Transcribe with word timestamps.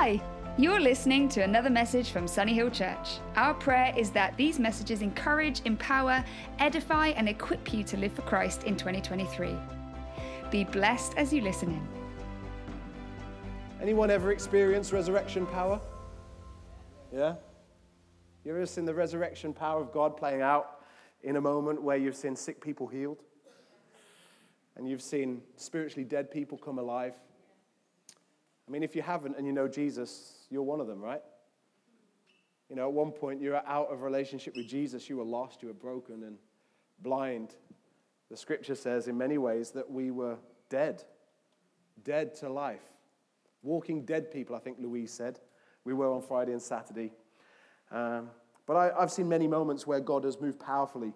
Hi, 0.00 0.20
you're 0.56 0.80
listening 0.80 1.28
to 1.30 1.42
another 1.42 1.70
message 1.70 2.10
from 2.10 2.28
Sunny 2.28 2.54
Hill 2.54 2.70
Church. 2.70 3.18
Our 3.36 3.54
prayer 3.54 3.92
is 3.96 4.10
that 4.10 4.36
these 4.36 4.58
messages 4.58 5.02
encourage, 5.02 5.60
empower, 5.64 6.24
edify, 6.58 7.08
and 7.08 7.28
equip 7.28 7.72
you 7.72 7.82
to 7.84 7.96
live 7.96 8.12
for 8.12 8.22
Christ 8.22 8.64
in 8.64 8.76
2023. 8.76 9.56
Be 10.50 10.64
blessed 10.64 11.14
as 11.16 11.32
you 11.32 11.40
listen 11.40 11.70
in. 11.70 11.88
Anyone 13.82 14.10
ever 14.10 14.32
experienced 14.32 14.92
resurrection 14.92 15.46
power? 15.46 15.80
Yeah? 17.12 17.34
You 18.44 18.52
ever 18.52 18.66
seen 18.66 18.84
the 18.84 18.94
resurrection 18.94 19.52
power 19.52 19.80
of 19.80 19.92
God 19.92 20.16
playing 20.16 20.42
out 20.42 20.80
in 21.22 21.36
a 21.36 21.40
moment 21.40 21.82
where 21.82 21.96
you've 21.96 22.16
seen 22.16 22.34
sick 22.36 22.60
people 22.60 22.86
healed? 22.86 23.22
And 24.76 24.88
you've 24.88 25.02
seen 25.02 25.42
spiritually 25.56 26.04
dead 26.04 26.30
people 26.30 26.56
come 26.56 26.78
alive? 26.78 27.14
I 28.68 28.70
mean, 28.70 28.82
if 28.82 28.94
you 28.94 29.00
haven't 29.00 29.36
and 29.38 29.46
you 29.46 29.52
know 29.52 29.66
Jesus, 29.66 30.46
you're 30.50 30.62
one 30.62 30.80
of 30.80 30.86
them, 30.86 31.00
right? 31.00 31.22
You 32.68 32.76
know, 32.76 32.86
at 32.86 32.92
one 32.92 33.12
point 33.12 33.40
you 33.40 33.50
were 33.50 33.66
out 33.66 33.90
of 33.90 34.02
relationship 34.02 34.54
with 34.54 34.68
Jesus, 34.68 35.08
you 35.08 35.16
were 35.16 35.24
lost, 35.24 35.62
you 35.62 35.68
were 35.68 35.74
broken 35.74 36.22
and 36.24 36.36
blind. 37.00 37.54
The 38.30 38.36
scripture 38.36 38.74
says 38.74 39.08
in 39.08 39.16
many 39.16 39.38
ways 39.38 39.70
that 39.70 39.90
we 39.90 40.10
were 40.10 40.36
dead, 40.68 41.02
dead 42.04 42.34
to 42.36 42.50
life. 42.50 42.82
Walking 43.62 44.04
dead 44.04 44.30
people, 44.30 44.54
I 44.54 44.58
think 44.58 44.76
Louise 44.78 45.12
said. 45.12 45.40
We 45.84 45.94
were 45.94 46.12
on 46.12 46.20
Friday 46.20 46.52
and 46.52 46.60
Saturday. 46.60 47.12
Um, 47.90 48.28
but 48.66 48.76
I, 48.76 49.00
have 49.00 49.10
seen 49.10 49.30
many 49.30 49.48
moments 49.48 49.86
where 49.86 50.00
God 50.00 50.24
has 50.24 50.38
moved 50.38 50.60
powerfully 50.60 51.14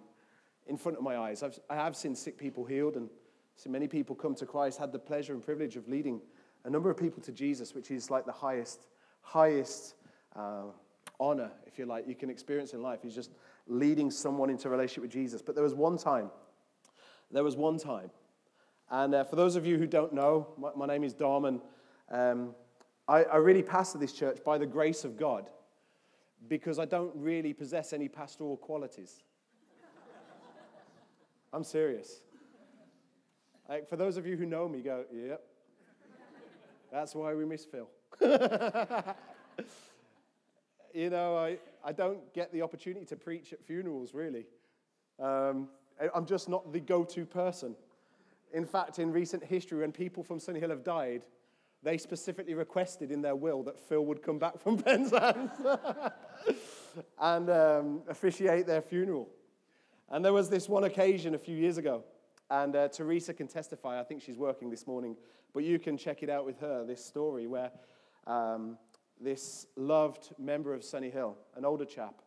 in 0.67 0.79
front 0.79 0.97
of 0.97 1.05
my 1.05 1.19
eyes. 1.19 1.43
I've, 1.43 1.59
I 1.69 1.75
have 1.75 1.97
seen 1.97 2.15
sick 2.15 2.39
people 2.39 2.65
healed 2.65 2.97
and 2.97 3.11
seen 3.57 3.73
many 3.73 3.89
people 3.89 4.17
come 4.17 4.35
to 4.37 4.47
Christ, 4.47 4.79
had 4.79 4.91
the 4.91 4.99
pleasure 4.99 5.35
and 5.35 5.43
privilege 5.43 5.77
of 5.77 5.87
leading 5.87 6.23
a 6.65 6.71
number 6.71 6.91
of 6.91 6.97
people 6.97 7.23
to 7.23 7.33
Jesus, 7.33 7.75
which 7.75 7.91
is 7.91 8.11
like 8.11 8.25
the 8.25 8.33
highest, 8.33 8.87
highest 9.21 9.95
uh, 10.37 10.65
honor, 11.19 11.51
if 11.67 11.79
you 11.79 11.87
like, 11.87 12.07
you 12.09 12.15
can 12.15 12.31
experience 12.31 12.73
in 12.73 12.83
life. 12.83 13.01
He's 13.03 13.15
just 13.15 13.33
leading 13.67 14.11
someone 14.11 14.51
into 14.51 14.69
a 14.69 14.71
relationship 14.71 15.03
with 15.03 15.13
Jesus. 15.13 15.43
But 15.43 15.55
there 15.55 15.65
was 15.65 15.75
one 15.75 15.97
time, 15.97 16.31
there 17.31 17.45
was 17.45 17.57
one 17.57 17.79
time, 17.79 18.11
and 18.91 19.15
uh, 19.15 19.25
for 19.25 19.37
those 19.37 19.57
of 19.57 19.65
you 19.65 19.79
who 19.79 19.87
don't 19.87 20.13
know, 20.13 20.49
my, 20.59 20.71
my 20.77 20.87
name 20.87 21.05
is 21.05 21.15
Dom, 21.15 21.47
and 21.47 21.61
um, 22.11 22.55
I, 23.09 23.25
I 23.25 23.37
really 23.37 23.63
pastor 23.63 23.99
this 23.99 24.13
church 24.13 24.39
by 24.45 24.59
the 24.59 24.67
grace 24.67 25.05
of 25.05 25.17
God 25.17 25.49
because 26.49 26.79
I 26.79 26.85
don't 26.85 27.13
really 27.15 27.53
possess 27.53 27.93
any 27.93 28.09
pastoral 28.09 28.57
qualities. 28.57 29.23
I'm 31.53 31.65
serious. 31.65 32.23
Like, 33.69 33.89
for 33.89 33.97
those 33.97 34.17
of 34.17 34.27
you 34.27 34.37
who 34.37 34.47
know 34.47 34.69
me, 34.69 34.81
go, 34.81 35.05
yep, 35.13 35.43
that's 36.93 37.15
why 37.15 37.35
we 37.35 37.47
miss 37.47 37.65
Phil. 37.65 37.89
you 40.95 41.09
know, 41.09 41.39
I, 41.39 41.57
I 41.83 41.93
don't 41.93 42.33
get 42.35 42.53
the 42.53 42.61
opportunity 42.63 43.07
to 43.07 43.17
preach 43.17 43.53
at 43.55 43.65
funerals, 43.65 44.13
really. 44.13 44.45
Um, 45.19 45.69
I'm 46.15 46.27
just 46.27 46.49
not 46.49 46.71
the 46.73 46.81
go 46.81 47.03
to 47.05 47.25
person. 47.25 47.75
In 48.53 48.67
fact, 48.67 48.99
in 48.99 49.11
recent 49.11 49.43
history, 49.43 49.81
when 49.81 49.93
people 49.93 50.23
from 50.23 50.39
Sunny 50.39 50.61
Hill 50.61 50.69
have 50.69 50.85
died, 50.85 51.23
they 51.83 51.97
specifically 51.97 52.55
requested 52.55 53.11
in 53.11 53.23
their 53.23 53.35
will 53.35 53.63
that 53.63 53.81
Phil 53.81 54.05
would 54.05 54.23
come 54.23 54.39
back 54.39 54.61
from 54.61 54.77
Penzance 54.83 55.51
and 57.21 57.51
um, 57.51 58.03
officiate 58.09 58.67
their 58.67 58.83
funeral. 58.83 59.31
And 60.11 60.23
there 60.23 60.35
was 60.35 60.51
this 60.51 60.69
one 60.69 60.85
occasion 60.85 61.35
a 61.35 61.39
few 61.39 61.57
years 61.57 61.79
ago 61.79 62.05
and 62.53 62.77
uh, 62.77 62.89
Teresa 62.89 63.33
can 63.33 63.49
testify. 63.49 63.99
I 63.99 64.05
think 64.05 64.21
she's 64.21 64.37
working 64.37 64.69
this 64.69 64.87
morning, 64.87 65.17
but 65.55 65.65
you 65.65 65.79
can 65.79 65.97
check 65.97 66.23
it 66.23 66.29
out 66.29 66.45
with 66.45 66.61
her 66.61 66.85
this 66.85 67.03
story 67.03 67.47
where 67.47 67.71
um, 68.27 68.77
this 69.19 69.67
loved 69.75 70.35
member 70.39 70.75
of 70.75 70.85
Sunny 70.85 71.09
Hill, 71.09 71.35
an 71.57 71.65
older 71.65 71.87
chap, 71.87 72.21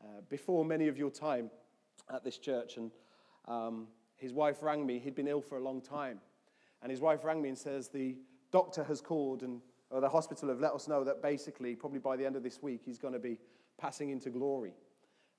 uh, 0.00 0.20
before 0.28 0.64
many 0.64 0.86
of 0.86 0.96
your 0.96 1.10
time 1.10 1.50
at 2.12 2.22
this 2.22 2.38
church, 2.38 2.76
and 2.76 2.92
um, 3.48 3.88
his 4.16 4.32
wife 4.32 4.62
rang 4.62 4.86
me. 4.86 5.00
He'd 5.00 5.16
been 5.16 5.26
ill 5.26 5.40
for 5.40 5.58
a 5.58 5.62
long 5.62 5.80
time. 5.80 6.20
And 6.80 6.90
his 6.90 7.00
wife 7.00 7.24
rang 7.24 7.42
me 7.42 7.48
and 7.48 7.58
says, 7.58 7.88
The 7.88 8.16
doctor 8.52 8.84
has 8.84 9.00
called, 9.00 9.42
and 9.42 9.60
or 9.90 10.00
the 10.00 10.08
hospital 10.08 10.50
have 10.50 10.60
let 10.60 10.72
us 10.72 10.86
know 10.86 11.02
that 11.02 11.20
basically, 11.20 11.74
probably 11.74 11.98
by 11.98 12.16
the 12.16 12.24
end 12.24 12.36
of 12.36 12.44
this 12.44 12.62
week, 12.62 12.82
he's 12.84 12.98
going 12.98 13.14
to 13.14 13.18
be 13.18 13.38
passing 13.76 14.10
into 14.10 14.30
glory. 14.30 14.74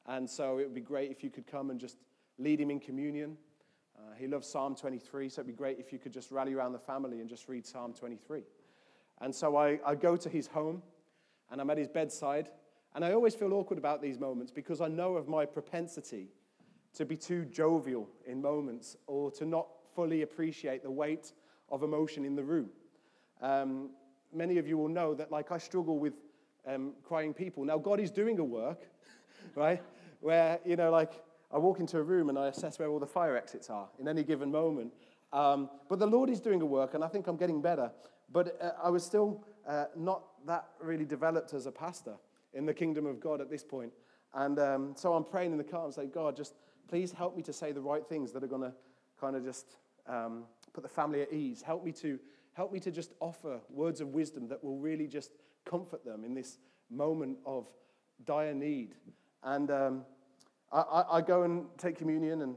And 0.08 0.30
so 0.30 0.58
it 0.58 0.64
would 0.64 0.76
be 0.76 0.82
great 0.82 1.10
if 1.10 1.24
you 1.24 1.30
could 1.30 1.48
come 1.48 1.70
and 1.70 1.80
just 1.80 1.98
lead 2.38 2.60
him 2.60 2.70
in 2.70 2.82
communion. 2.82 3.38
Uh, 3.98 4.14
he 4.18 4.28
loves 4.28 4.48
Psalm 4.48 4.76
23, 4.76 5.30
so 5.30 5.42
it'd 5.42 5.48
be 5.48 5.54
great 5.54 5.80
if 5.80 5.94
you 5.94 6.00
could 6.00 6.12
just 6.12 6.32
rally 6.32 6.54
around 6.54 6.74
the 6.74 6.80
family 6.80 7.20
and 7.20 7.30
just 7.30 7.48
read 7.48 7.66
Psalm 7.66 7.94
23. 7.94 8.44
And 9.22 9.34
so 9.34 9.56
I, 9.56 9.80
I 9.86 9.96
go 9.96 10.16
to 10.16 10.30
his 10.30 10.48
home 10.48 10.82
and 11.52 11.62
I'm 11.62 11.70
at 11.70 11.78
his 11.78 11.88
bedside. 11.88 12.50
And 12.94 13.04
I 13.04 13.12
always 13.12 13.36
feel 13.36 13.54
awkward 13.54 13.78
about 13.78 14.02
these 14.02 14.20
moments 14.20 14.52
because 14.52 14.82
I 14.82 14.88
know 14.88 15.16
of 15.16 15.28
my 15.28 15.46
propensity 15.46 16.30
to 16.96 17.06
be 17.06 17.18
too 17.18 17.46
jovial 17.46 18.08
in 18.26 18.42
moments 18.42 18.96
or 19.08 19.32
to 19.32 19.46
not 19.46 19.68
fully 19.96 20.22
appreciate 20.22 20.82
the 20.82 20.92
weight 20.92 21.34
of 21.70 21.84
emotion 21.84 22.24
in 22.26 22.36
the 22.36 22.44
room. 22.44 22.70
Um, 23.42 23.90
many 24.34 24.58
of 24.58 24.68
you 24.68 24.78
will 24.78 24.88
know 24.88 25.14
that, 25.14 25.32
like, 25.32 25.52
I 25.52 25.58
struggle 25.58 26.00
with 26.00 26.14
um, 26.66 26.94
crying 27.04 27.34
people. 27.34 27.66
Now, 27.66 27.78
God 27.78 28.00
is 28.00 28.12
doing 28.12 28.40
a 28.40 28.44
work, 28.44 28.80
right? 29.56 29.82
Where, 30.22 30.60
you 30.66 30.76
know, 30.76 30.90
like, 30.90 31.12
I 31.52 31.58
walk 31.58 31.80
into 31.80 31.98
a 31.98 32.04
room 32.04 32.30
and 32.30 32.38
I 32.38 32.48
assess 32.48 32.80
where 32.80 32.90
all 32.90 33.00
the 33.00 33.06
fire 33.06 33.38
exits 33.38 33.70
are 33.70 33.88
in 34.00 34.08
any 34.08 34.24
given 34.24 34.52
moment. 34.52 34.94
Um, 35.32 35.70
but 35.90 36.00
the 36.00 36.08
Lord 36.08 36.30
is 36.30 36.40
doing 36.40 36.62
a 36.62 36.66
work, 36.66 36.94
and 36.94 37.04
I 37.04 37.08
think 37.08 37.28
I'm 37.28 37.38
getting 37.38 37.62
better. 37.62 37.92
But 38.32 38.58
uh, 38.62 38.72
I 38.82 38.90
was 38.90 39.04
still 39.04 39.44
uh, 39.68 39.86
not 39.96 40.24
that 40.46 40.68
really 40.80 41.06
developed 41.06 41.54
as 41.54 41.66
a 41.66 41.72
pastor 41.72 42.16
in 42.54 42.66
the 42.66 42.74
kingdom 42.74 43.06
of 43.06 43.20
God 43.20 43.42
at 43.42 43.50
this 43.50 43.64
point. 43.64 43.92
And 44.34 44.60
um, 44.60 44.94
so 44.96 45.14
I'm 45.14 45.24
praying 45.24 45.52
in 45.52 45.58
the 45.58 45.64
car 45.64 45.86
and 45.86 45.94
saying, 45.94 46.12
God, 46.14 46.36
just 46.36 46.56
please 46.88 47.12
help 47.12 47.36
me 47.36 47.44
to 47.44 47.54
say 47.54 47.72
the 47.72 47.82
right 47.82 48.06
things 48.06 48.32
that 48.34 48.44
are 48.44 48.48
going 48.48 48.62
to 48.62 48.74
kind 49.20 49.36
of 49.36 49.44
just 49.44 49.78
um, 50.08 50.44
put 50.74 50.84
the 50.84 50.90
family 50.90 51.22
at 51.22 51.32
ease. 51.34 51.62
Help 51.62 51.84
me 51.84 51.92
to 51.94 52.20
help 52.54 52.72
me 52.72 52.80
to 52.80 52.92
just 52.92 53.12
offer 53.20 53.60
words 53.70 54.00
of 54.00 54.10
wisdom 54.10 54.48
that 54.48 54.64
will 54.64 54.78
really 54.78 55.08
just 55.08 55.32
comfort 55.66 56.06
them 56.06 56.24
in 56.24 56.34
this 56.34 56.58
moment 56.90 57.38
of 57.46 57.68
dire 58.24 58.54
need. 58.54 58.96
And 59.44 59.70
um, 59.70 60.06
I, 60.82 61.18
I, 61.18 61.22
go 61.22 61.44
and 61.44 61.66
take 61.78 61.98
communion, 61.98 62.42
and 62.42 62.56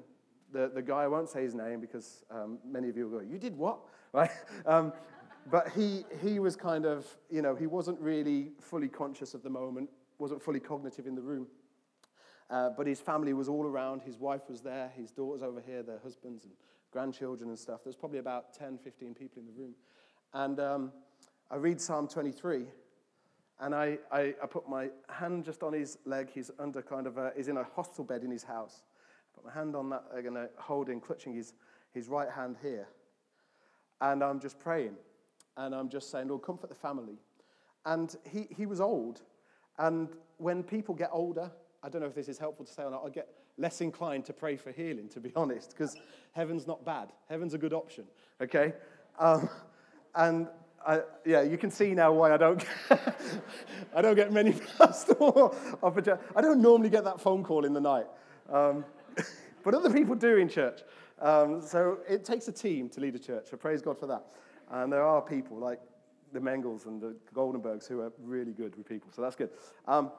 the, 0.52 0.70
the 0.74 0.82
guy, 0.82 1.02
I 1.02 1.08
won't 1.08 1.28
say 1.28 1.42
his 1.42 1.54
name 1.54 1.80
because 1.80 2.24
um, 2.30 2.58
many 2.66 2.88
of 2.88 2.96
you 2.96 3.08
will 3.08 3.20
go, 3.20 3.24
You 3.24 3.38
did 3.38 3.56
what? 3.56 3.80
Right? 4.14 4.30
Um, 4.64 4.94
but 5.50 5.68
he, 5.76 6.06
he 6.22 6.38
was 6.38 6.56
kind 6.56 6.86
of, 6.86 7.06
you 7.30 7.42
know, 7.42 7.54
he 7.54 7.66
wasn't 7.66 8.00
really 8.00 8.52
fully 8.58 8.88
conscious 8.88 9.34
of 9.34 9.42
the 9.42 9.50
moment, 9.50 9.90
wasn't 10.18 10.42
fully 10.42 10.60
cognitive 10.60 11.06
in 11.06 11.14
the 11.14 11.20
room. 11.20 11.46
Uh, 12.48 12.70
but 12.70 12.86
his 12.86 13.00
family 13.00 13.34
was 13.34 13.48
all 13.48 13.66
around. 13.66 14.00
His 14.00 14.18
wife 14.18 14.42
was 14.48 14.62
there, 14.62 14.90
his 14.96 15.10
daughters 15.10 15.42
over 15.42 15.60
here, 15.60 15.82
their 15.82 15.98
husbands 16.02 16.44
and 16.44 16.52
grandchildren 16.90 17.50
and 17.50 17.58
stuff. 17.58 17.80
There's 17.84 17.96
probably 17.96 18.18
about 18.18 18.54
10, 18.54 18.78
15 18.78 19.14
people 19.14 19.42
in 19.42 19.46
the 19.46 19.52
room. 19.52 19.74
And 20.32 20.58
um, 20.58 20.92
I 21.50 21.56
read 21.56 21.80
Psalm 21.80 22.08
23, 22.08 22.64
and 23.60 23.74
I, 23.74 23.98
I, 24.12 24.34
I, 24.42 24.46
put 24.46 24.68
my 24.68 24.88
hand 25.08 25.44
just 25.44 25.62
on 25.62 25.72
his 25.72 25.98
leg. 26.04 26.30
He's 26.32 26.50
under 26.58 26.80
kind 26.80 27.06
of 27.06 27.18
a, 27.18 27.32
he's 27.36 27.48
in 27.48 27.56
a 27.56 27.64
hospital 27.64 28.04
bed 28.04 28.22
in 28.22 28.30
his 28.30 28.44
house. 28.44 28.82
I 28.84 29.34
put 29.34 29.44
my 29.44 29.52
hand 29.52 29.74
on 29.74 29.90
that, 29.90 30.04
I'm 30.14 30.22
going 30.22 30.34
to 30.34 30.48
hold 30.56 30.88
him, 30.88 31.00
clutching 31.00 31.34
his, 31.34 31.54
his 31.92 32.08
right 32.08 32.30
hand 32.30 32.56
here. 32.62 32.86
And 34.00 34.22
I'm 34.22 34.38
just 34.38 34.60
praying. 34.60 34.94
And 35.56 35.74
I'm 35.74 35.88
just 35.88 36.10
saying, 36.10 36.28
Lord, 36.28 36.42
comfort 36.42 36.68
the 36.68 36.76
family. 36.76 37.18
And 37.84 38.14
he, 38.30 38.46
he 38.56 38.64
was 38.64 38.80
old. 38.80 39.22
And 39.78 40.08
when 40.36 40.62
people 40.62 40.94
get 40.94 41.10
older, 41.12 41.50
I 41.82 41.88
don't 41.88 42.00
know 42.02 42.08
if 42.08 42.14
this 42.14 42.28
is 42.28 42.38
helpful 42.38 42.64
to 42.64 42.72
say 42.72 42.84
or 42.84 42.90
not, 42.92 43.02
I 43.04 43.10
get 43.10 43.28
less 43.56 43.80
inclined 43.80 44.24
to 44.26 44.32
pray 44.32 44.56
for 44.56 44.70
healing, 44.70 45.08
to 45.10 45.20
be 45.20 45.32
honest, 45.36 45.70
because 45.70 45.94
heaven's 46.32 46.66
not 46.66 46.84
bad. 46.84 47.08
Heaven's 47.28 47.54
a 47.54 47.58
good 47.58 47.72
option, 47.72 48.04
okay? 48.40 48.72
Um, 49.18 49.48
and 50.14 50.48
I, 50.88 51.02
yeah, 51.26 51.42
you 51.42 51.58
can 51.58 51.70
see 51.70 51.92
now 51.92 52.12
why 52.12 52.32
I 52.32 52.38
don't 52.38 52.64
I 53.94 54.00
don't 54.00 54.14
get 54.14 54.32
many 54.32 54.52
pastoral. 54.78 55.54
I 55.82 56.40
don't 56.40 56.62
normally 56.62 56.88
get 56.88 57.04
that 57.04 57.20
phone 57.20 57.44
call 57.44 57.66
in 57.66 57.74
the 57.74 57.80
night, 57.80 58.06
um, 58.50 58.86
but 59.64 59.74
other 59.74 59.92
people 59.92 60.14
do 60.14 60.38
in 60.38 60.48
church. 60.48 60.80
Um, 61.20 61.60
so 61.60 61.98
it 62.08 62.24
takes 62.24 62.48
a 62.48 62.52
team 62.52 62.88
to 62.90 63.00
lead 63.00 63.14
a 63.14 63.18
church. 63.18 63.48
So 63.50 63.58
praise 63.58 63.82
God 63.82 63.98
for 63.98 64.06
that. 64.06 64.24
And 64.70 64.90
there 64.90 65.04
are 65.04 65.20
people 65.20 65.58
like 65.58 65.80
the 66.32 66.40
Mengels 66.40 66.86
and 66.86 67.02
the 67.02 67.14
Goldenbergs 67.34 67.86
who 67.86 68.00
are 68.00 68.12
really 68.22 68.52
good 68.52 68.74
with 68.76 68.88
people. 68.88 69.10
So 69.12 69.20
that's 69.20 69.36
good. 69.36 69.50
Um, 69.86 70.10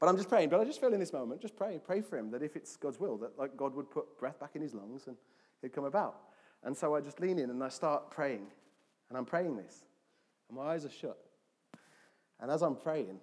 but 0.00 0.08
I'm 0.08 0.16
just 0.16 0.28
praying. 0.28 0.48
But 0.48 0.60
I 0.60 0.64
just 0.64 0.80
feel 0.80 0.94
in 0.94 1.00
this 1.00 1.12
moment, 1.12 1.42
just 1.42 1.56
pray, 1.56 1.78
pray 1.84 2.00
for 2.00 2.16
him 2.16 2.30
that 2.30 2.42
if 2.42 2.56
it's 2.56 2.76
God's 2.76 2.98
will, 2.98 3.18
that 3.18 3.38
like 3.38 3.56
God 3.56 3.74
would 3.74 3.90
put 3.90 4.18
breath 4.18 4.40
back 4.40 4.54
in 4.54 4.62
his 4.62 4.74
lungs 4.74 5.06
and 5.06 5.16
he'd 5.60 5.72
come 5.72 5.84
about. 5.84 6.16
And 6.64 6.76
so 6.76 6.94
I 6.94 7.00
just 7.00 7.20
lean 7.20 7.38
in 7.38 7.50
and 7.50 7.62
I 7.62 7.68
start 7.68 8.10
praying. 8.10 8.46
And 9.12 9.18
I'm 9.18 9.26
praying 9.26 9.58
this, 9.58 9.84
and 10.48 10.56
my 10.56 10.72
eyes 10.72 10.86
are 10.86 10.90
shut. 10.90 11.18
And 12.40 12.50
as 12.50 12.62
I'm 12.62 12.74
praying, 12.74 13.20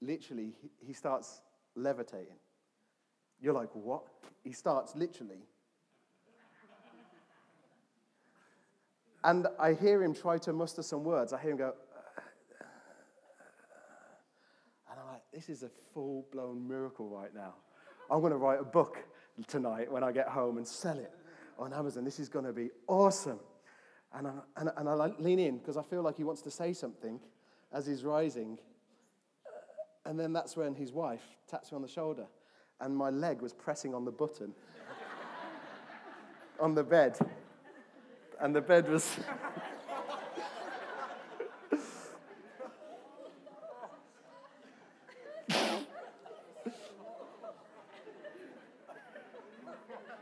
literally, 0.00 0.54
he 0.80 0.94
starts 0.94 1.42
levitating. 1.74 2.38
You're 3.38 3.52
like, 3.52 3.68
what? 3.74 4.04
He 4.42 4.52
starts 4.52 4.96
literally. 4.96 5.42
And 9.22 9.48
I 9.60 9.74
hear 9.74 10.02
him 10.02 10.14
try 10.14 10.38
to 10.38 10.52
muster 10.54 10.82
some 10.82 11.04
words. 11.04 11.34
I 11.34 11.42
hear 11.42 11.50
him 11.50 11.58
go, 11.58 11.74
and 14.90 14.98
I'm 14.98 15.06
like, 15.08 15.24
this 15.30 15.50
is 15.50 15.62
a 15.62 15.68
full 15.92 16.24
blown 16.32 16.66
miracle 16.66 17.10
right 17.10 17.34
now. 17.34 17.56
I'm 18.10 18.20
going 18.20 18.32
to 18.32 18.38
write 18.38 18.60
a 18.60 18.64
book 18.64 18.96
tonight 19.46 19.92
when 19.92 20.02
I 20.02 20.10
get 20.10 20.28
home 20.28 20.56
and 20.56 20.66
sell 20.66 20.98
it 20.98 21.12
on 21.58 21.74
Amazon. 21.74 22.02
This 22.02 22.18
is 22.18 22.30
going 22.30 22.46
to 22.46 22.52
be 22.54 22.70
awesome. 22.88 23.40
And 24.14 24.26
I, 24.26 24.32
and, 24.56 24.70
and 24.76 24.88
I 24.88 24.94
lean 25.18 25.38
in 25.38 25.58
because 25.58 25.76
I 25.76 25.82
feel 25.82 26.02
like 26.02 26.16
he 26.16 26.24
wants 26.24 26.42
to 26.42 26.50
say 26.50 26.72
something 26.72 27.18
as 27.72 27.86
he's 27.86 28.04
rising. 28.04 28.58
Uh, 29.46 30.10
and 30.10 30.18
then 30.20 30.32
that's 30.32 30.56
when 30.56 30.74
his 30.74 30.92
wife 30.92 31.22
taps 31.48 31.72
me 31.72 31.76
on 31.76 31.82
the 31.82 31.88
shoulder, 31.88 32.26
and 32.80 32.96
my 32.96 33.10
leg 33.10 33.40
was 33.40 33.52
pressing 33.52 33.94
on 33.94 34.04
the 34.04 34.10
button 34.10 34.52
on 36.60 36.74
the 36.74 36.84
bed. 36.84 37.16
And 38.40 38.54
the 38.54 38.60
bed 38.60 38.90
was. 38.90 39.18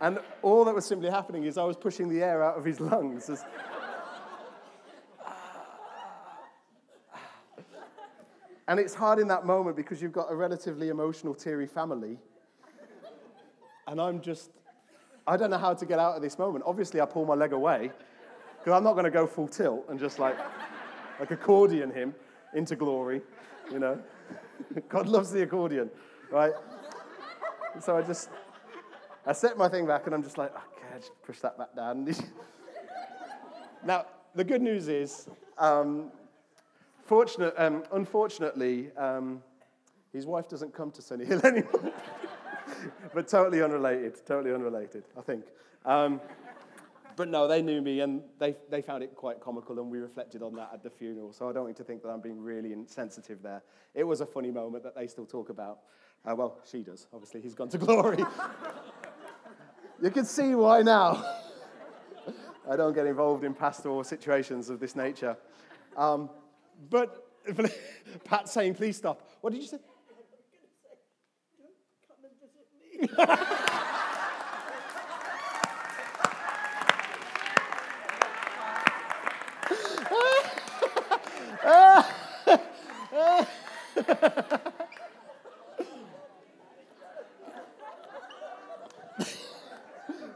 and 0.01 0.19
all 0.43 0.65
that 0.65 0.75
was 0.75 0.87
simply 0.87 1.11
happening 1.11 1.45
is 1.45 1.59
I 1.59 1.65
was 1.65 1.77
pushing 1.77 2.09
the 2.09 2.23
air 2.23 2.43
out 2.43 2.57
of 2.57 2.65
his 2.65 2.81
lungs. 2.81 3.29
As, 3.31 3.45
And 8.71 8.79
it's 8.79 8.95
hard 8.95 9.19
in 9.19 9.27
that 9.27 9.45
moment 9.45 9.75
because 9.75 10.01
you've 10.01 10.13
got 10.13 10.31
a 10.31 10.35
relatively 10.37 10.91
emotional, 10.91 11.35
teary 11.35 11.67
family. 11.67 12.17
And 13.89 14.01
I'm 14.01 14.21
just, 14.21 14.53
I 15.27 15.37
don't 15.37 15.51
know 15.51 15.59
how 15.59 15.75
to 15.75 15.85
get 15.85 15.99
out 15.99 16.15
of 16.15 16.23
this 16.23 16.39
moment. 16.39 16.63
Obviously, 16.65 17.01
I 17.01 17.07
pull 17.07 17.27
my 17.27 17.35
leg 17.35 17.53
away 17.53 17.91
because 18.61 18.73
I'm 18.73 18.85
not 18.85 18.93
going 18.93 19.07
to 19.07 19.11
go 19.11 19.27
full 19.27 19.49
tilt 19.49 19.87
and 19.89 19.99
just 19.99 20.21
like, 20.21 20.39
like 21.19 21.33
accordion 21.33 21.91
him 21.91 22.15
into 22.55 22.77
glory, 22.77 23.23
you 23.73 23.81
know. 23.81 23.99
God 24.89 25.09
loves 25.09 25.33
the 25.33 25.43
accordion, 25.43 25.91
right? 26.31 26.53
So 27.81 27.97
I 27.97 28.03
just, 28.03 28.31
I 29.27 29.33
set 29.33 29.59
my 29.59 29.69
thing 29.69 29.85
back 29.85 30.07
and 30.07 30.15
I'm 30.15 30.23
just 30.23 30.39
like, 30.39 30.55
okay, 30.55 30.95
I 30.95 30.99
just 30.99 31.21
push 31.25 31.41
that 31.41 31.59
back 31.59 31.75
down. 31.75 32.09
now, 33.85 34.07
the 34.37 34.45
good 34.45 34.63
news 34.63 34.87
is, 34.87 35.29
um, 35.59 36.13
Fortunate, 37.11 37.55
um, 37.57 37.83
unfortunately, 37.91 38.93
um, 38.97 39.43
his 40.13 40.27
wife 40.27 40.49
doesn't 40.49 40.73
come 40.73 40.93
to 40.93 41.03
Sunny 41.03 41.25
Hill 41.25 41.41
anymore. 41.45 41.93
but 43.13 43.27
totally 43.27 43.61
unrelated, 43.65 44.25
totally 44.25 44.55
unrelated, 44.55 45.03
I 45.19 45.21
think. 45.23 45.45
Um, 45.85 46.21
but 47.17 47.29
no, 47.29 47.49
they 47.49 47.63
knew 47.63 47.83
me 47.83 47.99
and 47.99 48.23
they, 48.39 48.55
they 48.71 48.81
found 48.81 49.03
it 49.03 49.17
quite 49.17 49.41
comical, 49.41 49.81
and 49.81 49.91
we 49.91 49.99
reflected 49.99 50.41
on 50.41 50.55
that 50.55 50.71
at 50.73 50.85
the 50.85 50.89
funeral. 50.89 51.33
So 51.33 51.51
I 51.51 51.53
don't 51.53 51.65
want 51.65 51.77
to 51.79 51.83
think 51.83 52.01
that 52.05 52.11
I'm 52.11 52.21
being 52.21 52.41
really 52.41 52.73
insensitive 52.73 53.43
there. 53.43 53.65
It 53.93 54.05
was 54.05 54.21
a 54.21 54.27
funny 54.27 54.53
moment 54.53 54.85
that 54.85 54.95
they 54.95 55.09
still 55.09 55.27
talk 55.27 55.49
about. 55.49 55.81
Uh, 56.25 56.37
well, 56.37 56.61
she 56.71 56.85
does. 56.85 57.09
Obviously, 57.13 57.41
he's 57.41 57.57
gone 57.57 57.71
to 57.71 57.79
glory. 57.79 58.25
you 60.01 60.13
can 60.13 60.25
see 60.25 60.55
why 60.55 60.83
now. 60.83 61.25
I 62.71 62.77
don't 62.77 62.95
get 62.95 63.09
involved 63.09 63.43
in 63.43 63.53
pastoral 63.53 64.05
situations 64.05 64.71
of 64.71 64.79
this 64.79 64.95
nature. 64.95 65.37
Um, 65.97 66.31
but 66.89 67.27
Pat 68.25 68.49
saying, 68.49 68.75
please 68.75 68.97
stop. 68.97 69.29
What 69.41 69.53
did 69.53 69.63
you 69.63 69.69
say? 69.69 69.79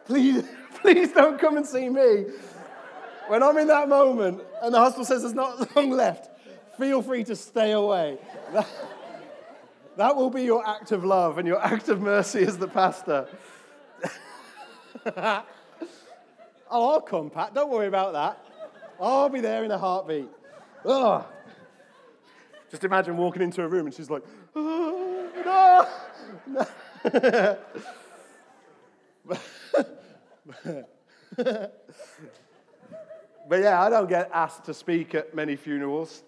please, 0.06 0.44
please 0.80 1.12
don't 1.12 1.38
come 1.38 1.56
and 1.56 1.66
see 1.66 1.88
me. 1.88 2.26
When 3.28 3.42
I'm 3.42 3.56
in 3.58 3.68
that 3.68 3.88
moment 3.88 4.42
and 4.62 4.74
the 4.74 4.78
hospital 4.78 5.04
says 5.04 5.22
there's 5.22 5.34
not 5.34 5.74
long 5.76 5.90
left, 5.90 6.30
feel 6.78 7.02
free 7.02 7.24
to 7.24 7.36
stay 7.36 7.72
away. 7.72 8.18
That, 8.52 8.68
that 9.96 10.16
will 10.16 10.30
be 10.30 10.42
your 10.42 10.66
act 10.66 10.92
of 10.92 11.04
love 11.04 11.38
and 11.38 11.46
your 11.46 11.62
act 11.62 11.88
of 11.88 12.00
mercy 12.00 12.42
as 12.44 12.58
the 12.58 12.68
pastor. 12.68 13.28
oh, 15.16 15.44
I'll 16.70 17.00
come, 17.00 17.30
Pat. 17.30 17.54
Don't 17.54 17.70
worry 17.70 17.86
about 17.86 18.12
that. 18.14 18.44
I'll 19.00 19.28
be 19.28 19.40
there 19.40 19.64
in 19.64 19.70
a 19.70 19.78
heartbeat. 19.78 20.28
Oh. 20.84 21.26
Just 22.70 22.84
imagine 22.84 23.16
walking 23.16 23.42
into 23.42 23.62
a 23.62 23.68
room 23.68 23.86
and 23.86 23.94
she's 23.94 24.10
like, 24.10 24.22
oh, 24.56 25.28
no. 25.44 25.86
but 33.48 33.60
yeah, 33.60 33.82
I 33.82 33.90
don't 33.90 34.08
get 34.08 34.30
asked 34.32 34.64
to 34.64 34.74
speak 34.74 35.14
at 35.14 35.34
many 35.34 35.56
funerals. 35.56 36.22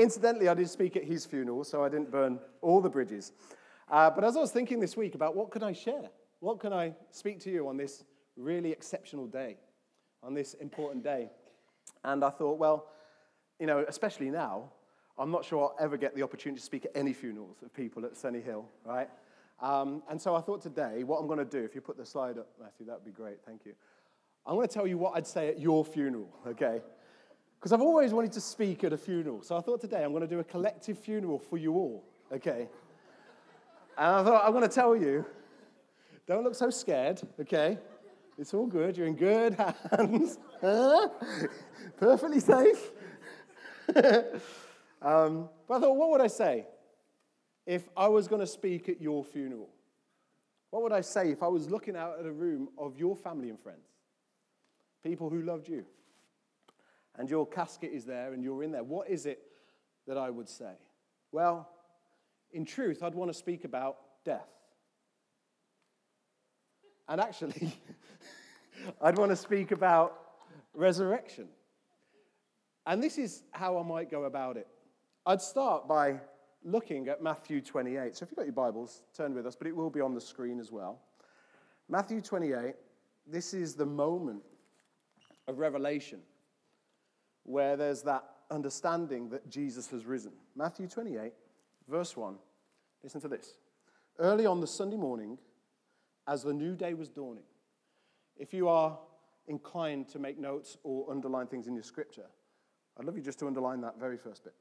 Incidentally, 0.00 0.48
I 0.48 0.54
did 0.54 0.70
speak 0.70 0.96
at 0.96 1.04
his 1.04 1.26
funeral, 1.26 1.62
so 1.62 1.84
I 1.84 1.90
didn't 1.90 2.10
burn 2.10 2.38
all 2.62 2.80
the 2.80 2.88
bridges. 2.88 3.32
Uh, 3.86 4.08
but 4.08 4.24
as 4.24 4.34
I 4.34 4.40
was 4.40 4.50
thinking 4.50 4.80
this 4.80 4.96
week 4.96 5.14
about 5.14 5.36
what 5.36 5.50
could 5.50 5.62
I 5.62 5.74
share, 5.74 6.08
what 6.38 6.58
can 6.58 6.72
I 6.72 6.94
speak 7.10 7.38
to 7.40 7.50
you 7.50 7.68
on 7.68 7.76
this 7.76 8.04
really 8.34 8.72
exceptional 8.72 9.26
day, 9.26 9.58
on 10.22 10.32
this 10.32 10.54
important 10.54 11.04
day, 11.04 11.28
and 12.02 12.24
I 12.24 12.30
thought, 12.30 12.58
well, 12.58 12.86
you 13.58 13.66
know, 13.66 13.84
especially 13.88 14.30
now, 14.30 14.70
I'm 15.18 15.30
not 15.30 15.44
sure 15.44 15.64
I'll 15.64 15.84
ever 15.84 15.98
get 15.98 16.16
the 16.16 16.22
opportunity 16.22 16.60
to 16.60 16.64
speak 16.64 16.86
at 16.86 16.92
any 16.94 17.12
funerals 17.12 17.58
of 17.62 17.74
people 17.74 18.06
at 18.06 18.16
Sunny 18.16 18.40
Hill, 18.40 18.64
right? 18.86 19.10
Um, 19.60 20.02
and 20.08 20.18
so 20.18 20.34
I 20.34 20.40
thought 20.40 20.62
today, 20.62 21.04
what 21.04 21.18
I'm 21.18 21.26
going 21.26 21.40
to 21.40 21.44
do, 21.44 21.62
if 21.62 21.74
you 21.74 21.82
put 21.82 21.98
the 21.98 22.06
slide 22.06 22.38
up, 22.38 22.48
Matthew, 22.58 22.86
that 22.86 22.94
would 22.94 23.04
be 23.04 23.10
great, 23.10 23.36
thank 23.44 23.66
you. 23.66 23.74
I'm 24.46 24.54
going 24.54 24.66
to 24.66 24.72
tell 24.72 24.86
you 24.86 24.96
what 24.96 25.14
I'd 25.14 25.26
say 25.26 25.48
at 25.48 25.60
your 25.60 25.84
funeral, 25.84 26.34
okay? 26.46 26.80
Because 27.60 27.72
I've 27.74 27.82
always 27.82 28.14
wanted 28.14 28.32
to 28.32 28.40
speak 28.40 28.84
at 28.84 28.94
a 28.94 28.96
funeral. 28.96 29.42
So 29.42 29.54
I 29.54 29.60
thought 29.60 29.82
today 29.82 30.02
I'm 30.02 30.12
going 30.12 30.22
to 30.22 30.26
do 30.26 30.40
a 30.40 30.44
collective 30.44 30.98
funeral 30.98 31.38
for 31.38 31.58
you 31.58 31.74
all, 31.74 32.02
okay? 32.32 32.68
And 33.98 34.16
I 34.16 34.24
thought 34.24 34.46
I'm 34.46 34.52
going 34.52 34.66
to 34.66 34.74
tell 34.74 34.96
you 34.96 35.26
don't 36.26 36.42
look 36.42 36.54
so 36.54 36.70
scared, 36.70 37.20
okay? 37.38 37.76
It's 38.38 38.54
all 38.54 38.66
good. 38.66 38.96
You're 38.96 39.08
in 39.08 39.16
good 39.16 39.54
hands. 39.90 40.38
Perfectly 41.98 42.40
safe. 42.40 42.92
um, 45.02 45.50
but 45.68 45.74
I 45.74 45.80
thought, 45.80 45.96
what 45.96 46.10
would 46.12 46.22
I 46.22 46.28
say 46.28 46.64
if 47.66 47.90
I 47.94 48.08
was 48.08 48.26
going 48.26 48.40
to 48.40 48.46
speak 48.46 48.88
at 48.88 49.02
your 49.02 49.22
funeral? 49.22 49.68
What 50.70 50.82
would 50.82 50.92
I 50.92 51.02
say 51.02 51.30
if 51.30 51.42
I 51.42 51.48
was 51.48 51.68
looking 51.68 51.94
out 51.94 52.18
at 52.18 52.24
a 52.24 52.32
room 52.32 52.68
of 52.78 52.96
your 52.96 53.16
family 53.16 53.50
and 53.50 53.60
friends? 53.60 53.88
People 55.02 55.28
who 55.28 55.42
loved 55.42 55.68
you 55.68 55.84
and 57.18 57.28
your 57.28 57.46
casket 57.46 57.90
is 57.92 58.04
there 58.04 58.32
and 58.32 58.42
you're 58.42 58.62
in 58.62 58.72
there, 58.72 58.84
what 58.84 59.08
is 59.08 59.26
it 59.26 59.40
that 60.06 60.16
I 60.16 60.30
would 60.30 60.48
say? 60.48 60.72
Well, 61.32 61.68
in 62.52 62.64
truth, 62.64 63.02
I'd 63.02 63.14
want 63.14 63.30
to 63.30 63.36
speak 63.36 63.64
about 63.64 63.96
death. 64.24 64.48
And 67.08 67.20
actually, 67.20 67.72
I'd 69.02 69.18
want 69.18 69.30
to 69.30 69.36
speak 69.36 69.70
about 69.72 70.16
resurrection. 70.74 71.48
And 72.86 73.02
this 73.02 73.18
is 73.18 73.42
how 73.52 73.78
I 73.78 73.82
might 73.82 74.10
go 74.10 74.24
about 74.24 74.56
it. 74.56 74.66
I'd 75.26 75.42
start 75.42 75.86
by 75.86 76.20
looking 76.64 77.08
at 77.08 77.22
Matthew 77.22 77.60
28. 77.60 78.16
So 78.16 78.24
if 78.24 78.30
you've 78.30 78.36
got 78.36 78.46
your 78.46 78.52
Bibles, 78.52 79.02
turn 79.14 79.34
with 79.34 79.46
us, 79.46 79.56
but 79.56 79.66
it 79.66 79.76
will 79.76 79.90
be 79.90 80.00
on 80.00 80.14
the 80.14 80.20
screen 80.20 80.58
as 80.58 80.72
well. 80.72 81.00
Matthew 81.88 82.20
28, 82.20 82.74
this 83.26 83.52
is 83.52 83.74
the 83.74 83.86
moment 83.86 84.42
of 85.46 85.58
revelation 85.58 86.20
where 87.44 87.76
there's 87.76 88.02
that 88.02 88.24
understanding 88.50 89.28
that 89.30 89.48
Jesus 89.48 89.88
has 89.90 90.04
risen. 90.04 90.32
Matthew 90.56 90.88
28, 90.88 91.32
verse 91.88 92.16
1. 92.16 92.36
Listen 93.02 93.20
to 93.20 93.28
this. 93.28 93.54
Early 94.18 94.46
on 94.46 94.60
the 94.60 94.66
Sunday 94.66 94.96
morning, 94.96 95.38
as 96.26 96.42
the 96.42 96.52
new 96.52 96.74
day 96.74 96.94
was 96.94 97.08
dawning, 97.08 97.44
if 98.36 98.52
you 98.52 98.68
are 98.68 98.98
inclined 99.48 100.08
to 100.08 100.18
make 100.18 100.38
notes 100.38 100.76
or 100.82 101.10
underline 101.10 101.46
things 101.46 101.66
in 101.66 101.74
your 101.74 101.82
scripture, 101.82 102.26
I'd 102.98 103.04
love 103.04 103.16
you 103.16 103.22
just 103.22 103.38
to 103.40 103.46
underline 103.46 103.80
that 103.82 103.98
very 103.98 104.18
first 104.18 104.44
bit. 104.44 104.54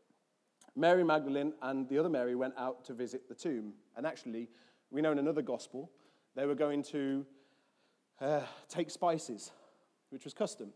Mary 0.75 1.03
Magdalene 1.03 1.53
and 1.61 1.87
the 1.89 1.97
other 1.97 2.09
Mary 2.09 2.35
went 2.35 2.53
out 2.57 2.85
to 2.85 2.93
visit 2.93 3.27
the 3.27 3.35
tomb. 3.35 3.73
And 3.97 4.05
actually, 4.05 4.49
we 4.91 5.01
know 5.01 5.11
in 5.11 5.19
another 5.19 5.41
gospel, 5.41 5.91
they 6.35 6.45
were 6.45 6.55
going 6.55 6.83
to 6.83 7.25
uh, 8.21 8.41
take 8.69 8.89
spices, 8.89 9.51
which 10.09 10.23
was 10.23 10.33
custom. 10.33 10.69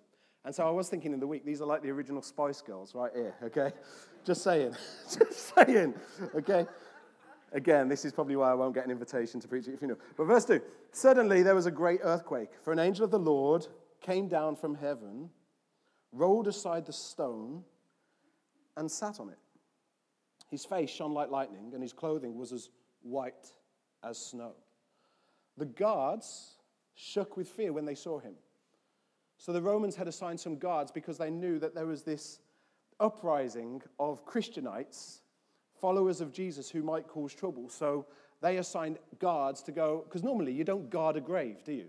And 0.46 0.54
so 0.54 0.68
I 0.68 0.72
was 0.72 0.90
thinking 0.90 1.14
in 1.14 1.20
the 1.20 1.28
week, 1.28 1.46
these 1.46 1.62
are 1.62 1.66
like 1.66 1.82
the 1.82 1.90
original 1.90 2.22
Spice 2.22 2.62
Girls 2.62 2.94
right 2.94 3.12
here, 3.16 3.34
okay? 3.44 3.72
Just 4.26 4.44
saying. 4.44 4.76
Just 5.10 5.56
saying, 5.56 5.94
okay? 6.36 6.66
Again, 7.54 7.88
this 7.88 8.04
is 8.04 8.12
probably 8.12 8.36
why 8.36 8.52
I 8.52 8.54
won't 8.54 8.74
get 8.74 8.84
an 8.84 8.92
invitation 8.92 9.40
to 9.40 9.48
preach 9.48 9.66
at 9.66 9.70
your 9.70 9.78
funeral. 9.78 10.00
But 10.18 10.26
verse 10.26 10.46
2 10.46 10.62
Suddenly 10.92 11.44
there 11.44 11.56
was 11.56 11.66
a 11.66 11.72
great 11.72 12.02
earthquake, 12.04 12.50
for 12.62 12.74
an 12.74 12.80
angel 12.80 13.06
of 13.06 13.12
the 13.12 13.20
Lord 13.20 13.68
came 14.02 14.28
down 14.28 14.56
from 14.56 14.76
heaven, 14.76 15.30
rolled 16.12 16.48
aside 16.48 16.86
the 16.86 16.94
stone, 16.94 17.64
and 18.76 18.92
sat 18.92 19.20
on 19.20 19.30
it. 19.30 19.38
His 20.50 20.66
face 20.66 20.90
shone 20.90 21.14
like 21.14 21.32
lightning, 21.32 21.72
and 21.74 21.82
his 21.82 21.94
clothing 21.94 22.38
was 22.38 22.52
as 22.52 22.70
white 23.02 23.52
as 24.04 24.18
snow. 24.18 24.54
The 25.58 25.66
guards 25.66 26.58
shook 26.96 27.38
with 27.38 27.48
fear 27.48 27.72
when 27.72 27.86
they 27.86 27.96
saw 27.96 28.20
him. 28.20 28.34
So 29.44 29.52
the 29.52 29.62
Romans 29.62 29.98
had 29.98 30.08
assigned 30.08 30.40
some 30.40 30.56
guards 30.56 30.90
because 30.90 31.18
they 31.18 31.30
knew 31.30 31.60
that 31.60 31.76
there 31.76 31.86
was 31.86 32.04
this 32.04 32.40
uprising 33.02 33.82
of 34.00 34.24
Christianites, 34.24 35.20
followers 35.82 36.22
of 36.22 36.32
Jesus, 36.32 36.70
who 36.70 36.82
might 36.82 37.10
cause 37.10 37.34
trouble. 37.34 37.68
So 37.68 38.06
they 38.42 38.56
assigned 38.56 39.00
guards 39.20 39.62
to 39.64 39.74
go, 39.74 40.06
because 40.08 40.24
normally 40.24 40.54
you 40.54 40.64
don't 40.64 40.90
guard 40.90 41.18
a 41.18 41.20
grave, 41.20 41.58
do 41.66 41.74
you? 41.74 41.88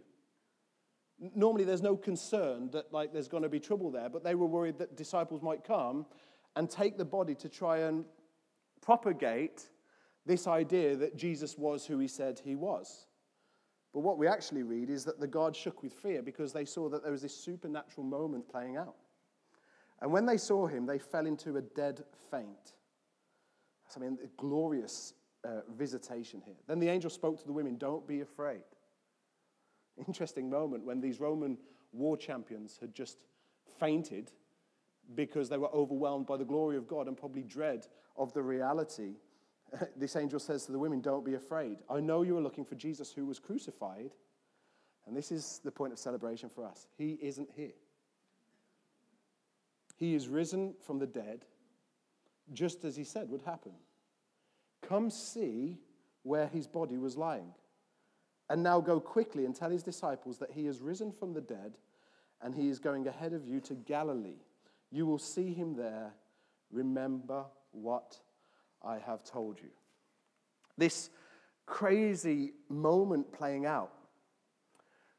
Normally 1.36 1.62
there's 1.62 1.80
no 1.80 1.96
concern 1.96 2.70
that 2.72 2.92
like 2.92 3.12
there's 3.12 3.28
going 3.28 3.44
to 3.44 3.48
be 3.48 3.60
trouble 3.60 3.92
there, 3.92 4.08
but 4.08 4.24
they 4.24 4.34
were 4.34 4.46
worried 4.46 4.78
that 4.78 4.96
disciples 4.96 5.40
might 5.40 5.62
come 5.62 6.06
and 6.56 6.68
take 6.68 6.98
the 6.98 7.04
body 7.04 7.36
to 7.36 7.48
try 7.48 7.78
and 7.78 8.04
propagate 8.82 9.68
this 10.26 10.48
idea 10.48 10.96
that 10.96 11.16
Jesus 11.16 11.56
was 11.56 11.86
who 11.86 12.00
he 12.00 12.08
said 12.08 12.40
he 12.44 12.56
was. 12.56 13.06
But 13.94 14.00
what 14.00 14.18
we 14.18 14.26
actually 14.26 14.64
read 14.64 14.90
is 14.90 15.04
that 15.04 15.20
the 15.20 15.28
guards 15.28 15.56
shook 15.56 15.82
with 15.82 15.92
fear 15.92 16.20
because 16.20 16.52
they 16.52 16.64
saw 16.64 16.88
that 16.88 17.04
there 17.04 17.12
was 17.12 17.22
this 17.22 17.36
supernatural 17.36 18.04
moment 18.04 18.50
playing 18.50 18.76
out. 18.76 18.96
And 20.02 20.12
when 20.12 20.26
they 20.26 20.36
saw 20.36 20.66
him, 20.66 20.84
they 20.84 20.98
fell 20.98 21.26
into 21.26 21.56
a 21.56 21.62
dead 21.62 22.02
faint. 22.30 22.74
I 23.94 24.00
mean, 24.00 24.18
a 24.24 24.26
glorious 24.36 25.14
uh, 25.44 25.60
visitation 25.76 26.42
here. 26.44 26.56
Then 26.66 26.80
the 26.80 26.88
angel 26.88 27.08
spoke 27.08 27.38
to 27.38 27.46
the 27.46 27.52
women, 27.52 27.78
Don't 27.78 28.06
be 28.06 28.20
afraid. 28.20 28.62
Interesting 30.08 30.50
moment 30.50 30.84
when 30.84 31.00
these 31.00 31.20
Roman 31.20 31.56
war 31.92 32.16
champions 32.16 32.78
had 32.80 32.92
just 32.92 33.18
fainted 33.78 34.32
because 35.14 35.48
they 35.48 35.58
were 35.58 35.72
overwhelmed 35.72 36.26
by 36.26 36.36
the 36.36 36.44
glory 36.44 36.76
of 36.76 36.88
God 36.88 37.06
and 37.06 37.16
probably 37.16 37.42
dread 37.42 37.86
of 38.16 38.32
the 38.32 38.42
reality 38.42 39.14
this 39.96 40.16
angel 40.16 40.38
says 40.38 40.66
to 40.66 40.72
the 40.72 40.78
women, 40.78 41.00
Don't 41.00 41.24
be 41.24 41.34
afraid. 41.34 41.78
I 41.88 42.00
know 42.00 42.22
you 42.22 42.36
are 42.36 42.42
looking 42.42 42.64
for 42.64 42.74
Jesus 42.74 43.12
who 43.12 43.26
was 43.26 43.38
crucified. 43.38 44.10
And 45.06 45.16
this 45.16 45.30
is 45.30 45.60
the 45.64 45.70
point 45.70 45.92
of 45.92 45.98
celebration 45.98 46.48
for 46.48 46.64
us. 46.64 46.86
He 46.96 47.18
isn't 47.20 47.50
here. 47.54 47.72
He 49.96 50.14
is 50.14 50.28
risen 50.28 50.74
from 50.86 50.98
the 50.98 51.06
dead, 51.06 51.44
just 52.52 52.84
as 52.84 52.96
he 52.96 53.04
said 53.04 53.28
would 53.28 53.42
happen. 53.42 53.72
Come 54.82 55.10
see 55.10 55.78
where 56.22 56.46
his 56.46 56.66
body 56.66 56.96
was 56.96 57.16
lying. 57.16 57.52
And 58.50 58.62
now 58.62 58.80
go 58.80 58.98
quickly 58.98 59.44
and 59.44 59.54
tell 59.54 59.70
his 59.70 59.82
disciples 59.82 60.38
that 60.38 60.50
he 60.50 60.66
is 60.66 60.80
risen 60.80 61.12
from 61.12 61.32
the 61.32 61.40
dead 61.40 61.74
and 62.42 62.54
he 62.54 62.68
is 62.68 62.78
going 62.78 63.06
ahead 63.06 63.32
of 63.32 63.46
you 63.46 63.60
to 63.60 63.74
Galilee. 63.74 64.42
You 64.90 65.06
will 65.06 65.18
see 65.18 65.52
him 65.54 65.74
there. 65.74 66.12
Remember 66.70 67.44
what 67.72 68.18
I 68.84 68.98
have 68.98 69.24
told 69.24 69.60
you. 69.60 69.70
This 70.76 71.10
crazy 71.66 72.52
moment 72.68 73.32
playing 73.32 73.66
out 73.66 73.92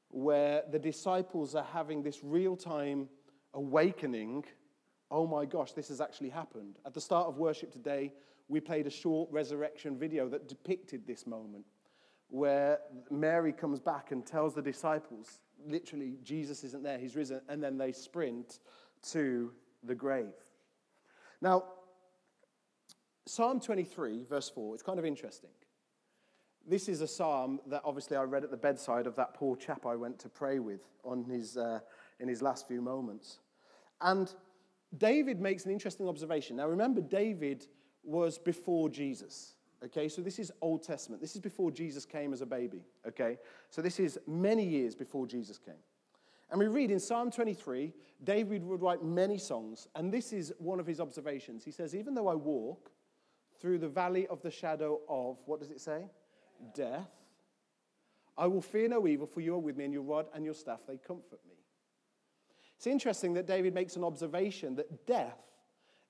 where 0.09 0.63
the 0.71 0.79
disciples 0.79 1.55
are 1.55 1.65
having 1.73 2.01
this 2.01 2.23
real 2.23 2.55
time 2.55 3.09
awakening. 3.53 4.45
Oh 5.11 5.27
my 5.27 5.45
gosh, 5.45 5.73
this 5.73 5.89
has 5.89 5.99
actually 6.01 6.29
happened. 6.29 6.77
At 6.85 6.93
the 6.93 7.01
start 7.01 7.27
of 7.27 7.37
worship 7.37 7.71
today, 7.71 8.13
we 8.47 8.59
played 8.59 8.87
a 8.87 8.91
short 8.91 9.29
resurrection 9.31 9.97
video 9.97 10.29
that 10.29 10.47
depicted 10.47 11.07
this 11.07 11.25
moment 11.25 11.65
where 12.29 12.79
Mary 13.09 13.51
comes 13.51 13.79
back 13.79 14.11
and 14.11 14.25
tells 14.25 14.53
the 14.53 14.61
disciples, 14.61 15.39
literally, 15.65 16.17
Jesus 16.23 16.63
isn't 16.63 16.83
there, 16.83 16.97
he's 16.97 17.15
risen, 17.15 17.41
and 17.49 17.63
then 17.63 17.77
they 17.77 17.91
sprint 17.91 18.59
to 19.11 19.51
the 19.83 19.95
grave. 19.95 20.33
Now, 21.41 21.63
Psalm 23.27 23.59
23, 23.59 24.25
verse 24.29 24.49
4, 24.49 24.75
it's 24.75 24.83
kind 24.83 24.99
of 24.99 25.05
interesting. 25.05 25.49
This 26.67 26.87
is 26.87 27.01
a 27.01 27.07
psalm 27.07 27.59
that 27.67 27.81
obviously 27.83 28.17
I 28.17 28.23
read 28.23 28.43
at 28.43 28.51
the 28.51 28.57
bedside 28.57 29.07
of 29.07 29.15
that 29.15 29.33
poor 29.33 29.55
chap 29.55 29.85
I 29.85 29.95
went 29.95 30.19
to 30.19 30.29
pray 30.29 30.59
with 30.59 30.81
on 31.03 31.23
his, 31.23 31.57
uh, 31.57 31.79
in 32.19 32.27
his 32.27 32.41
last 32.41 32.67
few 32.67 32.81
moments. 32.81 33.39
And 34.01 34.33
David 34.97 35.39
makes 35.39 35.65
an 35.65 35.71
interesting 35.71 36.07
observation. 36.07 36.55
Now, 36.55 36.67
remember, 36.67 37.01
David 37.01 37.65
was 38.03 38.37
before 38.37 38.89
Jesus. 38.89 39.55
Okay, 39.83 40.07
so 40.07 40.21
this 40.21 40.39
is 40.39 40.51
Old 40.61 40.83
Testament. 40.83 41.21
This 41.21 41.35
is 41.35 41.41
before 41.41 41.71
Jesus 41.71 42.05
came 42.05 42.31
as 42.31 42.41
a 42.41 42.45
baby. 42.45 42.83
Okay, 43.07 43.37
so 43.69 43.81
this 43.81 43.99
is 43.99 44.19
many 44.27 44.63
years 44.63 44.95
before 44.95 45.25
Jesus 45.25 45.57
came. 45.57 45.75
And 46.51 46.59
we 46.59 46.67
read 46.67 46.91
in 46.91 46.99
Psalm 46.99 47.31
23, 47.31 47.91
David 48.23 48.63
would 48.63 48.81
write 48.81 49.03
many 49.03 49.39
songs, 49.39 49.87
and 49.95 50.11
this 50.11 50.31
is 50.31 50.53
one 50.59 50.79
of 50.79 50.85
his 50.85 50.99
observations. 50.99 51.65
He 51.65 51.71
says, 51.71 51.95
Even 51.95 52.13
though 52.13 52.27
I 52.27 52.35
walk 52.35 52.91
through 53.65 53.79
the 53.79 53.89
valley 53.89 54.27
of 54.27 54.43
the 54.43 54.51
shadow 54.51 54.99
of, 55.09 55.39
what 55.47 55.59
does 55.59 55.71
it 55.71 55.81
say? 55.81 56.05
Death. 56.75 57.09
I 58.37 58.45
will 58.45 58.61
fear 58.61 58.87
no 58.87 59.07
evil, 59.07 59.25
for 59.25 59.41
you 59.41 59.55
are 59.55 59.59
with 59.59 59.75
me, 59.75 59.85
and 59.85 59.91
your 59.91 60.03
rod 60.03 60.27
and 60.35 60.45
your 60.45 60.53
staff, 60.53 60.81
they 60.87 60.97
comfort 60.97 61.39
me. 61.49 61.55
It's 62.77 62.85
interesting 62.85 63.33
that 63.33 63.47
David 63.47 63.73
makes 63.73 63.95
an 63.95 64.03
observation 64.03 64.75
that 64.75 65.07
death 65.07 65.39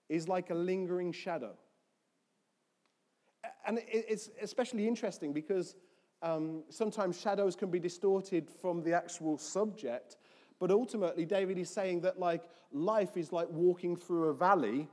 is 0.10 0.28
like 0.28 0.50
a 0.50 0.54
lingering 0.54 1.14
shadow. 1.14 1.54
And 3.66 3.80
it's 3.88 4.32
especially 4.42 4.86
interesting 4.86 5.32
because 5.32 5.78
um, 6.24 6.66
sometimes 6.70 7.18
shadows 7.18 7.56
can 7.56 7.72
be 7.72 7.80
distorted 7.80 8.50
from 8.50 8.84
the 8.84 8.92
actual 8.92 9.38
subject, 9.38 10.18
but 10.60 10.72
ultimately, 10.72 11.24
David 11.24 11.58
is 11.58 11.70
saying 11.70 12.02
that 12.02 12.20
like 12.20 12.44
life 12.74 13.16
is 13.16 13.32
like 13.32 13.48
walking 13.50 13.96
through 13.96 14.26
a 14.26 14.34
valley 14.34 14.90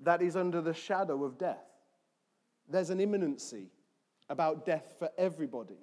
that 0.00 0.22
is 0.22 0.36
under 0.36 0.60
the 0.60 0.74
shadow 0.74 1.24
of 1.24 1.38
death. 1.38 1.66
There's 2.68 2.90
an 2.90 3.00
imminency 3.00 3.70
about 4.28 4.64
death 4.66 4.94
for 4.98 5.10
everybody. 5.16 5.78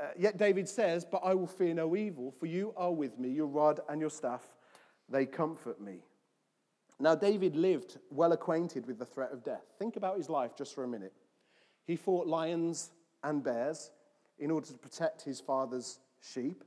Uh, 0.00 0.08
yet 0.18 0.36
David 0.36 0.68
says, 0.68 1.04
But 1.04 1.22
I 1.24 1.34
will 1.34 1.46
fear 1.46 1.74
no 1.74 1.96
evil, 1.96 2.30
for 2.30 2.46
you 2.46 2.74
are 2.76 2.92
with 2.92 3.18
me, 3.18 3.30
your 3.30 3.46
rod 3.46 3.80
and 3.88 4.00
your 4.00 4.10
staff, 4.10 4.42
they 5.08 5.26
comfort 5.26 5.80
me. 5.80 6.00
Now, 6.98 7.14
David 7.14 7.56
lived 7.56 7.98
well 8.10 8.32
acquainted 8.32 8.86
with 8.86 8.98
the 8.98 9.04
threat 9.04 9.32
of 9.32 9.42
death. 9.42 9.64
Think 9.78 9.96
about 9.96 10.16
his 10.16 10.28
life 10.28 10.56
just 10.56 10.74
for 10.74 10.84
a 10.84 10.88
minute. 10.88 11.14
He 11.84 11.96
fought 11.96 12.26
lions 12.26 12.90
and 13.24 13.42
bears 13.42 13.90
in 14.38 14.50
order 14.50 14.66
to 14.68 14.74
protect 14.74 15.22
his 15.22 15.40
father's 15.40 15.98
sheep. 16.20 16.64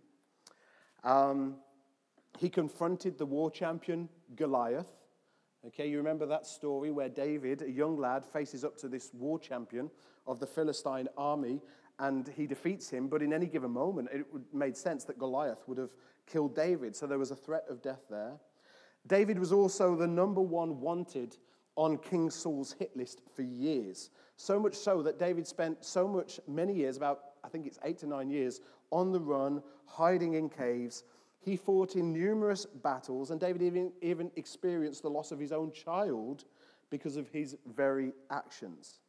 Um, 1.03 1.55
he 2.37 2.49
confronted 2.49 3.17
the 3.17 3.25
war 3.25 3.49
champion 3.49 4.09
Goliath. 4.35 4.91
Okay, 5.67 5.89
you 5.89 5.97
remember 5.97 6.27
that 6.27 6.45
story 6.45 6.91
where 6.91 7.09
David, 7.09 7.63
a 7.63 7.71
young 7.71 7.97
lad, 7.97 8.23
faces 8.23 8.63
up 8.63 8.77
to 8.77 8.87
this 8.87 9.09
war 9.13 9.39
champion 9.39 9.89
of 10.27 10.39
the 10.39 10.45
Philistine 10.45 11.07
army 11.17 11.59
and 11.97 12.27
he 12.35 12.45
defeats 12.45 12.89
him, 12.89 13.07
but 13.07 13.23
in 13.23 13.33
any 13.33 13.47
given 13.47 13.71
moment, 13.71 14.09
it 14.11 14.27
made 14.53 14.77
sense 14.77 15.05
that 15.05 15.17
Goliath 15.17 15.63
would 15.67 15.79
have 15.79 15.89
killed 16.27 16.55
David. 16.55 16.95
So 16.95 17.07
there 17.07 17.17
was 17.17 17.31
a 17.31 17.35
threat 17.35 17.63
of 17.67 17.81
death 17.81 18.01
there. 18.11 18.33
David 19.07 19.39
was 19.39 19.51
also 19.51 19.95
the 19.95 20.05
number 20.05 20.41
one 20.41 20.81
wanted 20.81 21.37
on 21.75 21.97
King 21.97 22.29
Saul's 22.29 22.73
hit 22.73 22.95
list 22.95 23.21
for 23.35 23.41
years. 23.41 24.11
So 24.37 24.59
much 24.59 24.75
so 24.75 25.01
that 25.01 25.17
David 25.17 25.47
spent 25.47 25.83
so 25.83 26.07
much, 26.07 26.39
many 26.47 26.73
years, 26.73 26.97
about 26.97 27.21
I 27.43 27.47
think 27.47 27.65
it's 27.65 27.79
eight 27.83 27.97
to 27.99 28.07
nine 28.07 28.29
years, 28.29 28.61
on 28.91 29.11
the 29.11 29.19
run, 29.19 29.63
hiding 29.85 30.33
in 30.33 30.49
caves, 30.49 31.03
he 31.45 31.55
fought 31.55 31.95
in 31.95 32.11
numerous 32.11 32.65
battles, 32.65 33.29
and 33.29 33.39
David 33.39 33.61
even, 33.61 33.91
even 34.01 34.31
experienced 34.35 35.03
the 35.03 35.09
loss 35.11 35.31
of 35.31 35.39
his 35.39 35.51
own 35.51 35.71
child 35.71 36.43
because 36.89 37.17
of 37.17 37.29
his 37.29 37.55
very 37.75 38.13
actions. 38.31 38.99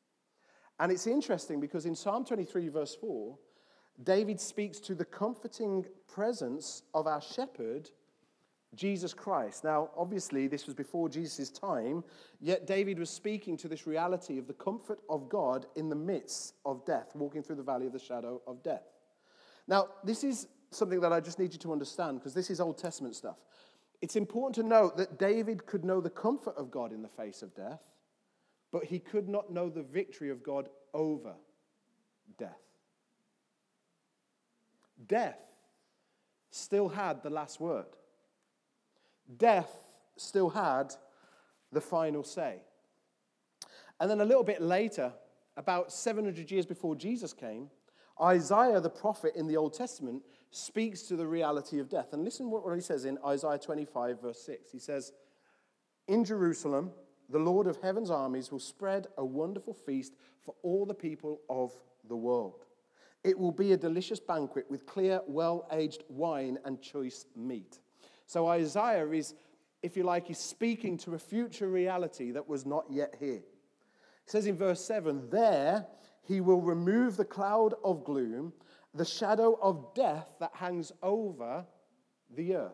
And 0.79 0.93
it's 0.93 1.07
interesting 1.07 1.61
because 1.61 1.87
in 1.87 1.95
Psalm 1.95 2.27
23, 2.27 2.69
verse 2.69 2.95
4, 2.95 3.39
David 4.03 4.39
speaks 4.39 4.79
to 4.81 4.95
the 4.95 5.07
comforting 5.07 5.87
presence 6.07 6.83
of 6.93 7.07
our 7.07 7.23
shepherd, 7.23 7.89
Jesus 8.75 9.15
Christ. 9.15 9.65
Now, 9.65 9.89
obviously, 9.97 10.47
this 10.47 10.67
was 10.67 10.75
before 10.75 11.09
Jesus' 11.09 11.49
time, 11.49 12.05
yet 12.39 12.67
David 12.67 12.99
was 12.99 13.09
speaking 13.09 13.57
to 13.57 13.69
this 13.69 13.87
reality 13.87 14.39
of 14.39 14.47
the 14.47 14.53
comfort 14.53 14.99
of 15.09 15.31
God 15.31 15.65
in 15.75 15.89
the 15.89 15.97
midst 15.97 16.53
of 16.67 16.85
death, 16.85 17.13
walking 17.15 17.43
through 17.43 17.57
the 17.57 17.63
valley 17.63 17.87
of 17.87 17.95
the 17.95 17.99
shadow 17.99 18.43
of 18.47 18.63
death. 18.63 18.85
Now, 19.67 19.89
this 20.05 20.23
is 20.23 20.49
something 20.71 21.01
that 21.01 21.13
I 21.13 21.21
just 21.21 21.39
need 21.39 21.53
you 21.53 21.59
to 21.61 21.73
understand 21.73 22.19
because 22.19 22.35
this 22.35 22.51
is 22.51 22.61
Old 22.61 22.79
Testament 22.79 23.15
stuff. 23.15 23.37
It's 24.03 24.17
important 24.17 24.55
to 24.57 24.63
note 24.63 24.97
that 24.97 25.19
David 25.19 25.67
could 25.67 25.85
know 25.85 26.01
the 26.01 26.11
comfort 26.11 26.55
of 26.57 26.71
God 26.71 26.93
in 26.93 27.03
the 27.03 27.09
face 27.09 27.43
of 27.43 27.55
death, 27.55 27.81
but 28.71 28.85
he 28.85 28.99
could 28.99 29.29
not 29.29 29.51
know 29.51 29.69
the 29.69 29.83
victory 29.83 30.31
of 30.31 30.43
God 30.43 30.69
over 30.93 31.35
death. 32.39 32.61
Death 35.07 35.41
still 36.51 36.89
had 36.89 37.23
the 37.23 37.31
last 37.31 37.61
word. 37.61 37.87
Death 39.39 39.71
still 40.17 40.51
had 40.51 40.95
the 41.73 41.81
final 41.81 42.23
say. 42.23 42.61
And 44.01 44.11
then 44.11 44.21
a 44.21 44.25
little 44.25 44.45
bit 44.45 44.61
later, 44.61 45.13
about 45.57 45.93
700 45.93 46.51
years 46.51 46.67
before 46.67 46.95
Jesus 46.95 47.33
came, 47.33 47.71
Isaiah 48.21 48.81
the 48.81 48.91
prophet 48.91 49.35
in 49.35 49.47
the 49.47 49.57
Old 49.57 49.75
Testament 49.75 50.23
speaks 50.57 51.03
to 51.03 51.17
the 51.17 51.27
reality 51.27 51.79
of 51.79 51.89
death. 51.89 52.13
And 52.13 52.25
listen 52.25 52.51
what 52.51 52.75
he 52.75 52.81
says 52.81 53.05
in 53.05 53.19
Isaiah 53.27 53.59
25, 53.59 54.23
verse 54.23 54.41
6. 54.45 54.71
He 54.71 54.79
says, 54.79 55.13
In 56.09 56.25
Jerusalem 56.25 56.93
the 57.29 57.39
Lord 57.39 57.67
of 57.67 57.81
heaven's 57.83 58.11
armies 58.11 58.53
will 58.53 58.61
spread 58.61 59.09
a 59.19 59.25
wonderful 59.25 59.75
feast 59.75 60.15
for 60.41 60.55
all 60.63 60.87
the 60.87 60.95
people 60.95 61.41
of 61.51 61.73
the 62.09 62.17
world. 62.17 62.67
It 63.25 63.39
will 63.39 63.53
be 63.53 63.73
a 63.73 63.77
delicious 63.77 64.21
banquet 64.21 64.67
with 64.71 64.87
clear, 64.87 65.21
well 65.27 65.67
aged 65.73 66.05
wine 66.09 66.59
and 66.65 66.81
choice 66.81 67.27
meat. 67.35 67.81
So 68.27 68.47
Isaiah 68.47 69.09
is, 69.11 69.35
if 69.83 69.97
you 69.97 70.05
like, 70.05 70.29
he's 70.29 70.39
speaking 70.39 70.97
to 70.99 71.15
a 71.15 71.19
future 71.19 71.69
reality 71.69 72.31
that 72.31 72.49
was 72.49 72.65
not 72.65 72.85
yet 72.89 73.17
here. 73.19 73.43
It 73.43 74.31
says 74.31 74.47
in 74.47 74.57
verse 74.57 74.85
7 74.85 75.29
There 75.31 75.85
he 76.23 76.41
will 76.41 76.61
remove 76.61 77.17
the 77.17 77.25
cloud 77.25 77.75
of 77.85 78.05
gloom, 78.05 78.53
the 78.97 79.05
shadow 79.05 79.59
of 79.61 79.95
death 79.95 80.35
that 80.41 80.53
hangs 80.55 80.93
over 81.03 81.65
the 82.35 82.57
earth. 82.57 82.73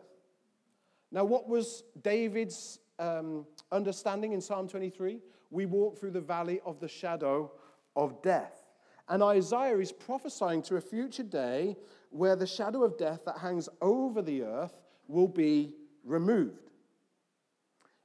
Now, 1.11 1.25
what 1.25 1.47
was 1.47 1.83
David's 2.01 2.79
um, 2.97 3.45
understanding 3.71 4.33
in 4.33 4.41
Psalm 4.41 4.67
23? 4.67 5.19
We 5.51 5.65
walk 5.65 5.99
through 5.99 6.11
the 6.11 6.21
valley 6.21 6.59
of 6.65 6.79
the 6.79 6.87
shadow 6.87 7.51
of 7.95 8.21
death. 8.21 8.63
And 9.09 9.21
Isaiah 9.21 9.77
is 9.77 9.91
prophesying 9.91 10.61
to 10.63 10.77
a 10.77 10.81
future 10.81 11.23
day 11.23 11.75
where 12.09 12.35
the 12.35 12.47
shadow 12.47 12.83
of 12.83 12.97
death 12.97 13.25
that 13.25 13.37
hangs 13.37 13.67
over 13.81 14.21
the 14.21 14.43
earth 14.43 14.73
will 15.07 15.27
be 15.27 15.73
removed. 16.03 16.71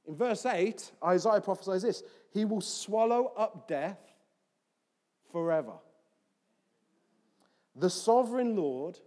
In 0.07 0.15
verse 0.15 0.45
8, 0.45 0.91
Isaiah 1.03 1.41
prophesies 1.41 1.83
this 1.83 2.03
He 2.31 2.45
will 2.45 2.61
swallow 2.61 3.31
up 3.37 3.67
death 3.67 3.99
forever. 5.31 5.73
The 7.75 7.89
sovereign 7.89 8.55
Lord 8.55 8.99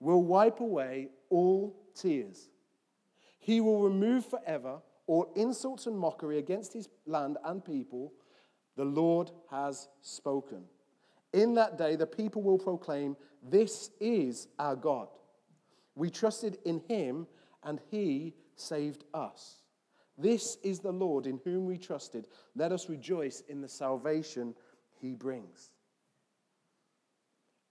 will 0.00 0.22
wipe 0.22 0.60
away 0.60 1.08
all 1.30 1.76
tears. 1.94 2.48
He 3.38 3.60
will 3.60 3.82
remove 3.82 4.26
forever 4.26 4.80
all 5.06 5.30
insults 5.36 5.86
and 5.86 5.98
mockery 5.98 6.38
against 6.38 6.72
his 6.72 6.88
land 7.06 7.36
and 7.44 7.64
people. 7.64 8.12
The 8.76 8.84
Lord 8.84 9.30
has 9.50 9.88
spoken. 10.00 10.64
In 11.32 11.54
that 11.54 11.76
day, 11.76 11.96
the 11.96 12.06
people 12.06 12.42
will 12.42 12.58
proclaim, 12.58 13.16
This 13.42 13.90
is 14.00 14.48
our 14.58 14.76
God. 14.76 15.08
We 15.94 16.10
trusted 16.10 16.58
in 16.64 16.80
him, 16.88 17.26
and 17.62 17.80
he 17.90 18.34
saved 18.56 19.04
us. 19.12 19.64
This 20.16 20.58
is 20.62 20.80
the 20.80 20.92
Lord 20.92 21.26
in 21.26 21.40
whom 21.44 21.66
we 21.66 21.76
trusted. 21.76 22.28
Let 22.54 22.72
us 22.72 22.88
rejoice 22.88 23.42
in 23.48 23.60
the 23.60 23.68
salvation 23.68 24.54
he 25.00 25.14
brings. 25.14 25.70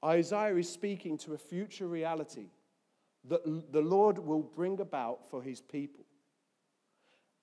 Isaiah 0.03 0.55
is 0.55 0.69
speaking 0.69 1.17
to 1.19 1.33
a 1.33 1.37
future 1.37 1.87
reality 1.87 2.47
that 3.29 3.43
the 3.71 3.81
Lord 3.81 4.17
will 4.19 4.41
bring 4.41 4.79
about 4.81 5.29
for 5.29 5.41
his 5.41 5.61
people. 5.61 6.05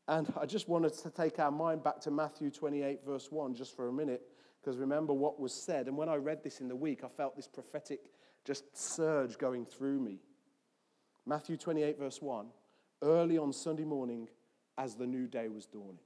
And 0.07 0.31
I 0.38 0.45
just 0.45 0.69
wanted 0.69 0.93
to 0.95 1.11
take 1.11 1.38
our 1.38 1.50
mind 1.50 1.83
back 1.83 2.00
to 2.00 2.11
Matthew 2.11 2.50
28, 2.50 3.00
verse 3.07 3.31
1, 3.31 3.55
just 3.55 3.75
for 3.75 3.88
a 3.88 3.93
minute, 3.93 4.23
because 4.61 4.76
remember 4.76 5.14
what 5.14 5.40
was 5.40 5.55
said. 5.55 5.87
And 5.87 5.97
when 5.97 6.09
I 6.09 6.17
read 6.17 6.43
this 6.43 6.61
in 6.61 6.69
the 6.69 6.76
week, 6.76 7.02
I 7.05 7.09
felt 7.09 7.37
this 7.37 7.47
prophetic 7.47 8.00
just 8.45 8.76
surge 8.76 9.38
going 9.38 9.64
through 9.64 10.00
me. 10.00 10.19
Matthew 11.26 11.57
28, 11.57 11.99
verse 11.99 12.21
1 12.21 12.47
early 13.02 13.38
on 13.38 13.52
Sunday 13.52 13.85
morning, 13.85 14.29
as 14.76 14.95
the 14.95 15.07
new 15.07 15.26
day 15.26 15.49
was 15.49 15.67
dawning. 15.67 16.00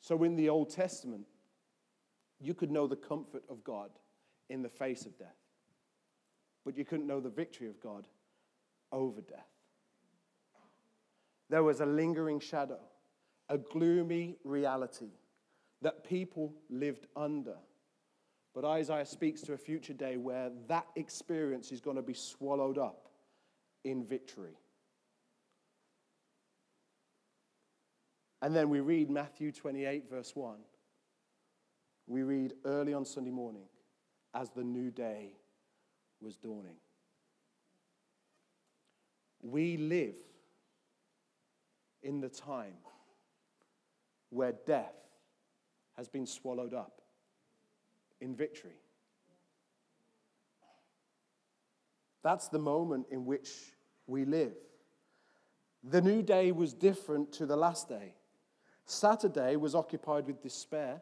So 0.00 0.22
in 0.24 0.34
the 0.34 0.48
Old 0.48 0.70
Testament, 0.70 1.26
you 2.42 2.54
could 2.54 2.70
know 2.70 2.86
the 2.86 2.96
comfort 2.96 3.44
of 3.48 3.62
God 3.62 3.90
in 4.50 4.62
the 4.62 4.68
face 4.68 5.06
of 5.06 5.16
death, 5.18 5.38
but 6.64 6.76
you 6.76 6.84
couldn't 6.84 7.06
know 7.06 7.20
the 7.20 7.30
victory 7.30 7.68
of 7.68 7.80
God 7.80 8.06
over 8.90 9.20
death. 9.20 9.48
There 11.48 11.62
was 11.62 11.80
a 11.80 11.86
lingering 11.86 12.40
shadow, 12.40 12.80
a 13.48 13.58
gloomy 13.58 14.36
reality 14.44 15.10
that 15.82 16.04
people 16.08 16.54
lived 16.70 17.06
under. 17.16 17.56
But 18.54 18.64
Isaiah 18.64 19.06
speaks 19.06 19.40
to 19.42 19.54
a 19.54 19.58
future 19.58 19.94
day 19.94 20.16
where 20.16 20.50
that 20.68 20.86
experience 20.96 21.72
is 21.72 21.80
going 21.80 21.96
to 21.96 22.02
be 22.02 22.14
swallowed 22.14 22.78
up 22.78 23.08
in 23.84 24.04
victory. 24.04 24.58
And 28.42 28.54
then 28.54 28.68
we 28.68 28.80
read 28.80 29.08
Matthew 29.08 29.52
28, 29.52 30.10
verse 30.10 30.34
1. 30.34 30.56
We 32.12 32.24
read 32.24 32.52
early 32.66 32.92
on 32.92 33.06
Sunday 33.06 33.30
morning 33.30 33.64
as 34.34 34.50
the 34.50 34.62
new 34.62 34.90
day 34.90 35.32
was 36.20 36.36
dawning. 36.36 36.76
We 39.40 39.78
live 39.78 40.16
in 42.02 42.20
the 42.20 42.28
time 42.28 42.74
where 44.28 44.52
death 44.52 44.92
has 45.96 46.10
been 46.10 46.26
swallowed 46.26 46.74
up 46.74 47.00
in 48.20 48.36
victory. 48.36 48.76
That's 52.22 52.48
the 52.48 52.58
moment 52.58 53.06
in 53.10 53.24
which 53.24 53.48
we 54.06 54.26
live. 54.26 54.52
The 55.82 56.02
new 56.02 56.20
day 56.20 56.52
was 56.52 56.74
different 56.74 57.32
to 57.32 57.46
the 57.46 57.56
last 57.56 57.88
day. 57.88 58.16
Saturday 58.84 59.56
was 59.56 59.74
occupied 59.74 60.26
with 60.26 60.42
despair, 60.42 61.00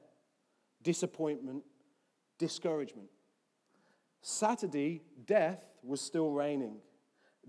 disappointment, 0.83 1.63
discouragement. 2.39 3.09
Saturday, 4.23 5.03
death 5.27 5.65
was 5.83 6.01
still 6.01 6.31
reigning. 6.31 6.77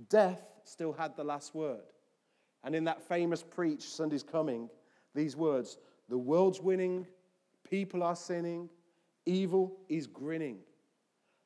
Death 0.10 0.46
still 0.64 0.94
had 0.94 1.16
the 1.16 1.24
last 1.24 1.54
word. 1.54 1.82
And 2.64 2.76
in 2.76 2.86
that 2.86 3.02
famous 3.08 3.44
preach, 3.44 3.84
Sunday's 3.84 4.24
coming, 4.24 4.70
these 5.14 5.36
words 5.36 5.78
the 6.10 6.18
world's 6.18 6.60
winning, 6.60 7.08
people 7.70 8.04
are 8.04 8.16
sinning, 8.18 8.70
evil 9.26 9.78
is 9.88 10.08
grinning. 10.08 10.58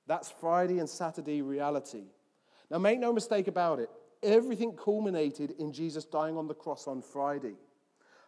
That's 0.08 0.32
Friday 0.32 0.80
and 0.80 0.90
Saturday 0.90 1.42
reality. 1.42 2.06
Now, 2.72 2.80
make 2.80 3.00
no 3.00 3.14
mistake 3.14 3.48
about 3.48 3.80
it, 3.80 3.90
everything 4.24 4.76
culminated 4.76 5.52
in 5.60 5.72
Jesus 5.72 6.06
dying 6.06 6.36
on 6.36 6.48
the 6.48 6.56
cross 6.56 6.88
on 6.88 7.02
Friday. 7.02 7.56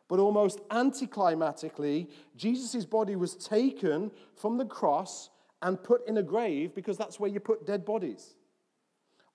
But 0.08 0.20
almost 0.20 0.68
anticlimactically, 0.70 2.08
Jesus' 2.36 2.86
body 2.86 3.16
was 3.16 3.36
taken 3.36 4.12
from 4.36 4.58
the 4.58 4.66
cross 4.66 5.30
and 5.62 5.82
put 5.82 6.08
in 6.08 6.18
a 6.18 6.24
grave 6.24 6.74
because 6.76 6.98
that's 6.98 7.20
where 7.20 7.30
you 7.30 7.40
put 7.40 7.66
dead 7.66 7.84
bodies. 7.86 8.36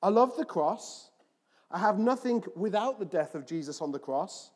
I 0.02 0.08
love 0.08 0.36
the 0.36 0.44
cross. 0.44 1.10
I 1.70 1.78
have 1.78 1.98
nothing 1.98 2.42
without 2.56 2.98
the 2.98 3.04
death 3.04 3.34
of 3.34 3.46
Jesus 3.46 3.80
on 3.80 3.92
the 3.92 3.98
cross. 3.98 4.50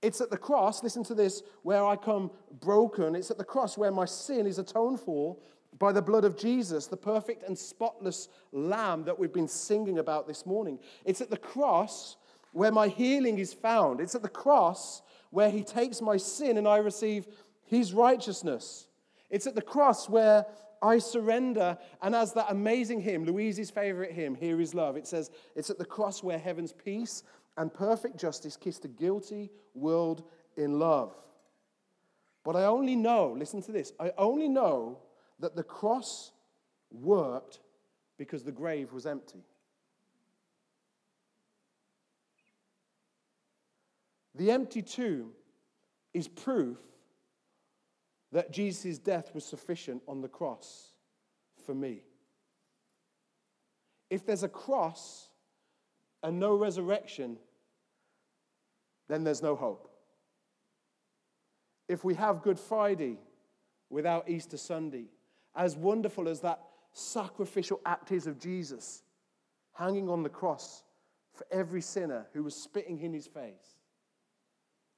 It's 0.00 0.20
at 0.20 0.30
the 0.30 0.36
cross, 0.36 0.82
listen 0.82 1.04
to 1.04 1.14
this, 1.14 1.42
where 1.62 1.84
I 1.84 1.94
come 1.94 2.30
broken. 2.60 3.14
It's 3.14 3.30
at 3.30 3.38
the 3.38 3.44
cross 3.44 3.78
where 3.78 3.92
my 3.92 4.04
sin 4.04 4.46
is 4.46 4.58
atoned 4.58 5.00
for 5.00 5.36
by 5.78 5.92
the 5.92 6.02
blood 6.02 6.24
of 6.24 6.36
Jesus, 6.36 6.86
the 6.86 6.96
perfect 6.96 7.44
and 7.44 7.56
spotless 7.56 8.28
lamb 8.50 9.04
that 9.04 9.18
we've 9.18 9.32
been 9.32 9.48
singing 9.48 9.98
about 9.98 10.26
this 10.26 10.44
morning. 10.44 10.78
It's 11.04 11.20
at 11.20 11.30
the 11.30 11.36
cross 11.36 12.16
where 12.52 12.72
my 12.72 12.88
healing 12.88 13.38
is 13.38 13.52
found. 13.52 14.00
It's 14.00 14.14
at 14.14 14.22
the 14.22 14.28
cross 14.28 15.02
where 15.32 15.50
he 15.50 15.64
takes 15.64 16.00
my 16.00 16.16
sin 16.16 16.58
and 16.58 16.68
I 16.68 16.76
receive 16.76 17.26
his 17.64 17.92
righteousness. 17.92 18.86
It's 19.30 19.46
at 19.46 19.54
the 19.54 19.62
cross 19.62 20.08
where 20.08 20.44
I 20.82 20.98
surrender. 20.98 21.78
And 22.02 22.14
as 22.14 22.34
that 22.34 22.46
amazing 22.50 23.00
hymn, 23.00 23.24
Louise's 23.24 23.70
favorite 23.70 24.12
hymn, 24.12 24.34
Here 24.34 24.60
is 24.60 24.74
Love, 24.74 24.96
it 24.96 25.06
says, 25.06 25.30
It's 25.56 25.70
at 25.70 25.78
the 25.78 25.86
cross 25.86 26.22
where 26.22 26.38
heaven's 26.38 26.74
peace 26.74 27.22
and 27.56 27.72
perfect 27.72 28.18
justice 28.18 28.56
kissed 28.56 28.84
a 28.84 28.88
guilty 28.88 29.50
world 29.74 30.22
in 30.56 30.78
love. 30.78 31.16
But 32.44 32.54
I 32.54 32.64
only 32.64 32.94
know, 32.94 33.34
listen 33.36 33.62
to 33.62 33.72
this, 33.72 33.92
I 33.98 34.12
only 34.18 34.48
know 34.48 34.98
that 35.40 35.56
the 35.56 35.62
cross 35.62 36.32
worked 36.90 37.60
because 38.18 38.44
the 38.44 38.52
grave 38.52 38.92
was 38.92 39.06
empty. 39.06 39.44
The 44.42 44.50
empty 44.50 44.82
tomb 44.82 45.30
is 46.12 46.26
proof 46.26 46.78
that 48.32 48.50
Jesus' 48.50 48.98
death 48.98 49.32
was 49.36 49.44
sufficient 49.44 50.02
on 50.08 50.20
the 50.20 50.26
cross 50.26 50.94
for 51.64 51.76
me. 51.76 52.02
If 54.10 54.26
there's 54.26 54.42
a 54.42 54.48
cross 54.48 55.28
and 56.24 56.40
no 56.40 56.56
resurrection, 56.56 57.36
then 59.06 59.22
there's 59.22 59.44
no 59.44 59.54
hope. 59.54 59.88
If 61.88 62.02
we 62.02 62.14
have 62.16 62.42
Good 62.42 62.58
Friday 62.58 63.18
without 63.90 64.28
Easter 64.28 64.56
Sunday, 64.56 65.04
as 65.54 65.76
wonderful 65.76 66.28
as 66.28 66.40
that 66.40 66.64
sacrificial 66.90 67.80
act 67.86 68.10
is 68.10 68.26
of 68.26 68.40
Jesus 68.40 69.04
hanging 69.72 70.08
on 70.08 70.24
the 70.24 70.28
cross 70.28 70.82
for 71.32 71.46
every 71.52 71.80
sinner 71.80 72.26
who 72.32 72.42
was 72.42 72.56
spitting 72.56 72.98
in 73.02 73.12
his 73.12 73.28
face, 73.28 73.71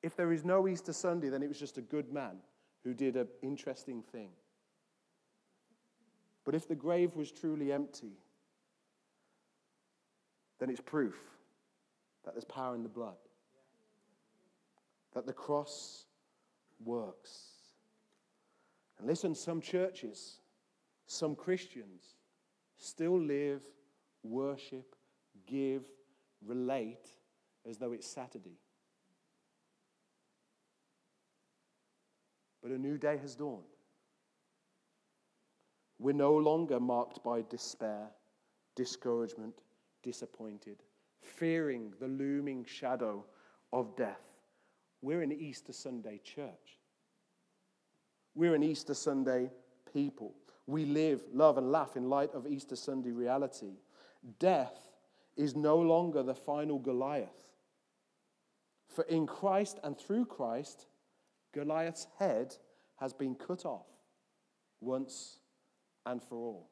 if 0.04 0.14
there 0.16 0.32
is 0.32 0.44
no 0.44 0.68
Easter 0.68 0.92
Sunday, 0.92 1.30
then 1.30 1.42
it 1.42 1.48
was 1.48 1.58
just 1.58 1.78
a 1.78 1.80
good 1.80 2.12
man 2.12 2.36
who 2.84 2.92
did 2.92 3.16
an 3.16 3.26
interesting 3.40 4.02
thing. 4.12 4.28
But 6.44 6.54
if 6.54 6.68
the 6.68 6.74
grave 6.74 7.16
was 7.16 7.32
truly 7.32 7.72
empty, 7.72 8.12
then 10.58 10.68
it's 10.68 10.82
proof 10.82 11.16
that 12.22 12.34
there's 12.34 12.44
power 12.44 12.74
in 12.74 12.82
the 12.82 12.88
blood. 12.88 13.16
that 15.14 15.26
the 15.26 15.32
cross 15.32 16.06
works. 16.84 17.52
And 18.98 19.06
listen, 19.06 19.32
some 19.32 19.60
churches, 19.60 20.40
some 21.06 21.36
Christians 21.36 22.16
still 22.76 23.18
live, 23.18 23.62
worship, 24.24 24.96
give, 25.46 25.84
relate 26.44 27.06
as 27.64 27.78
though 27.78 27.92
it's 27.92 28.08
Saturday. 28.08 28.58
But 32.64 32.72
a 32.72 32.78
new 32.78 32.96
day 32.96 33.18
has 33.18 33.34
dawned. 33.34 33.62
We're 35.98 36.12
no 36.12 36.34
longer 36.34 36.80
marked 36.80 37.22
by 37.22 37.42
despair, 37.50 38.08
discouragement, 38.74 39.60
disappointed, 40.02 40.82
fearing 41.20 41.92
the 42.00 42.08
looming 42.08 42.64
shadow 42.64 43.26
of 43.70 43.94
death. 43.96 44.38
We're 45.02 45.20
an 45.20 45.30
Easter 45.30 45.74
Sunday 45.74 46.22
church. 46.24 46.80
We're 48.34 48.54
an 48.54 48.62
Easter 48.62 48.94
Sunday 48.94 49.50
people. 49.92 50.34
We 50.66 50.86
live, 50.86 51.22
love, 51.34 51.58
and 51.58 51.70
laugh 51.70 51.98
in 51.98 52.08
light 52.08 52.32
of 52.32 52.46
Easter 52.46 52.76
Sunday 52.76 53.10
reality. 53.10 53.74
Death 54.38 54.80
is 55.36 55.54
no 55.54 55.76
longer 55.76 56.22
the 56.22 56.34
final 56.34 56.78
Goliath. 56.78 57.28
For 58.88 59.04
in 59.04 59.26
Christ 59.26 59.80
and 59.84 59.98
through 59.98 60.24
Christ, 60.24 60.86
Goliath's 61.54 62.06
head 62.18 62.56
has 62.96 63.12
been 63.12 63.34
cut 63.34 63.64
off 63.64 63.86
once 64.80 65.38
and 66.04 66.22
for 66.22 66.36
all. 66.36 66.68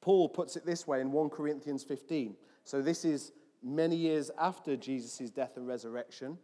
Paul 0.00 0.28
puts 0.28 0.56
it 0.56 0.66
this 0.66 0.86
way 0.86 1.00
in 1.00 1.12
1 1.12 1.30
Corinthians 1.30 1.82
15. 1.82 2.36
So, 2.64 2.82
this 2.82 3.04
is 3.04 3.32
many 3.62 3.96
years 3.96 4.30
after 4.38 4.76
Jesus' 4.76 5.30
death 5.30 5.56
and 5.56 5.66
resurrection. 5.66 6.38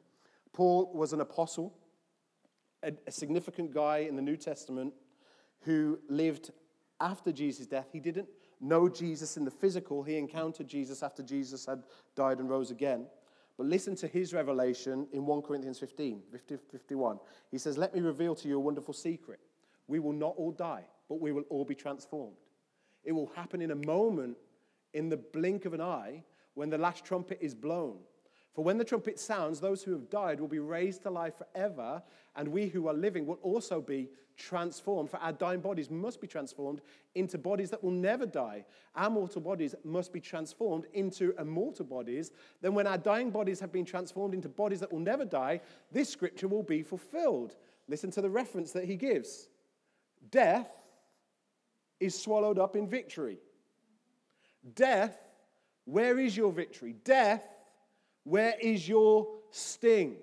Paul 0.53 0.91
was 0.95 1.13
an 1.13 1.21
apostle, 1.21 1.77
a, 2.83 2.93
a 3.07 3.11
significant 3.11 3.75
guy 3.75 3.99
in 3.99 4.17
the 4.17 4.23
New 4.23 4.37
Testament 4.37 4.95
who 5.61 5.99
lived 6.09 6.53
after 7.01 7.33
Jesus' 7.33 7.67
death. 7.67 7.89
He 7.93 8.01
didn't 8.01 8.29
know 8.61 8.89
Jesus 8.89 9.37
in 9.37 9.45
the 9.45 9.51
physical, 9.51 10.03
he 10.03 10.17
encountered 10.17 10.67
Jesus 10.67 11.03
after 11.03 11.23
Jesus 11.23 11.67
had 11.67 11.83
died 12.17 12.39
and 12.39 12.49
rose 12.49 12.71
again. 12.71 13.07
But 13.59 13.67
listen 13.67 13.97
to 13.97 14.07
his 14.07 14.33
revelation 14.33 15.09
in 15.13 15.27
1 15.27 15.43
Corinthians 15.43 15.81
15, 15.81 16.23
50, 16.31 16.59
51. 16.71 17.19
He 17.51 17.59
says, 17.59 17.77
Let 17.77 17.93
me 17.93 18.01
reveal 18.01 18.37
to 18.37 18.49
you 18.49 18.57
a 18.57 18.61
wonderful 18.61 18.95
secret. 18.95 19.41
We 19.89 19.99
will 19.99 20.13
not 20.13 20.35
all 20.37 20.53
die, 20.53 20.85
but 21.09 21.21
we 21.21 21.33
will 21.33 21.43
all 21.51 21.65
be 21.65 21.75
transformed. 21.75 22.37
It 23.03 23.13
will 23.13 23.33
happen 23.35 23.61
in 23.61 23.73
a 23.73 23.87
moment, 23.87 24.37
in 24.95 25.09
the 25.09 25.17
blink 25.17 25.65
of 25.65 25.75
an 25.75 25.81
eye, 25.81 26.23
when 26.55 26.71
the 26.71 26.79
last 26.79 27.05
trumpet 27.05 27.39
is 27.41 27.55
blown. 27.55 27.99
For 28.59 28.65
when 28.65 28.77
the 28.77 28.85
trumpet 28.85 29.21
sounds, 29.21 29.61
those 29.61 29.85
who 29.85 29.93
have 29.93 30.11
died 30.11 30.41
will 30.41 30.49
be 30.49 30.59
raised 30.59 31.05
to 31.05 31.11
life 31.11 31.35
forever, 31.39 32.03
and 32.35 32.49
we 32.49 32.67
who 32.67 32.89
are 32.89 32.93
living 32.93 33.25
will 33.25 33.39
also 33.41 33.81
be 33.81 34.09
transformed. 34.37 35.11
For 35.11 35.19
our 35.19 35.31
dying 35.31 35.61
bodies 35.61 35.93
must 35.93 36.21
be 36.21 36.27
transformed 36.27 36.81
into 37.15 37.39
bodies 37.39 37.71
that 37.71 37.85
will 37.85 37.93
never 37.93 38.27
die. 38.27 38.65
Our 38.97 39.11
mortal 39.11 39.43
bodies 39.43 39.77
must 39.85 40.13
be 40.13 40.19
transformed 40.19 40.87
into 40.93 41.37
immortal 41.39 41.85
bodies. 41.85 42.33
Then, 42.61 42.75
when 42.75 42.89
our 42.89 42.99
dying 42.99 43.31
bodies 43.31 43.61
have 43.61 43.71
been 43.71 43.85
transformed 43.85 44.35
into 44.35 44.49
bodies 44.49 44.81
that 44.81 44.93
will 44.93 44.99
never 44.99 45.25
die, 45.25 45.61
this 45.93 46.09
scripture 46.09 46.49
will 46.49 46.65
be 46.65 46.83
fulfilled. 46.83 47.55
Listen 47.87 48.11
to 48.11 48.21
the 48.21 48.29
reference 48.29 48.73
that 48.73 48.87
he 48.87 48.97
gives 48.97 49.51
Death 50.33 50.83
is 52.01 52.21
swallowed 52.21 52.59
up 52.59 52.75
in 52.75 52.89
victory. 52.89 53.39
Death, 54.75 55.17
where 55.85 56.19
is 56.19 56.37
your 56.37 56.51
victory? 56.51 56.97
Death, 57.05 57.58
where 58.29 58.55
is 58.61 58.89
your 58.89 59.27
sting? 59.51 60.17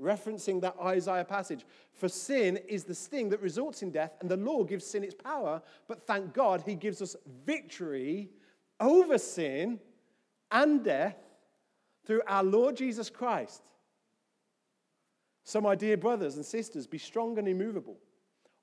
Referencing 0.00 0.60
that 0.62 0.74
Isaiah 0.82 1.24
passage. 1.24 1.64
For 1.92 2.08
sin 2.08 2.58
is 2.68 2.84
the 2.84 2.94
sting 2.94 3.28
that 3.28 3.40
results 3.40 3.82
in 3.82 3.90
death, 3.90 4.16
and 4.20 4.30
the 4.30 4.36
law 4.36 4.64
gives 4.64 4.84
sin 4.86 5.04
its 5.04 5.14
power, 5.14 5.62
but 5.86 6.06
thank 6.06 6.32
God 6.32 6.62
he 6.66 6.74
gives 6.74 7.00
us 7.02 7.14
victory 7.44 8.30
over 8.80 9.18
sin 9.18 9.78
and 10.50 10.82
death 10.82 11.16
through 12.06 12.22
our 12.26 12.42
Lord 12.42 12.76
Jesus 12.76 13.10
Christ. 13.10 13.62
So, 15.44 15.60
my 15.60 15.74
dear 15.74 15.96
brothers 15.96 16.36
and 16.36 16.44
sisters, 16.44 16.86
be 16.86 16.98
strong 16.98 17.38
and 17.38 17.46
immovable. 17.46 17.98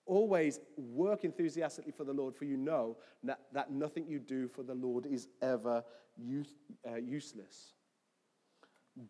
Always 0.06 0.60
work 0.78 1.24
enthusiastically 1.24 1.92
for 1.92 2.04
the 2.04 2.14
Lord, 2.14 2.36
for 2.36 2.46
you 2.46 2.58
know 2.58 2.98
that, 3.24 3.42
that 3.54 3.72
nothing 3.72 4.08
you 4.08 4.20
do 4.20 4.48
for 4.48 4.64
the 4.64 4.74
Lord 4.74 5.06
is 5.06 5.28
ever 5.42 5.84
use, 6.18 6.56
uh, 6.90 6.96
useless. 6.96 7.74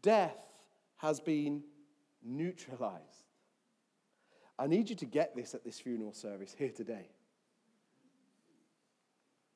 Death 0.01 0.37
has 0.97 1.19
been 1.19 1.63
neutralized. 2.23 3.25
I 4.59 4.67
need 4.67 4.89
you 4.89 4.95
to 4.95 5.05
get 5.05 5.35
this 5.35 5.53
at 5.53 5.63
this 5.63 5.79
funeral 5.79 6.13
service 6.13 6.55
here 6.57 6.71
today. 6.71 7.09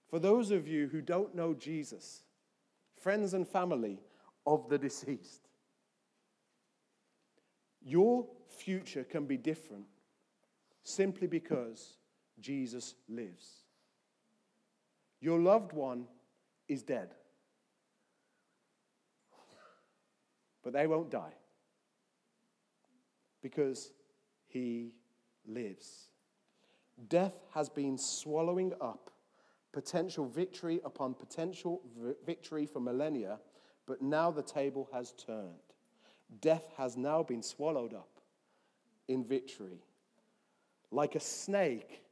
For 0.10 0.20
those 0.20 0.52
of 0.52 0.68
you 0.68 0.88
who 0.88 1.02
don't 1.02 1.34
know 1.34 1.54
Jesus, 1.54 2.24
friends 3.02 3.34
and 3.34 3.48
family 3.48 4.00
of 4.46 4.70
the 4.70 4.78
deceased, 4.78 5.48
your 7.82 8.28
future 8.48 9.04
can 9.04 9.26
be 9.26 9.38
different 9.38 9.86
simply 10.84 11.28
because 11.28 11.98
Jesus 12.40 12.96
lives. 13.10 13.64
Your 15.20 15.40
loved 15.40 15.74
one 15.74 16.06
is 16.68 16.84
dead, 16.84 17.16
but 20.64 20.74
they 20.74 20.88
won't 20.88 21.10
die 21.10 21.34
because 23.42 23.92
he 24.48 24.94
lives. 25.48 26.10
Death 27.10 27.40
has 27.54 27.70
been 27.70 27.98
swallowing 27.98 28.74
up 28.80 29.10
potential 29.72 30.26
victory 30.26 30.82
upon 30.84 31.14
potential 31.14 31.82
victory 32.26 32.66
for 32.66 32.80
millennia, 32.80 33.40
but 33.88 34.02
now 34.02 34.30
the 34.30 34.44
table 34.44 34.90
has 34.94 35.14
turned. 35.14 35.56
Death 36.42 36.68
has 36.78 36.98
now 36.98 37.24
been 37.24 37.42
swallowed 37.42 37.94
up 37.94 38.20
in 39.08 39.24
victory 39.24 39.82
like 40.92 41.16
a 41.16 41.20
snake 41.20 42.04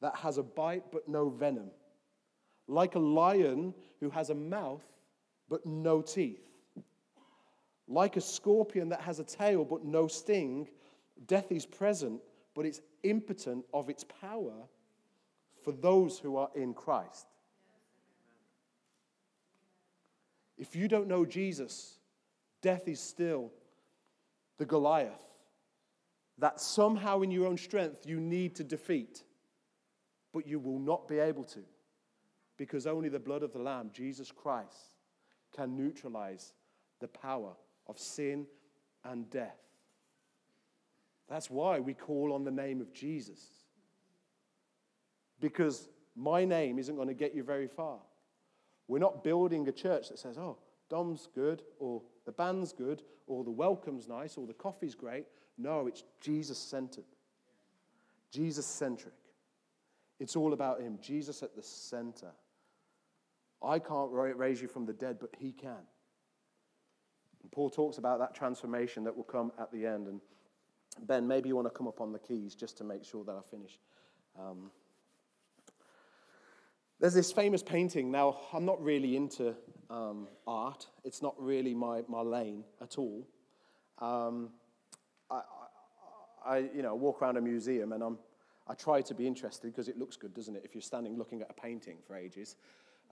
that 0.00 0.14
has 0.16 0.38
a 0.38 0.42
bite 0.42 0.84
but 0.92 1.08
no 1.08 1.28
venom, 1.28 1.70
like 2.68 2.94
a 2.94 2.98
lion 2.98 3.74
who 4.00 4.08
has 4.10 4.30
a 4.30 4.34
mouth 4.34 4.84
but 5.48 5.66
no 5.66 6.00
teeth, 6.00 6.53
like 7.88 8.16
a 8.16 8.20
scorpion 8.20 8.88
that 8.90 9.00
has 9.00 9.18
a 9.18 9.24
tail 9.24 9.64
but 9.64 9.84
no 9.84 10.06
sting. 10.06 10.68
Death 11.26 11.52
is 11.52 11.66
present, 11.66 12.20
but 12.54 12.66
it's 12.66 12.80
impotent 13.02 13.64
of 13.72 13.88
its 13.88 14.04
power 14.04 14.54
for 15.62 15.72
those 15.72 16.18
who 16.18 16.36
are 16.36 16.50
in 16.54 16.74
Christ. 16.74 17.26
If 20.56 20.76
you 20.76 20.88
don't 20.88 21.08
know 21.08 21.24
Jesus, 21.24 21.98
death 22.62 22.88
is 22.88 23.00
still 23.00 23.50
the 24.58 24.64
Goliath 24.64 25.20
that 26.38 26.60
somehow 26.60 27.22
in 27.22 27.30
your 27.30 27.46
own 27.46 27.56
strength 27.56 28.06
you 28.06 28.20
need 28.20 28.56
to 28.56 28.64
defeat, 28.64 29.22
but 30.32 30.46
you 30.46 30.58
will 30.58 30.78
not 30.78 31.06
be 31.08 31.18
able 31.18 31.44
to 31.44 31.60
because 32.56 32.86
only 32.86 33.08
the 33.08 33.18
blood 33.18 33.42
of 33.42 33.52
the 33.52 33.58
Lamb, 33.58 33.90
Jesus 33.92 34.30
Christ, 34.30 34.96
can 35.54 35.76
neutralize 35.76 36.52
the 37.00 37.08
power 37.08 37.52
of 37.86 37.98
sin 37.98 38.46
and 39.04 39.28
death. 39.30 39.58
That's 41.28 41.50
why 41.50 41.80
we 41.80 41.94
call 41.94 42.32
on 42.32 42.44
the 42.44 42.50
name 42.50 42.80
of 42.80 42.92
Jesus. 42.92 43.40
Because 45.40 45.88
my 46.14 46.44
name 46.44 46.78
isn't 46.78 46.96
going 46.96 47.08
to 47.08 47.14
get 47.14 47.34
you 47.34 47.42
very 47.42 47.66
far. 47.68 47.98
We're 48.88 48.98
not 48.98 49.24
building 49.24 49.66
a 49.68 49.72
church 49.72 50.08
that 50.08 50.18
says, 50.18 50.36
oh, 50.38 50.58
Dom's 50.90 51.28
good, 51.34 51.62
or 51.78 52.02
the 52.26 52.32
band's 52.32 52.72
good, 52.72 53.02
or 53.26 53.42
the 53.42 53.50
welcome's 53.50 54.06
nice, 54.06 54.36
or 54.36 54.46
the 54.46 54.52
coffee's 54.52 54.94
great. 54.94 55.26
No, 55.56 55.86
it's 55.86 56.04
Jesus 56.20 56.58
centered, 56.58 57.04
Jesus 58.30 58.66
centric. 58.66 59.14
It's 60.20 60.36
all 60.36 60.52
about 60.52 60.80
Him, 60.80 60.98
Jesus 61.00 61.42
at 61.42 61.56
the 61.56 61.62
center. 61.62 62.30
I 63.62 63.78
can't 63.78 64.10
raise 64.12 64.60
you 64.60 64.68
from 64.68 64.84
the 64.84 64.92
dead, 64.92 65.18
but 65.18 65.30
He 65.38 65.52
can. 65.52 65.82
And 67.44 67.52
Paul 67.52 67.68
talks 67.68 67.98
about 67.98 68.18
that 68.20 68.34
transformation 68.34 69.04
that 69.04 69.14
will 69.14 69.22
come 69.22 69.52
at 69.60 69.70
the 69.70 69.84
end. 69.84 70.08
And 70.08 70.20
Ben, 71.06 71.28
maybe 71.28 71.50
you 71.50 71.56
want 71.56 71.66
to 71.66 71.70
come 71.70 71.86
up 71.86 72.00
on 72.00 72.10
the 72.10 72.18
keys 72.18 72.54
just 72.54 72.78
to 72.78 72.84
make 72.84 73.04
sure 73.04 73.22
that 73.22 73.32
I 73.32 73.42
finish. 73.50 73.78
Um, 74.40 74.70
there's 77.00 77.12
this 77.12 77.30
famous 77.30 77.62
painting. 77.62 78.10
Now, 78.10 78.40
I'm 78.54 78.64
not 78.64 78.82
really 78.82 79.14
into 79.14 79.54
um, 79.90 80.26
art, 80.46 80.86
it's 81.04 81.20
not 81.20 81.34
really 81.38 81.74
my, 81.74 82.02
my 82.08 82.22
lane 82.22 82.64
at 82.80 82.96
all. 82.96 83.28
Um, 83.98 84.48
I, 85.30 85.42
I, 86.44 86.58
you 86.74 86.80
know, 86.80 86.94
walk 86.94 87.20
around 87.20 87.36
a 87.36 87.42
museum 87.42 87.92
and 87.92 88.02
I'm, 88.02 88.18
I 88.66 88.72
try 88.72 89.02
to 89.02 89.14
be 89.14 89.26
interested 89.26 89.70
because 89.70 89.88
it 89.88 89.98
looks 89.98 90.16
good, 90.16 90.32
doesn't 90.32 90.56
it, 90.56 90.62
if 90.64 90.74
you're 90.74 90.80
standing 90.80 91.18
looking 91.18 91.42
at 91.42 91.50
a 91.50 91.60
painting 91.60 91.98
for 92.06 92.16
ages. 92.16 92.56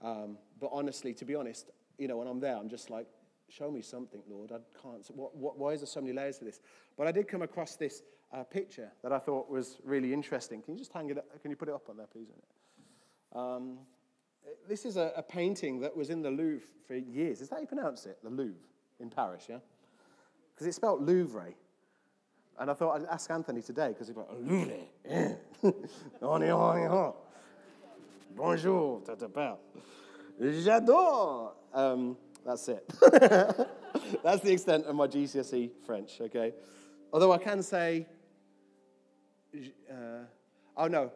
Um, 0.03 0.39
but 0.59 0.71
honestly, 0.73 1.13
to 1.13 1.25
be 1.25 1.35
honest, 1.35 1.69
you 1.99 2.07
know, 2.07 2.17
when 2.17 2.27
I'm 2.27 2.39
there, 2.39 2.57
I'm 2.57 2.69
just 2.69 2.89
like, 2.89 3.05
show 3.49 3.71
me 3.71 3.81
something, 3.81 4.21
Lord. 4.29 4.51
I 4.51 4.57
can't. 4.81 5.05
What, 5.15 5.35
what, 5.35 5.57
why 5.57 5.71
is 5.71 5.81
there 5.81 5.87
so 5.87 6.01
many 6.01 6.13
layers 6.13 6.37
to 6.39 6.45
this? 6.45 6.59
But 6.97 7.07
I 7.07 7.11
did 7.11 7.27
come 7.27 7.41
across 7.41 7.75
this 7.75 8.03
uh, 8.33 8.43
picture 8.43 8.91
that 9.03 9.11
I 9.11 9.19
thought 9.19 9.49
was 9.49 9.77
really 9.83 10.13
interesting. 10.13 10.61
Can 10.61 10.73
you 10.73 10.79
just 10.79 10.93
hang 10.93 11.09
it 11.09 11.17
up? 11.17 11.41
Can 11.41 11.51
you 11.51 11.57
put 11.57 11.69
it 11.69 11.75
up 11.75 11.89
on 11.89 11.97
there, 11.97 12.07
please? 12.07 12.27
Um, 13.33 13.79
this 14.67 14.85
is 14.85 14.97
a, 14.97 15.11
a, 15.15 15.23
painting 15.23 15.79
that 15.81 15.95
was 15.95 16.09
in 16.09 16.21
the 16.21 16.29
Louvre 16.29 16.67
for 16.87 16.95
years. 16.95 17.41
Is 17.41 17.49
that 17.49 17.55
how 17.55 17.61
you 17.61 17.67
pronounce 17.67 18.05
it? 18.05 18.19
The 18.23 18.29
Louvre 18.29 18.61
in 18.99 19.09
Paris, 19.09 19.45
yeah? 19.49 19.57
Because 20.53 20.67
it's 20.67 20.75
spelled 20.75 21.01
Louvre. 21.05 21.53
And 22.59 22.69
I 22.69 22.73
thought 22.73 23.01
I'd 23.01 23.05
ask 23.05 23.31
Anthony 23.31 23.61
today 23.61 23.89
because 23.89 24.07
he's 24.07 24.17
like, 24.17 24.27
Louvre. 24.39 24.73
Bonjour, 28.35 29.01
tatape. 29.01 29.57
J'adore. 30.39 31.53
Um, 31.73 32.17
that's 32.45 32.67
it. 32.67 32.87
that's 34.23 34.41
the 34.41 34.51
extent 34.51 34.85
of 34.85 34.95
my 34.95 35.07
GCSE 35.07 35.71
French, 35.85 36.19
okay? 36.21 36.53
Although 37.11 37.31
I 37.31 37.37
can 37.37 37.61
say, 37.61 38.07
uh, 39.89 40.25
oh 40.77 40.87
no, 40.87 41.11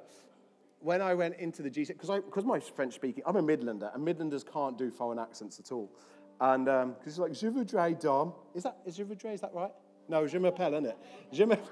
when 0.80 1.02
I 1.02 1.14
went 1.14 1.36
into 1.38 1.62
the 1.64 1.70
GCSE, 1.70 2.26
because 2.26 2.46
my 2.46 2.60
French 2.60 2.94
speaking, 2.94 3.24
I'm 3.26 3.36
a 3.36 3.44
Midlander, 3.44 3.94
and 3.94 4.08
Midlanders 4.08 4.46
can't 4.50 4.78
do 4.78 4.92
foreign 4.92 5.20
accents 5.20 5.60
at 5.60 5.72
all. 5.72 5.92
And 6.40 6.66
because 6.66 6.84
um, 6.84 6.96
it's 7.06 7.18
like, 7.18 7.34
je 7.34 7.50
voudrais 7.50 8.00
dom. 8.00 8.34
Is 8.54 8.64
that, 8.64 8.78
is 8.86 8.96
je 8.96 9.04
voudrais, 9.04 9.34
is 9.34 9.42
that 9.42 9.54
right? 9.54 9.72
No, 10.08 10.28
je 10.28 10.38
m'appelle, 10.38 10.74
isn't 10.74 10.86
it? 10.86 10.98
Je 11.32 11.46
me... 11.46 11.58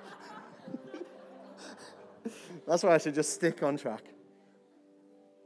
That's 2.68 2.84
why 2.84 2.96
I 2.96 2.98
should 2.98 3.14
just 3.14 3.32
stick 3.34 3.62
on 3.62 3.78
track. 3.78 4.04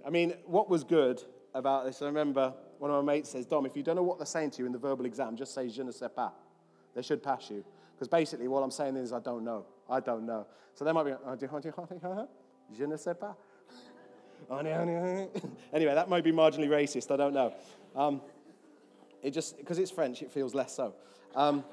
I 0.06 0.10
mean, 0.10 0.34
what 0.45 0.69
was 0.69 0.86
good 0.86 1.22
about 1.54 1.86
this, 1.86 2.02
I 2.02 2.06
remember 2.06 2.54
one 2.80 2.89
of 2.89 3.06
my 3.06 3.13
mates 3.13 3.30
says, 3.30 3.46
Dom, 3.46 3.65
if 3.65 3.76
you 3.76 3.84
don't 3.84 3.98
know 3.98 4.04
what 4.04 4.18
they're 4.18 4.26
saying 4.26 4.52
to 4.52 4.60
you 4.60 4.65
in 4.65 4.72
the 4.72 4.80
verbal 4.80 5.06
exam, 5.06 5.36
just 5.36 5.54
say 5.54 5.68
je 5.68 5.84
ne 5.84 5.92
sais 5.92 6.10
pas. 6.15 6.32
They 6.96 7.02
should 7.02 7.22
pass 7.22 7.50
you. 7.50 7.63
Because 7.94 8.08
basically, 8.08 8.48
what 8.48 8.63
I'm 8.63 8.72
saying 8.72 8.96
is, 8.96 9.12
I 9.12 9.20
don't 9.20 9.44
know. 9.44 9.65
I 9.89 10.00
don't 10.00 10.26
know. 10.26 10.48
So 10.74 10.86
they 10.86 10.94
might 10.94 11.04
be, 11.04 11.12
je 12.72 12.88
ne 12.88 12.96
sais 12.96 13.15
pas. 13.20 13.36
anyway, 15.74 15.94
that 15.94 16.08
might 16.08 16.24
be 16.24 16.32
marginally 16.32 16.70
racist. 16.70 17.12
I 17.12 17.18
don't 17.18 17.34
know. 17.34 17.54
Um, 17.96 18.22
it 19.22 19.32
just, 19.32 19.58
because 19.58 19.78
it's 19.78 19.92
French, 19.92 20.22
it 20.22 20.32
feels 20.32 20.56
less 20.56 20.74
so. 20.74 20.96
Um, 21.36 21.65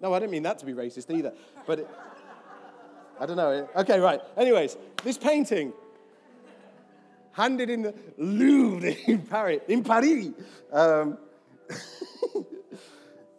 no, 0.00 0.14
I 0.14 0.20
didn't 0.20 0.30
mean 0.30 0.44
that 0.44 0.60
to 0.60 0.66
be 0.66 0.72
racist 0.72 1.12
either. 1.12 1.32
But 1.66 1.80
it, 1.80 1.88
I 3.18 3.26
don't 3.26 3.36
know. 3.36 3.68
Okay, 3.74 3.98
right. 3.98 4.20
Anyways, 4.36 4.76
this 5.02 5.18
painting 5.18 5.72
handed 7.38 7.70
in 7.70 7.82
the 7.82 7.94
Louvre 8.18 8.94
in 9.06 9.22
Paris. 9.22 9.60
In 9.68 9.84
Paris. 9.84 10.30
Um, 10.72 11.18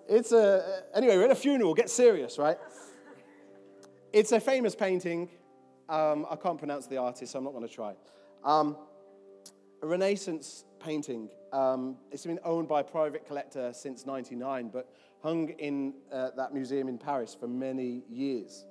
it's 0.07 0.31
a, 0.31 0.83
anyway, 0.95 1.17
we're 1.17 1.25
at 1.25 1.31
a 1.31 1.35
funeral, 1.35 1.73
get 1.73 1.89
serious, 1.89 2.37
right? 2.37 2.57
It's 4.13 4.31
a 4.31 4.39
famous 4.39 4.73
painting. 4.73 5.29
Um, 5.89 6.25
I 6.31 6.37
can't 6.37 6.57
pronounce 6.57 6.87
the 6.87 6.97
artist, 6.97 7.33
so 7.33 7.39
I'm 7.39 7.43
not 7.43 7.53
going 7.53 7.67
to 7.67 7.73
try. 7.73 7.93
Um, 8.43 8.77
a 9.81 9.87
Renaissance 9.87 10.63
painting. 10.79 11.29
Um, 11.51 11.97
it's 12.09 12.25
been 12.25 12.39
owned 12.45 12.69
by 12.69 12.79
a 12.79 12.83
private 12.83 13.27
collector 13.27 13.73
since 13.73 14.05
99, 14.05 14.69
but 14.69 14.89
hung 15.21 15.49
in 15.49 15.93
uh, 16.11 16.29
that 16.37 16.53
museum 16.53 16.87
in 16.87 16.97
Paris 16.97 17.35
for 17.37 17.47
many 17.47 18.03
years. 18.09 18.63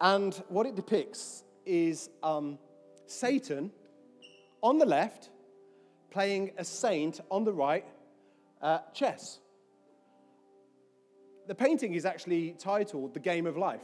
And 0.00 0.34
what 0.48 0.66
it 0.66 0.74
depicts 0.74 1.44
is 1.64 2.10
um, 2.22 2.58
Satan 3.06 3.70
on 4.62 4.78
the 4.78 4.86
left, 4.86 5.30
playing 6.10 6.52
a 6.56 6.64
saint 6.64 7.20
on 7.30 7.44
the 7.44 7.52
right, 7.52 7.84
uh, 8.60 8.78
chess. 8.94 9.40
The 11.48 11.54
painting 11.54 11.94
is 11.94 12.06
actually 12.06 12.54
titled 12.58 13.14
The 13.14 13.20
Game 13.20 13.46
of 13.46 13.56
Life. 13.56 13.82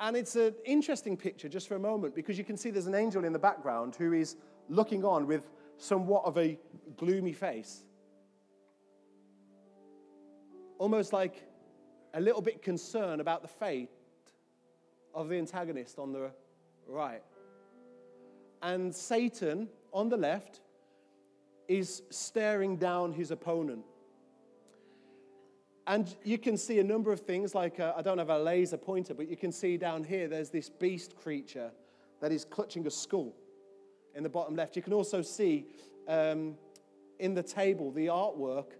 And 0.00 0.16
it's 0.16 0.36
an 0.36 0.54
interesting 0.64 1.16
picture 1.16 1.48
just 1.48 1.68
for 1.68 1.74
a 1.74 1.80
moment 1.80 2.14
because 2.14 2.38
you 2.38 2.44
can 2.44 2.56
see 2.56 2.70
there's 2.70 2.86
an 2.86 2.94
angel 2.94 3.24
in 3.24 3.32
the 3.32 3.38
background 3.38 3.96
who 3.96 4.12
is 4.12 4.36
looking 4.68 5.04
on 5.04 5.26
with 5.26 5.50
somewhat 5.76 6.24
of 6.24 6.38
a 6.38 6.58
gloomy 6.96 7.32
face. 7.32 7.84
Almost 10.78 11.12
like 11.12 11.42
a 12.14 12.20
little 12.20 12.40
bit 12.40 12.62
concerned 12.62 13.20
about 13.20 13.42
the 13.42 13.48
fate 13.48 13.90
of 15.12 15.28
the 15.28 15.36
antagonist 15.36 15.98
on 15.98 16.12
the 16.12 16.30
right 16.86 17.22
and 18.62 18.94
Satan 18.94 19.68
on 19.92 20.08
the 20.08 20.16
left 20.16 20.60
is 21.68 22.02
staring 22.10 22.76
down 22.76 23.12
his 23.12 23.30
opponent. 23.30 23.84
And 25.86 26.14
you 26.22 26.36
can 26.38 26.56
see 26.56 26.80
a 26.80 26.84
number 26.84 27.12
of 27.12 27.20
things, 27.20 27.54
like 27.54 27.80
uh, 27.80 27.94
I 27.96 28.02
don't 28.02 28.18
have 28.18 28.28
a 28.28 28.38
laser 28.38 28.76
pointer, 28.76 29.14
but 29.14 29.28
you 29.28 29.36
can 29.36 29.52
see 29.52 29.76
down 29.76 30.04
here 30.04 30.28
there's 30.28 30.50
this 30.50 30.68
beast 30.68 31.16
creature 31.16 31.70
that 32.20 32.30
is 32.30 32.44
clutching 32.44 32.86
a 32.86 32.90
skull 32.90 33.34
in 34.14 34.22
the 34.22 34.28
bottom 34.28 34.54
left. 34.54 34.76
You 34.76 34.82
can 34.82 34.92
also 34.92 35.22
see 35.22 35.66
um, 36.06 36.56
in 37.18 37.34
the 37.34 37.42
table, 37.42 37.90
the 37.90 38.06
artwork, 38.06 38.72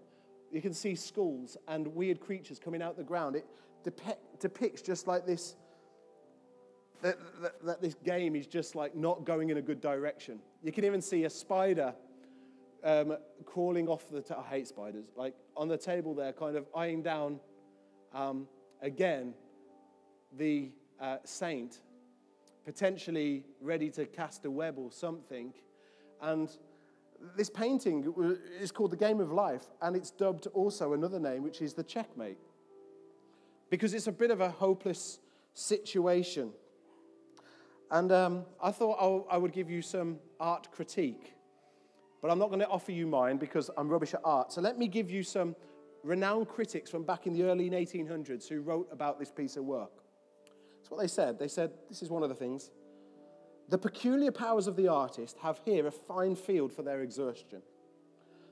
you 0.51 0.61
can 0.61 0.73
see 0.73 0.95
skulls 0.95 1.57
and 1.67 1.87
weird 1.87 2.19
creatures 2.19 2.59
coming 2.59 2.81
out 2.81 2.97
the 2.97 3.03
ground. 3.03 3.35
It 3.35 3.45
depicts 4.39 4.81
just 4.81 5.07
like 5.07 5.25
this 5.25 5.55
that, 7.01 7.17
that, 7.41 7.65
that, 7.65 7.81
this 7.81 7.95
game 8.03 8.35
is 8.35 8.47
just 8.47 8.75
like 8.75 8.95
not 8.95 9.25
going 9.25 9.49
in 9.49 9.57
a 9.57 9.61
good 9.61 9.81
direction. 9.81 10.39
You 10.63 10.71
can 10.71 10.85
even 10.85 11.01
see 11.01 11.25
a 11.25 11.29
spider 11.29 11.93
um, 12.83 13.17
crawling 13.45 13.87
off 13.87 14.09
the. 14.09 14.23
I 14.37 14.41
hate 14.55 14.67
spiders. 14.67 15.05
Like 15.15 15.35
on 15.55 15.67
the 15.67 15.77
table 15.77 16.13
there, 16.13 16.33
kind 16.33 16.55
of 16.55 16.65
eyeing 16.75 17.01
down 17.01 17.39
um, 18.13 18.47
again 18.81 19.33
the 20.37 20.71
uh, 20.99 21.17
saint, 21.23 21.79
potentially 22.65 23.45
ready 23.61 23.89
to 23.91 24.05
cast 24.05 24.45
a 24.45 24.51
web 24.51 24.77
or 24.77 24.91
something. 24.91 25.53
And 26.21 26.49
this 27.35 27.49
painting 27.49 28.13
is 28.59 28.71
called 28.71 28.91
The 28.91 28.97
Game 28.97 29.19
of 29.19 29.31
Life, 29.31 29.63
and 29.81 29.95
it's 29.95 30.11
dubbed 30.11 30.47
also 30.47 30.93
another 30.93 31.19
name, 31.19 31.43
which 31.43 31.61
is 31.61 31.73
The 31.73 31.83
Checkmate, 31.83 32.37
because 33.69 33.93
it's 33.93 34.07
a 34.07 34.11
bit 34.11 34.31
of 34.31 34.41
a 34.41 34.49
hopeless 34.49 35.19
situation. 35.53 36.51
And 37.91 38.11
um, 38.11 38.45
I 38.61 38.71
thought 38.71 38.97
I'll, 38.99 39.25
I 39.29 39.37
would 39.37 39.51
give 39.51 39.69
you 39.69 39.81
some 39.81 40.19
art 40.39 40.71
critique. 40.71 41.33
But 42.21 42.31
I'm 42.31 42.37
not 42.37 42.49
going 42.49 42.59
to 42.59 42.67
offer 42.67 42.91
you 42.91 43.07
mine 43.07 43.37
because 43.37 43.71
I'm 43.77 43.89
rubbish 43.89 44.13
at 44.13 44.21
art. 44.23 44.51
So 44.51 44.61
let 44.61 44.77
me 44.77 44.87
give 44.87 45.09
you 45.09 45.23
some 45.23 45.55
renowned 46.03 46.47
critics 46.47 46.89
from 46.89 47.03
back 47.03 47.27
in 47.27 47.33
the 47.33 47.43
early 47.43 47.69
1800s 47.69 48.47
who 48.47 48.61
wrote 48.61 48.87
about 48.91 49.19
this 49.19 49.31
piece 49.31 49.57
of 49.57 49.63
work. 49.63 50.03
That's 50.77 50.91
what 50.91 50.99
they 50.99 51.07
said. 51.07 51.39
They 51.39 51.47
said, 51.47 51.71
this 51.87 52.01
is 52.01 52.09
one 52.09 52.23
of 52.23 52.29
the 52.29 52.35
things. 52.35 52.71
The 53.69 53.77
peculiar 53.77 54.31
powers 54.31 54.67
of 54.67 54.75
the 54.75 54.87
artist 54.87 55.37
have 55.41 55.59
here 55.63 55.87
a 55.87 55.91
fine 55.91 56.35
field 56.35 56.73
for 56.73 56.83
their 56.83 57.01
exertion. 57.01 57.61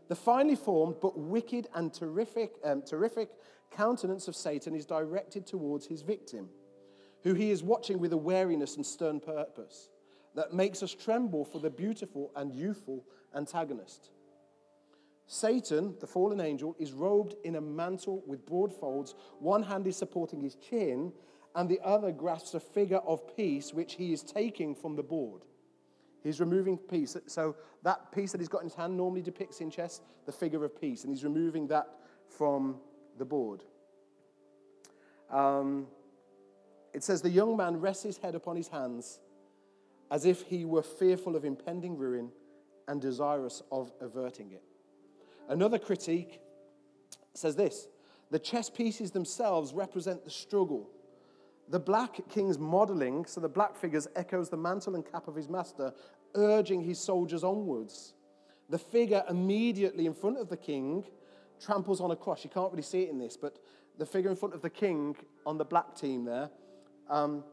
The 0.08 0.16
finely 0.16 0.56
formed 0.56 0.96
but 1.02 1.18
wicked 1.18 1.68
and 1.74 1.94
terrific, 1.94 2.54
um, 2.64 2.82
terrific 2.82 3.30
countenance 3.72 4.28
of 4.28 4.36
Satan 4.36 4.76
is 4.76 4.86
directed 4.86 5.46
towards 5.46 5.86
his 5.88 6.02
victim 6.02 6.50
who 7.28 7.34
he 7.34 7.52
is 7.52 7.62
watching 7.62 8.00
with 8.00 8.14
a 8.14 8.18
wariness 8.18 8.78
and 8.78 8.86
stern 8.86 9.20
purpose 9.20 9.90
that 10.34 10.54
makes 10.54 10.82
us 10.82 10.94
tremble 10.94 11.44
for 11.44 11.60
the 11.60 11.70
beautiful 11.70 12.32
and 12.38 12.54
youthful 12.54 13.04
antagonist. 13.36 14.12
Satan, 15.26 15.94
the 16.00 16.08
fallen 16.08 16.40
angel, 16.40 16.74
is 16.80 16.94
robed 16.94 17.36
in 17.44 17.58
a 17.58 17.62
mantle 17.62 18.24
with 18.26 18.46
broad 18.46 18.74
folds. 18.74 19.14
One 19.40 19.62
hand 19.62 19.88
is 19.88 19.98
supporting 19.98 20.40
his 20.40 20.56
chin, 20.56 21.12
and 21.54 21.68
the 21.68 21.82
other 21.84 22.14
grasps 22.14 22.54
a 22.54 22.62
figure 22.62 23.00
of 23.00 23.36
peace 23.36 23.74
which 23.74 23.96
he 23.96 24.14
is 24.14 24.24
taking 24.24 24.74
from 24.74 24.96
the 24.96 25.04
board. 25.04 25.42
He's 26.24 26.40
removing 26.40 26.78
peace. 26.78 27.18
So, 27.26 27.58
that 27.84 28.10
piece 28.14 28.32
that 28.32 28.40
he's 28.40 28.48
got 28.48 28.62
in 28.62 28.68
his 28.68 28.76
hand 28.76 28.96
normally 28.96 29.22
depicts 29.22 29.60
in 29.60 29.70
chess 29.70 30.00
the 30.26 30.32
figure 30.32 30.64
of 30.64 30.80
peace, 30.80 31.04
and 31.04 31.12
he's 31.12 31.26
removing 31.26 31.68
that 31.68 31.90
from 32.30 32.78
the 33.18 33.26
board. 33.26 33.64
Um, 35.30 35.88
it 36.98 37.04
says, 37.04 37.22
The 37.22 37.30
young 37.30 37.56
man 37.56 37.80
rests 37.80 38.02
his 38.02 38.18
head 38.18 38.34
upon 38.34 38.56
his 38.56 38.70
hands 38.70 39.20
as 40.10 40.26
if 40.26 40.42
he 40.42 40.66
were 40.66 40.82
fearful 40.82 41.36
of 41.36 41.46
impending 41.46 41.96
ruin 41.96 42.32
and 42.88 43.00
desirous 43.00 43.62
of 43.72 43.92
averting 44.02 44.52
it. 44.52 44.64
Another 45.48 45.78
critique 45.78 46.42
says 47.36 47.56
this 47.56 47.88
The 48.32 48.40
chess 48.40 48.72
pieces 48.72 49.12
themselves 49.12 49.74
represent 49.74 50.26
the 50.26 50.32
struggle. 50.32 50.90
The 51.70 51.80
black 51.80 52.28
king's 52.30 52.58
modeling, 52.58 53.26
so 53.26 53.42
the 53.42 53.50
black 53.50 53.76
figures, 53.76 54.08
echoes 54.16 54.50
the 54.50 54.58
mantle 54.58 54.96
and 54.96 55.06
cap 55.06 55.28
of 55.28 55.36
his 55.36 55.50
master, 55.50 55.94
urging 56.34 56.82
his 56.82 56.98
soldiers 56.98 57.44
onwards. 57.44 58.14
The 58.70 58.80
figure 58.80 59.24
immediately 59.30 60.08
in 60.08 60.16
front 60.16 60.40
of 60.40 60.50
the 60.50 60.58
king 60.58 61.04
tramples 61.64 62.02
on 62.02 62.10
a 62.10 62.16
cross. 62.16 62.44
You 62.44 62.50
can't 62.50 62.72
really 62.72 62.82
see 62.82 63.04
it 63.04 63.10
in 63.12 63.20
this, 63.20 63.38
but 63.38 63.60
the 64.00 64.06
figure 64.06 64.32
in 64.32 64.36
front 64.36 64.56
of 64.56 64.64
the 64.64 64.70
king 64.70 65.16
on 65.46 65.60
the 65.60 65.66
black 65.66 65.96
team 65.96 66.26
there 66.26 66.50
um, 67.10 67.44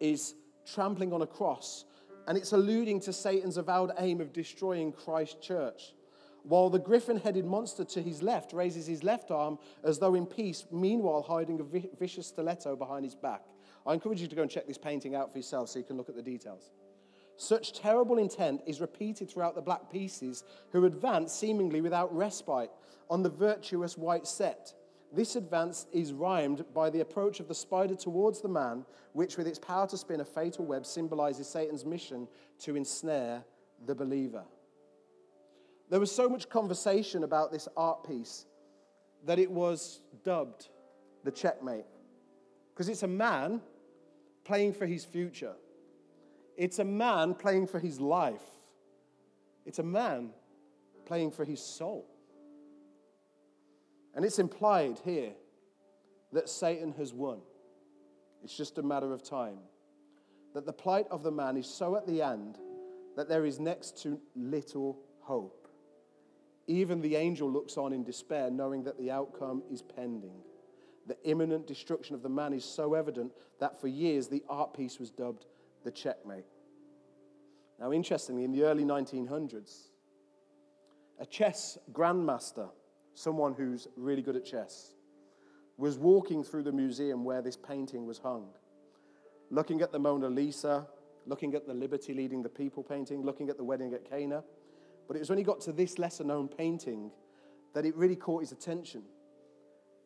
is 0.00 0.34
trampling 0.66 1.12
on 1.12 1.22
a 1.22 1.26
cross, 1.26 1.84
and 2.26 2.38
it's 2.38 2.52
alluding 2.52 3.00
to 3.00 3.12
Satan's 3.12 3.56
avowed 3.56 3.92
aim 3.98 4.20
of 4.20 4.32
destroying 4.32 4.92
Christ's 4.92 5.46
church. 5.46 5.94
while 6.44 6.68
the 6.68 6.78
griffin 6.78 7.16
headed 7.16 7.46
monster 7.46 7.84
to 7.84 8.02
his 8.02 8.22
left 8.22 8.52
raises 8.52 8.86
his 8.86 9.02
left 9.02 9.30
arm 9.30 9.58
as 9.82 9.98
though 9.98 10.14
in 10.14 10.26
peace, 10.26 10.66
meanwhile 10.70 11.22
hiding 11.22 11.58
a 11.58 11.62
vi- 11.62 11.88
vicious 11.98 12.26
stiletto 12.26 12.76
behind 12.76 13.04
his 13.04 13.14
back. 13.14 13.42
I 13.86 13.94
encourage 13.94 14.20
you 14.20 14.28
to 14.28 14.36
go 14.36 14.42
and 14.42 14.50
check 14.50 14.66
this 14.66 14.78
painting 14.78 15.14
out 15.14 15.32
for 15.32 15.38
yourself 15.38 15.70
so 15.70 15.78
you 15.78 15.84
can 15.84 15.96
look 15.96 16.08
at 16.08 16.16
the 16.16 16.22
details. 16.22 16.70
Such 17.36 17.72
terrible 17.72 18.18
intent 18.18 18.60
is 18.66 18.80
repeated 18.80 19.30
throughout 19.30 19.54
the 19.54 19.62
black 19.62 19.90
pieces, 19.90 20.44
who 20.70 20.84
advance 20.84 21.32
seemingly 21.32 21.80
without 21.80 22.14
respite 22.14 22.70
on 23.10 23.22
the 23.22 23.30
virtuous 23.30 23.98
white 23.98 24.26
set. 24.26 24.72
This 25.14 25.36
advance 25.36 25.86
is 25.92 26.12
rhymed 26.12 26.64
by 26.74 26.90
the 26.90 27.00
approach 27.00 27.38
of 27.38 27.46
the 27.46 27.54
spider 27.54 27.94
towards 27.94 28.40
the 28.40 28.48
man, 28.48 28.84
which, 29.12 29.36
with 29.36 29.46
its 29.46 29.60
power 29.60 29.86
to 29.86 29.96
spin 29.96 30.20
a 30.20 30.24
fatal 30.24 30.64
web, 30.64 30.84
symbolizes 30.84 31.48
Satan's 31.48 31.84
mission 31.84 32.26
to 32.60 32.74
ensnare 32.74 33.44
the 33.86 33.94
believer. 33.94 34.42
There 35.88 36.00
was 36.00 36.10
so 36.10 36.28
much 36.28 36.48
conversation 36.48 37.22
about 37.22 37.52
this 37.52 37.68
art 37.76 38.02
piece 38.04 38.46
that 39.24 39.38
it 39.38 39.48
was 39.48 40.00
dubbed 40.24 40.68
the 41.22 41.30
checkmate. 41.30 41.86
Because 42.72 42.88
it's 42.88 43.04
a 43.04 43.08
man 43.08 43.60
playing 44.44 44.72
for 44.72 44.84
his 44.84 45.04
future, 45.04 45.54
it's 46.56 46.80
a 46.80 46.84
man 46.84 47.34
playing 47.34 47.68
for 47.68 47.78
his 47.78 48.00
life, 48.00 48.42
it's 49.64 49.78
a 49.78 49.84
man 49.84 50.30
playing 51.06 51.30
for 51.30 51.44
his 51.44 51.60
soul. 51.60 52.13
And 54.14 54.24
it's 54.24 54.38
implied 54.38 55.00
here 55.04 55.32
that 56.32 56.48
Satan 56.48 56.92
has 56.92 57.12
won. 57.12 57.38
It's 58.42 58.56
just 58.56 58.78
a 58.78 58.82
matter 58.82 59.12
of 59.12 59.22
time. 59.22 59.58
That 60.54 60.66
the 60.66 60.72
plight 60.72 61.06
of 61.10 61.22
the 61.22 61.32
man 61.32 61.56
is 61.56 61.66
so 61.66 61.96
at 61.96 62.06
the 62.06 62.22
end 62.22 62.58
that 63.16 63.28
there 63.28 63.44
is 63.44 63.58
next 63.58 64.02
to 64.02 64.20
little 64.36 64.98
hope. 65.20 65.68
Even 66.66 67.00
the 67.00 67.16
angel 67.16 67.50
looks 67.50 67.76
on 67.76 67.92
in 67.92 68.04
despair, 68.04 68.50
knowing 68.50 68.84
that 68.84 68.98
the 68.98 69.10
outcome 69.10 69.62
is 69.70 69.82
pending. 69.82 70.34
The 71.06 71.16
imminent 71.24 71.66
destruction 71.66 72.14
of 72.14 72.22
the 72.22 72.28
man 72.28 72.52
is 72.52 72.64
so 72.64 72.94
evident 72.94 73.32
that 73.60 73.80
for 73.80 73.88
years 73.88 74.28
the 74.28 74.42
art 74.48 74.74
piece 74.74 74.98
was 74.98 75.10
dubbed 75.10 75.46
the 75.84 75.90
checkmate. 75.90 76.46
Now, 77.78 77.92
interestingly, 77.92 78.44
in 78.44 78.52
the 78.52 78.62
early 78.62 78.84
1900s, 78.84 79.88
a 81.20 81.26
chess 81.26 81.76
grandmaster, 81.92 82.70
someone 83.14 83.54
who's 83.54 83.88
really 83.96 84.22
good 84.22 84.36
at 84.36 84.44
chess, 84.44 84.94
was 85.76 85.98
walking 85.98 86.44
through 86.44 86.62
the 86.62 86.72
museum 86.72 87.24
where 87.24 87.42
this 87.42 87.56
painting 87.56 88.06
was 88.06 88.18
hung, 88.18 88.48
looking 89.50 89.82
at 89.82 89.92
the 89.92 89.98
Mona 89.98 90.28
Lisa, 90.28 90.86
looking 91.26 91.54
at 91.54 91.66
the 91.66 91.74
Liberty 91.74 92.14
Leading 92.14 92.42
the 92.42 92.48
People 92.48 92.82
painting, 92.82 93.22
looking 93.22 93.48
at 93.48 93.56
the 93.56 93.64
wedding 93.64 93.94
at 93.94 94.08
Cana. 94.08 94.44
But 95.06 95.16
it 95.16 95.20
was 95.20 95.30
when 95.30 95.38
he 95.38 95.44
got 95.44 95.60
to 95.62 95.72
this 95.72 95.98
lesser 95.98 96.24
known 96.24 96.48
painting 96.48 97.10
that 97.74 97.84
it 97.84 97.96
really 97.96 98.16
caught 98.16 98.42
his 98.42 98.52
attention. 98.52 99.02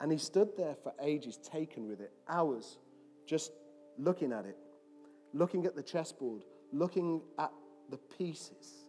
And 0.01 0.12
he 0.12 0.18
stood 0.18 0.57
there 0.57 0.77
for 0.83 0.92
ages, 1.03 1.38
taken 1.38 1.88
with 1.88 2.01
it, 2.01 2.12
hours, 2.29 2.79
just 3.27 3.53
looking 3.99 4.33
at 4.33 4.47
it, 4.47 4.57
looking 5.33 5.66
at 5.66 5.75
the 5.75 5.83
chessboard, 5.83 6.44
looking 6.73 7.21
at 7.38 7.51
the 7.90 7.99
pieces, 7.99 8.85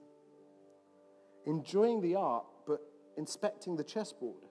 enjoying 1.46 2.02
the 2.02 2.16
art, 2.16 2.46
inspecting 3.20 3.76
the 3.76 3.84
chessboard. 3.84 4.46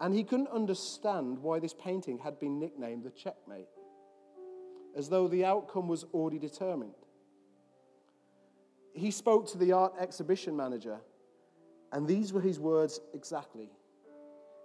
And 0.00 0.14
he 0.14 0.22
couldn't 0.22 0.48
understand 0.48 1.38
why 1.38 1.58
this 1.58 1.74
painting 1.74 2.18
had 2.18 2.38
been 2.38 2.60
nicknamed 2.60 3.04
the 3.04 3.10
checkmate, 3.10 3.68
as 4.96 5.08
though 5.08 5.26
the 5.26 5.44
outcome 5.44 5.88
was 5.88 6.04
already 6.12 6.38
determined. 6.38 6.94
He 8.92 9.10
spoke 9.10 9.50
to 9.52 9.58
the 9.58 9.72
art 9.72 9.94
exhibition 9.98 10.54
manager, 10.56 10.98
and 11.92 12.06
these 12.06 12.32
were 12.32 12.42
his 12.42 12.60
words 12.60 13.00
exactly. 13.14 13.70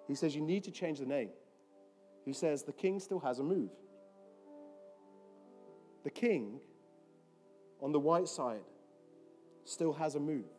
He 0.07 0.15
says, 0.15 0.35
You 0.35 0.41
need 0.41 0.65
to 0.65 0.71
change 0.71 0.99
the 0.99 1.05
name. 1.05 1.29
He 2.25 2.33
says, 2.33 2.63
The 2.63 2.73
king 2.73 2.99
still 2.99 3.19
has 3.19 3.39
a 3.39 3.43
move. 3.43 3.69
The 6.03 6.09
king 6.09 6.59
on 7.81 7.93
the 7.93 7.99
white 7.99 8.27
side 8.27 8.65
still 9.63 9.93
has 9.93 10.15
a 10.15 10.19
move. 10.19 10.56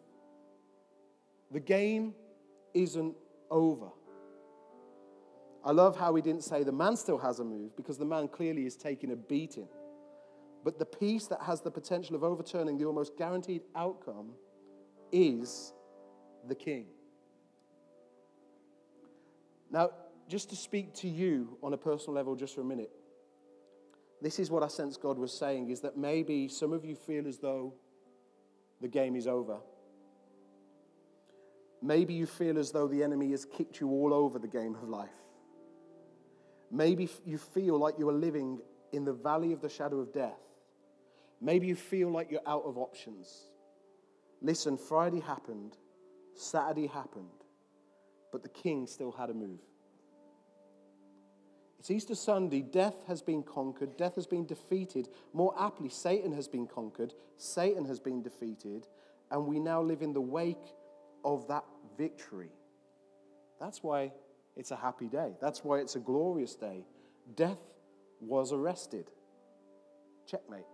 The 1.50 1.60
game 1.60 2.14
isn't 2.74 3.14
over. 3.50 3.88
I 5.64 5.72
love 5.72 5.98
how 5.98 6.14
he 6.14 6.22
didn't 6.22 6.44
say 6.44 6.62
the 6.62 6.72
man 6.72 6.96
still 6.96 7.18
has 7.18 7.40
a 7.40 7.44
move 7.44 7.76
because 7.76 7.98
the 7.98 8.04
man 8.04 8.28
clearly 8.28 8.66
is 8.66 8.76
taking 8.76 9.12
a 9.12 9.16
beating. 9.16 9.68
But 10.64 10.78
the 10.78 10.84
piece 10.84 11.26
that 11.26 11.42
has 11.42 11.60
the 11.60 11.70
potential 11.70 12.16
of 12.16 12.24
overturning 12.24 12.78
the 12.78 12.84
almost 12.84 13.16
guaranteed 13.16 13.62
outcome 13.74 14.30
is 15.12 15.72
the 16.46 16.54
king. 16.54 16.86
Now, 19.70 19.90
just 20.28 20.50
to 20.50 20.56
speak 20.56 20.94
to 20.96 21.08
you 21.08 21.56
on 21.62 21.72
a 21.72 21.76
personal 21.76 22.14
level 22.14 22.34
just 22.34 22.54
for 22.54 22.60
a 22.60 22.64
minute, 22.64 22.90
this 24.20 24.38
is 24.38 24.50
what 24.50 24.62
I 24.62 24.68
sense 24.68 24.96
God 24.96 25.18
was 25.18 25.32
saying 25.32 25.70
is 25.70 25.80
that 25.80 25.96
maybe 25.96 26.48
some 26.48 26.72
of 26.72 26.84
you 26.84 26.96
feel 26.96 27.26
as 27.26 27.38
though 27.38 27.74
the 28.80 28.88
game 28.88 29.16
is 29.16 29.26
over. 29.26 29.58
Maybe 31.80 32.14
you 32.14 32.26
feel 32.26 32.58
as 32.58 32.72
though 32.72 32.88
the 32.88 33.02
enemy 33.02 33.30
has 33.30 33.44
kicked 33.44 33.80
you 33.80 33.88
all 33.88 34.12
over 34.12 34.38
the 34.38 34.48
game 34.48 34.74
of 34.74 34.88
life. 34.88 35.08
Maybe 36.70 37.08
you 37.24 37.38
feel 37.38 37.78
like 37.78 37.98
you 37.98 38.08
are 38.08 38.14
living 38.14 38.60
in 38.92 39.04
the 39.04 39.12
valley 39.12 39.52
of 39.52 39.60
the 39.60 39.68
shadow 39.68 40.00
of 40.00 40.12
death. 40.12 40.40
Maybe 41.40 41.66
you 41.66 41.76
feel 41.76 42.10
like 42.10 42.30
you're 42.30 42.40
out 42.46 42.64
of 42.64 42.76
options. 42.76 43.50
Listen, 44.42 44.76
Friday 44.76 45.20
happened, 45.20 45.76
Saturday 46.34 46.86
happened, 46.86 47.28
but 48.32 48.42
the 48.42 48.48
king 48.48 48.86
still 48.86 49.12
had 49.12 49.30
a 49.30 49.34
move. 49.34 49.60
It's 51.78 51.90
Easter 51.92 52.16
Sunday. 52.16 52.60
Death 52.60 52.96
has 53.06 53.22
been 53.22 53.42
conquered. 53.44 53.96
Death 53.96 54.16
has 54.16 54.26
been 54.26 54.44
defeated. 54.44 55.08
More 55.32 55.54
aptly, 55.58 55.88
Satan 55.88 56.32
has 56.32 56.48
been 56.48 56.66
conquered. 56.66 57.14
Satan 57.36 57.84
has 57.84 58.00
been 58.00 58.20
defeated. 58.20 58.88
And 59.30 59.46
we 59.46 59.60
now 59.60 59.80
live 59.80 60.02
in 60.02 60.12
the 60.12 60.20
wake 60.20 60.74
of 61.24 61.48
that 61.48 61.64
victory. 61.96 62.50
That's 63.60 63.82
why 63.82 64.12
it's 64.56 64.70
a 64.70 64.76
happy 64.76 65.06
day. 65.06 65.32
That's 65.40 65.64
why 65.64 65.78
it's 65.78 65.96
a 65.96 66.00
glorious 66.00 66.54
day. 66.54 66.84
Death 67.34 67.60
was 68.20 68.52
arrested. 68.52 69.10
Checkmate. 70.26 70.64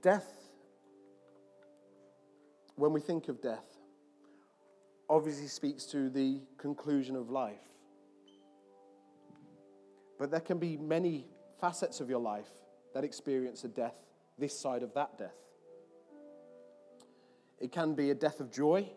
Death 0.00 0.38
when 2.78 2.92
we 2.92 3.00
think 3.00 3.28
of 3.28 3.42
death, 3.42 3.76
obviously 5.10 5.48
speaks 5.48 5.84
to 5.84 6.08
the 6.08 6.40
conclusion 6.58 7.16
of 7.16 7.28
life. 7.28 7.58
But 10.18 10.30
there 10.30 10.40
can 10.40 10.58
be 10.58 10.76
many 10.76 11.26
facets 11.60 12.00
of 12.00 12.10
your 12.10 12.20
life 12.20 12.48
that 12.94 13.04
experience 13.04 13.64
a 13.64 13.68
death 13.68 13.94
this 14.38 14.58
side 14.58 14.82
of 14.82 14.94
that 14.94 15.18
death. 15.18 15.34
It 17.58 17.72
can 17.72 17.94
be 17.94 18.10
a 18.10 18.14
death 18.14 18.40
of 18.40 18.52
joy, 18.52 18.88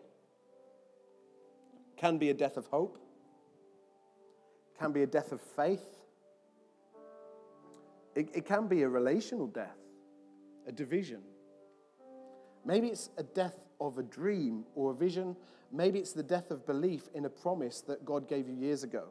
can 1.96 2.18
be 2.18 2.30
a 2.30 2.34
death 2.34 2.56
of 2.56 2.66
hope, 2.66 2.98
can 4.78 4.92
be 4.92 5.02
a 5.02 5.06
death 5.06 5.32
of 5.32 5.40
faith. 5.40 5.84
It, 8.14 8.28
it 8.34 8.46
can 8.46 8.68
be 8.68 8.82
a 8.82 8.88
relational 8.88 9.46
death, 9.46 9.78
a 10.66 10.72
division. 10.72 11.22
Maybe 12.64 12.88
it's 12.88 13.10
a 13.16 13.22
death 13.22 13.58
of 13.80 13.98
a 13.98 14.02
dream 14.02 14.64
or 14.76 14.92
a 14.92 14.94
vision. 14.94 15.36
Maybe 15.72 15.98
it's 15.98 16.12
the 16.12 16.22
death 16.22 16.50
of 16.50 16.66
belief 16.66 17.08
in 17.14 17.24
a 17.24 17.30
promise 17.30 17.80
that 17.82 18.04
God 18.04 18.28
gave 18.28 18.48
you 18.48 18.54
years 18.54 18.84
ago. 18.84 19.08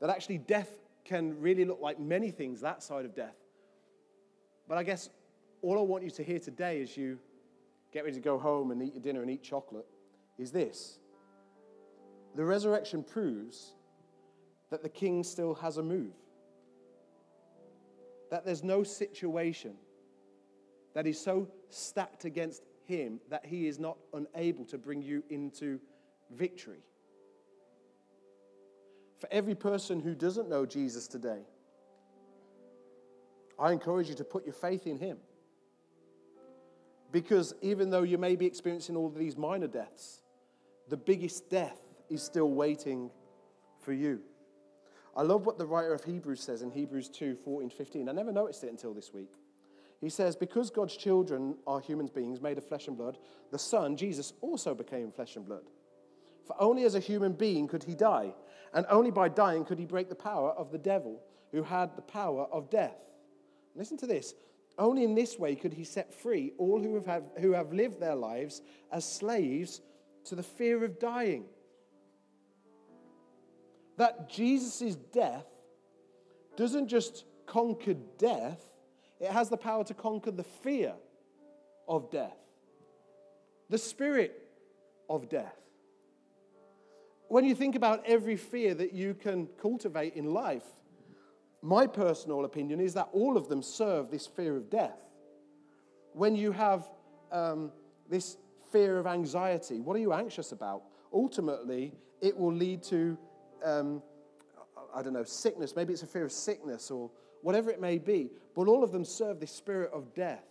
That 0.00 0.10
actually 0.10 0.38
death 0.38 0.70
can 1.04 1.40
really 1.40 1.64
look 1.64 1.80
like 1.80 1.98
many 1.98 2.30
things, 2.30 2.60
that 2.60 2.82
side 2.82 3.04
of 3.04 3.14
death. 3.14 3.36
But 4.68 4.78
I 4.78 4.82
guess 4.82 5.10
all 5.62 5.78
I 5.78 5.82
want 5.82 6.04
you 6.04 6.10
to 6.10 6.22
hear 6.22 6.38
today 6.38 6.80
as 6.82 6.96
you 6.96 7.18
get 7.92 8.04
ready 8.04 8.16
to 8.16 8.22
go 8.22 8.38
home 8.38 8.70
and 8.70 8.82
eat 8.82 8.94
your 8.94 9.02
dinner 9.02 9.22
and 9.22 9.30
eat 9.30 9.42
chocolate 9.42 9.86
is 10.38 10.52
this 10.52 10.98
the 12.36 12.44
resurrection 12.44 13.02
proves 13.02 13.74
that 14.70 14.82
the 14.82 14.88
king 14.88 15.24
still 15.24 15.54
has 15.54 15.78
a 15.78 15.82
move, 15.82 16.12
that 18.30 18.44
there's 18.44 18.62
no 18.62 18.84
situation 18.84 19.74
that 20.94 21.06
is 21.06 21.20
so 21.20 21.48
stacked 21.68 22.24
against 22.24 22.62
him 22.84 23.20
that 23.28 23.44
he 23.44 23.66
is 23.66 23.78
not 23.78 23.98
unable 24.14 24.64
to 24.64 24.78
bring 24.78 25.02
you 25.02 25.22
into 25.28 25.80
victory. 26.30 26.84
For 29.20 29.28
every 29.30 29.54
person 29.54 30.00
who 30.00 30.14
doesn't 30.14 30.48
know 30.48 30.64
Jesus 30.64 31.06
today, 31.06 31.42
I 33.58 33.72
encourage 33.72 34.08
you 34.08 34.14
to 34.14 34.24
put 34.24 34.44
your 34.46 34.54
faith 34.54 34.86
in 34.86 34.98
him. 34.98 35.18
Because 37.12 37.54
even 37.60 37.90
though 37.90 38.02
you 38.02 38.16
may 38.16 38.34
be 38.34 38.46
experiencing 38.46 38.96
all 38.96 39.06
of 39.06 39.14
these 39.14 39.36
minor 39.36 39.66
deaths, 39.66 40.22
the 40.88 40.96
biggest 40.96 41.50
death 41.50 41.78
is 42.08 42.22
still 42.22 42.50
waiting 42.50 43.10
for 43.80 43.92
you. 43.92 44.20
I 45.14 45.22
love 45.22 45.44
what 45.44 45.58
the 45.58 45.66
writer 45.66 45.92
of 45.92 46.04
Hebrews 46.04 46.40
says 46.40 46.62
in 46.62 46.70
Hebrews 46.70 47.08
2 47.10 47.36
14 47.44 47.70
15. 47.70 48.08
I 48.08 48.12
never 48.12 48.32
noticed 48.32 48.64
it 48.64 48.70
until 48.70 48.94
this 48.94 49.12
week. 49.12 49.32
He 50.00 50.08
says, 50.08 50.34
Because 50.34 50.70
God's 50.70 50.96
children 50.96 51.56
are 51.66 51.80
human 51.80 52.06
beings 52.06 52.40
made 52.40 52.56
of 52.56 52.66
flesh 52.66 52.88
and 52.88 52.96
blood, 52.96 53.18
the 53.50 53.58
Son, 53.58 53.96
Jesus, 53.96 54.32
also 54.40 54.74
became 54.74 55.12
flesh 55.12 55.36
and 55.36 55.44
blood. 55.44 55.64
For 56.46 56.60
only 56.60 56.84
as 56.84 56.94
a 56.94 57.00
human 57.00 57.32
being 57.32 57.68
could 57.68 57.84
he 57.84 57.94
die, 57.94 58.34
and 58.74 58.86
only 58.88 59.10
by 59.10 59.28
dying 59.28 59.64
could 59.64 59.78
he 59.78 59.86
break 59.86 60.08
the 60.08 60.14
power 60.14 60.50
of 60.50 60.70
the 60.70 60.78
devil, 60.78 61.20
who 61.52 61.62
had 61.62 61.96
the 61.96 62.02
power 62.02 62.46
of 62.52 62.70
death. 62.70 62.96
Listen 63.74 63.96
to 63.98 64.06
this. 64.06 64.34
Only 64.78 65.04
in 65.04 65.14
this 65.14 65.38
way 65.38 65.54
could 65.56 65.74
he 65.74 65.84
set 65.84 66.14
free 66.14 66.52
all 66.56 66.82
who 66.82 67.02
have, 67.04 67.24
who 67.40 67.52
have 67.52 67.72
lived 67.72 68.00
their 68.00 68.14
lives 68.14 68.62
as 68.90 69.04
slaves 69.04 69.80
to 70.24 70.34
the 70.34 70.42
fear 70.42 70.84
of 70.84 70.98
dying. 70.98 71.44
That 73.96 74.30
Jesus' 74.30 74.96
death 74.96 75.46
doesn't 76.56 76.88
just 76.88 77.24
conquer 77.46 77.94
death, 78.16 78.62
it 79.18 79.30
has 79.30 79.50
the 79.50 79.56
power 79.56 79.84
to 79.84 79.94
conquer 79.94 80.30
the 80.30 80.44
fear 80.44 80.94
of 81.86 82.10
death, 82.10 82.38
the 83.68 83.78
spirit 83.78 84.48
of 85.08 85.28
death. 85.28 85.59
When 87.30 87.44
you 87.44 87.54
think 87.54 87.76
about 87.76 88.02
every 88.06 88.36
fear 88.36 88.74
that 88.74 88.92
you 88.92 89.14
can 89.14 89.46
cultivate 89.62 90.14
in 90.14 90.34
life, 90.34 90.64
my 91.62 91.86
personal 91.86 92.44
opinion 92.44 92.80
is 92.80 92.94
that 92.94 93.08
all 93.12 93.36
of 93.36 93.48
them 93.48 93.62
serve 93.62 94.10
this 94.10 94.26
fear 94.26 94.56
of 94.56 94.68
death. 94.68 94.98
When 96.12 96.34
you 96.34 96.50
have 96.50 96.90
um, 97.30 97.70
this 98.08 98.36
fear 98.72 98.98
of 98.98 99.06
anxiety, 99.06 99.78
what 99.78 99.94
are 99.94 100.00
you 100.00 100.12
anxious 100.12 100.50
about? 100.50 100.82
Ultimately, 101.12 101.92
it 102.20 102.36
will 102.36 102.52
lead 102.52 102.82
to, 102.84 103.16
um, 103.64 104.02
I 104.92 105.00
don't 105.00 105.12
know, 105.12 105.22
sickness. 105.22 105.76
Maybe 105.76 105.92
it's 105.92 106.02
a 106.02 106.08
fear 106.08 106.24
of 106.24 106.32
sickness 106.32 106.90
or 106.90 107.12
whatever 107.42 107.70
it 107.70 107.80
may 107.80 107.98
be. 107.98 108.30
But 108.56 108.66
all 108.66 108.82
of 108.82 108.90
them 108.90 109.04
serve 109.04 109.38
this 109.38 109.52
spirit 109.52 109.92
of 109.92 110.14
death. 110.14 110.48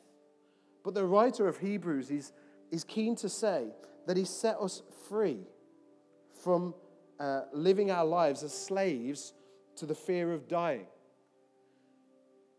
But 0.85 0.93
the 0.93 1.03
writer 1.03 1.45
of 1.45 1.57
Hebrews 1.57 2.09
is, 2.09 2.31
is 2.71 2.85
keen 2.85 3.17
to 3.17 3.27
say 3.27 3.65
that 4.07 4.15
he 4.15 4.23
set 4.23 4.55
us 4.61 4.81
free 5.09 5.39
from 6.43 6.73
uh, 7.19 7.41
living 7.53 7.91
our 7.91 8.05
lives 8.05 8.43
as 8.43 8.53
slaves 8.53 9.33
to 9.75 9.85
the 9.85 9.95
fear 9.95 10.33
of 10.33 10.47
dying. 10.47 10.85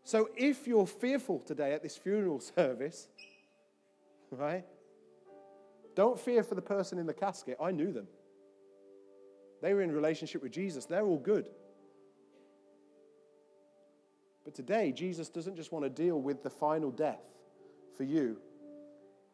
So 0.03 0.29
if 0.35 0.67
you're 0.67 0.87
fearful 0.87 1.39
today 1.39 1.73
at 1.73 1.83
this 1.83 1.97
funeral 1.97 2.39
service, 2.55 3.07
right, 4.31 4.65
don't 5.95 6.19
fear 6.19 6.43
for 6.43 6.55
the 6.55 6.61
person 6.61 6.97
in 6.97 7.05
the 7.05 7.13
casket. 7.13 7.57
I 7.61 7.71
knew 7.71 7.91
them. 7.91 8.07
They 9.61 9.73
were 9.73 9.81
in 9.81 9.91
relationship 9.91 10.41
with 10.41 10.51
Jesus. 10.51 10.85
They're 10.85 11.05
all 11.05 11.19
good. 11.19 11.49
But 14.43 14.55
today, 14.55 14.91
Jesus 14.91 15.29
doesn't 15.29 15.55
just 15.55 15.71
want 15.71 15.85
to 15.85 15.89
deal 15.89 16.19
with 16.19 16.41
the 16.41 16.49
final 16.49 16.89
death 16.89 17.21
for 17.95 18.03
you, 18.03 18.37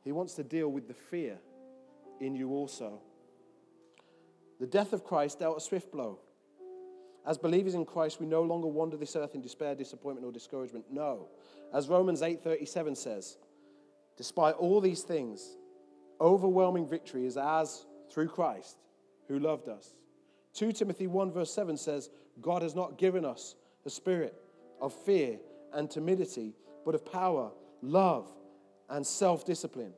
He 0.04 0.12
wants 0.12 0.34
to 0.34 0.44
deal 0.44 0.70
with 0.70 0.88
the 0.88 0.94
fear 0.94 1.38
in 2.20 2.36
you 2.36 2.50
also. 2.50 3.00
The 4.60 4.68
death 4.68 4.94
of 4.94 5.04
Christ 5.04 5.40
dealt 5.40 5.58
a 5.58 5.62
swift 5.62 5.92
blow. 5.92 6.20
As 7.26 7.38
believers 7.38 7.76
in 7.76 7.86
Christ, 7.86 8.20
we 8.20 8.26
no 8.26 8.42
longer 8.42 8.68
wander 8.68 8.96
this 8.96 9.16
earth 9.16 9.36
in 9.36 9.42
despair, 9.42 9.76
disappointment, 9.76 10.26
or 10.26 10.32
discouragement. 10.32 10.86
No. 10.90 11.28
As 11.74 11.90
Romans 11.90 12.22
8:37 12.22 12.96
says, 12.96 13.38
despite 14.16 14.56
all 14.56 14.80
these 14.80 15.04
things, 15.04 15.58
overwhelming 16.22 16.88
victory 16.88 17.26
is 17.26 17.38
ours 17.38 17.86
through 18.10 18.30
Christ, 18.30 18.78
who 19.28 19.40
loved 19.40 19.68
us. 19.68 19.96
2 20.54 20.72
Timothy 20.72 21.06
1 21.06 21.32
verse 21.32 21.52
7 21.54 21.78
says, 21.78 22.10
God 22.42 22.62
has 22.62 22.74
not 22.74 22.98
given 22.98 23.26
us 23.26 23.56
a 23.86 23.90
spirit 23.90 24.34
of 24.82 24.94
fear 24.94 25.38
and 25.74 25.92
timidity, 25.92 26.56
but 26.86 26.96
of 26.96 27.06
power, 27.06 27.52
love, 27.82 28.32
and 28.90 29.06
self-discipline. 29.06 29.94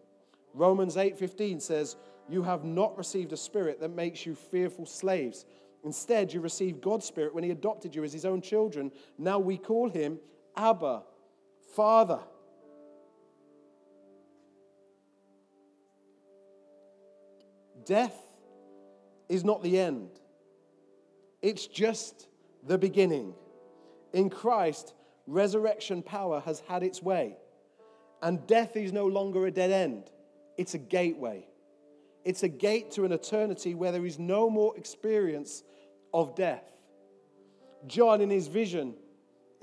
Romans 0.54 0.96
8:15 0.96 1.62
says, 1.62 1.96
"You 2.30 2.44
have 2.44 2.64
not 2.64 2.98
received 2.98 3.34
a 3.34 3.38
spirit 3.38 3.80
that 3.80 3.90
makes 3.90 4.26
you 4.26 4.36
fearful 4.36 4.86
slaves." 4.86 5.46
Instead, 5.84 6.34
you 6.34 6.42
received 6.42 6.82
God's 6.82 7.06
Spirit 7.06 7.34
when 7.34 7.44
He 7.44 7.52
adopted 7.52 7.96
you 7.96 8.04
as 8.04 8.14
His 8.14 8.26
own 8.26 8.42
children. 8.42 8.92
Now 9.18 9.40
we 9.40 9.58
call 9.58 9.90
Him 9.90 10.20
Abba, 10.56 11.04
Father. 11.74 12.20
Death 17.86 18.16
is 19.30 19.44
not 19.44 19.64
the 19.64 19.80
end, 19.80 20.10
it's 21.42 21.66
just 21.66 22.28
the 22.62 22.78
beginning. 22.78 23.34
In 24.14 24.30
Christ, 24.30 24.94
resurrection 25.26 26.04
power 26.04 26.40
has 26.42 26.60
had 26.68 26.84
its 26.84 27.02
way, 27.02 27.38
and 28.22 28.46
death 28.46 28.76
is 28.76 28.92
no 28.92 29.08
longer 29.08 29.48
a 29.48 29.52
dead 29.52 29.72
end, 29.72 30.12
it's 30.58 30.76
a 30.76 30.78
gateway. 30.78 31.48
It's 32.30 32.44
a 32.44 32.48
gate 32.48 32.92
to 32.92 33.06
an 33.06 33.12
eternity 33.12 33.74
where 33.74 33.92
there 33.92 34.06
is 34.06 34.20
no 34.20 34.52
more 34.52 34.78
experience 34.78 35.64
of 36.14 36.36
death. 36.36 36.64
John, 37.88 38.22
in 38.22 38.30
his 38.30 38.48
vision 38.48 38.94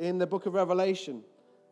in 0.01 0.19
the 0.19 0.27
book 0.27 0.47
of 0.47 0.55
Revelation, 0.55 1.23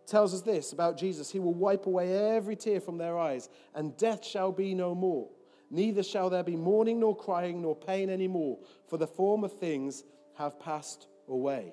tells 0.07 0.33
us 0.33 0.43
this 0.43 0.73
about 0.73 0.97
Jesus 0.97 1.33
He 1.33 1.41
will 1.41 1.53
wipe 1.53 1.87
away 1.87 2.37
every 2.37 2.55
tear 2.55 2.81
from 2.81 2.97
their 2.97 3.19
eyes, 3.19 3.49
and 3.75 3.97
death 3.97 4.25
shall 4.25 4.53
be 4.53 4.73
no 4.73 4.95
more. 4.95 5.29
Neither 5.69 6.05
shall 6.05 6.31
there 6.31 6.45
be 6.45 6.55
mourning, 6.55 7.01
nor 7.01 7.17
crying, 7.17 7.61
nor 7.61 7.75
pain 7.75 8.09
anymore, 8.09 8.61
for 8.87 8.97
the 8.97 9.09
former 9.09 9.49
things 9.49 10.05
have 10.35 10.61
passed 10.61 11.09
away. 11.27 11.73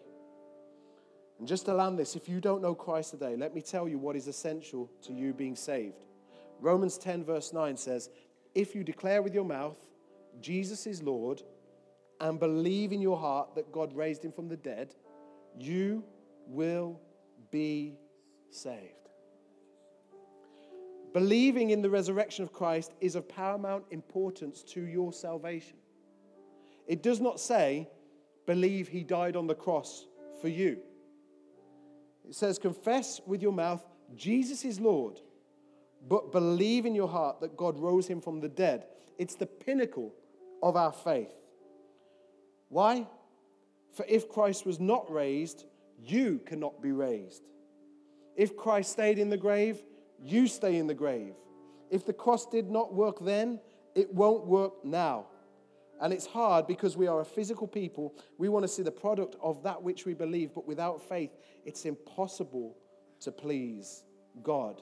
And 1.37 1.47
just 1.47 1.65
to 1.65 1.75
land 1.75 1.99
this, 1.99 2.15
if 2.15 2.27
you 2.27 2.41
don't 2.41 2.63
know 2.63 2.73
Christ 2.73 3.11
today, 3.11 3.35
let 3.35 3.53
me 3.53 3.61
tell 3.61 3.87
you 3.87 3.99
what 3.99 4.15
is 4.15 4.25
essential 4.25 4.89
to 5.03 5.13
you 5.13 5.31
being 5.31 5.55
saved. 5.55 6.05
Romans 6.59 6.97
10, 6.97 7.23
verse 7.23 7.53
9 7.53 7.77
says, 7.77 8.09
If 8.53 8.75
you 8.75 8.83
declare 8.83 9.21
with 9.21 9.33
your 9.33 9.45
mouth, 9.45 9.77
Jesus 10.41 10.87
is 10.87 11.01
Lord, 11.01 11.41
and 12.19 12.39
believe 12.39 12.91
in 12.91 13.01
your 13.01 13.17
heart 13.17 13.55
that 13.55 13.71
God 13.71 13.93
raised 13.95 14.23
him 14.23 14.31
from 14.31 14.47
the 14.47 14.57
dead, 14.57 14.93
you 15.57 16.03
will 16.47 16.99
be 17.49 17.95
saved. 18.49 19.09
Believing 21.13 21.71
in 21.71 21.81
the 21.81 21.89
resurrection 21.89 22.43
of 22.43 22.53
Christ 22.53 22.93
is 23.01 23.15
of 23.15 23.27
paramount 23.27 23.83
importance 23.91 24.63
to 24.63 24.81
your 24.81 25.11
salvation. 25.11 25.77
It 26.87 27.03
does 27.03 27.19
not 27.19 27.39
say, 27.39 27.89
believe 28.45 28.87
he 28.87 29.03
died 29.03 29.35
on 29.35 29.47
the 29.47 29.55
cross 29.55 30.05
for 30.39 30.47
you. 30.47 30.79
It 32.27 32.35
says, 32.35 32.57
confess 32.57 33.19
with 33.25 33.41
your 33.41 33.51
mouth 33.51 33.85
Jesus 34.15 34.65
is 34.65 34.79
Lord, 34.79 35.19
but 36.07 36.31
believe 36.31 36.85
in 36.85 36.95
your 36.95 37.07
heart 37.07 37.41
that 37.41 37.57
God 37.57 37.77
rose 37.77 38.07
him 38.07 38.21
from 38.21 38.39
the 38.39 38.49
dead. 38.49 38.85
It's 39.17 39.35
the 39.35 39.45
pinnacle 39.45 40.13
of 40.63 40.75
our 40.75 40.91
faith. 40.91 41.33
Why? 42.69 43.07
For 43.93 44.05
if 44.07 44.29
Christ 44.29 44.65
was 44.65 44.79
not 44.79 45.11
raised, 45.11 45.65
you 46.03 46.39
cannot 46.45 46.81
be 46.81 46.91
raised. 46.91 47.43
If 48.35 48.55
Christ 48.55 48.91
stayed 48.91 49.19
in 49.19 49.29
the 49.29 49.37
grave, 49.37 49.83
you 50.23 50.47
stay 50.47 50.77
in 50.77 50.87
the 50.87 50.93
grave. 50.93 51.33
If 51.89 52.05
the 52.05 52.13
cross 52.13 52.45
did 52.45 52.69
not 52.69 52.93
work 52.93 53.19
then, 53.19 53.59
it 53.95 54.13
won't 54.13 54.47
work 54.47 54.85
now. 54.85 55.27
And 55.99 56.11
it's 56.11 56.25
hard 56.25 56.65
because 56.65 56.97
we 56.97 57.07
are 57.07 57.21
a 57.21 57.25
physical 57.25 57.67
people. 57.67 58.15
We 58.37 58.49
want 58.49 58.63
to 58.63 58.67
see 58.67 58.81
the 58.81 58.91
product 58.91 59.35
of 59.41 59.61
that 59.63 59.83
which 59.83 60.05
we 60.05 60.13
believe, 60.13 60.51
but 60.55 60.65
without 60.65 61.07
faith, 61.07 61.31
it's 61.65 61.85
impossible 61.85 62.77
to 63.19 63.31
please 63.31 64.03
God. 64.41 64.81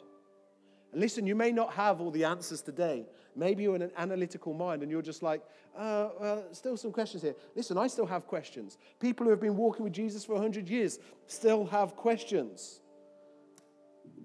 And 0.91 1.01
listen, 1.01 1.27
you 1.27 1.35
may 1.35 1.51
not 1.51 1.73
have 1.73 2.01
all 2.01 2.11
the 2.11 2.23
answers 2.23 2.61
today. 2.61 3.05
Maybe 3.35 3.63
you're 3.63 3.75
in 3.75 3.81
an 3.81 3.91
analytical 3.95 4.53
mind 4.53 4.81
and 4.81 4.91
you're 4.91 5.01
just 5.01 5.21
like, 5.21 5.41
uh, 5.77 6.09
well, 6.19 6.43
still 6.51 6.77
some 6.77 6.91
questions 6.91 7.21
here. 7.23 7.35
Listen, 7.55 7.77
I 7.77 7.87
still 7.87 8.07
have 8.07 8.25
questions. 8.25 8.77
People 8.99 9.25
who 9.25 9.29
have 9.29 9.39
been 9.39 9.55
walking 9.55 9.83
with 9.83 9.93
Jesus 9.93 10.25
for 10.25 10.33
100 10.33 10.67
years 10.67 10.99
still 11.27 11.65
have 11.67 11.95
questions. 11.95 12.81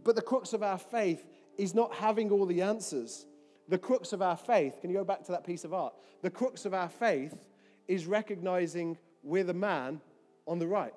But 0.02 0.16
the 0.16 0.22
crux 0.22 0.52
of 0.52 0.62
our 0.62 0.78
faith 0.78 1.26
is 1.58 1.74
not 1.74 1.94
having 1.94 2.30
all 2.30 2.46
the 2.46 2.62
answers. 2.62 3.26
The 3.68 3.78
crux 3.78 4.12
of 4.12 4.22
our 4.22 4.36
faith, 4.36 4.80
can 4.80 4.90
you 4.90 4.96
go 4.96 5.04
back 5.04 5.24
to 5.24 5.32
that 5.32 5.44
piece 5.44 5.64
of 5.64 5.72
art? 5.72 5.94
The 6.22 6.30
crux 6.30 6.64
of 6.64 6.74
our 6.74 6.88
faith 6.88 7.46
is 7.88 8.06
recognizing 8.06 8.98
we're 9.22 9.44
the 9.44 9.54
man 9.54 10.00
on 10.46 10.58
the 10.58 10.66
right, 10.66 10.94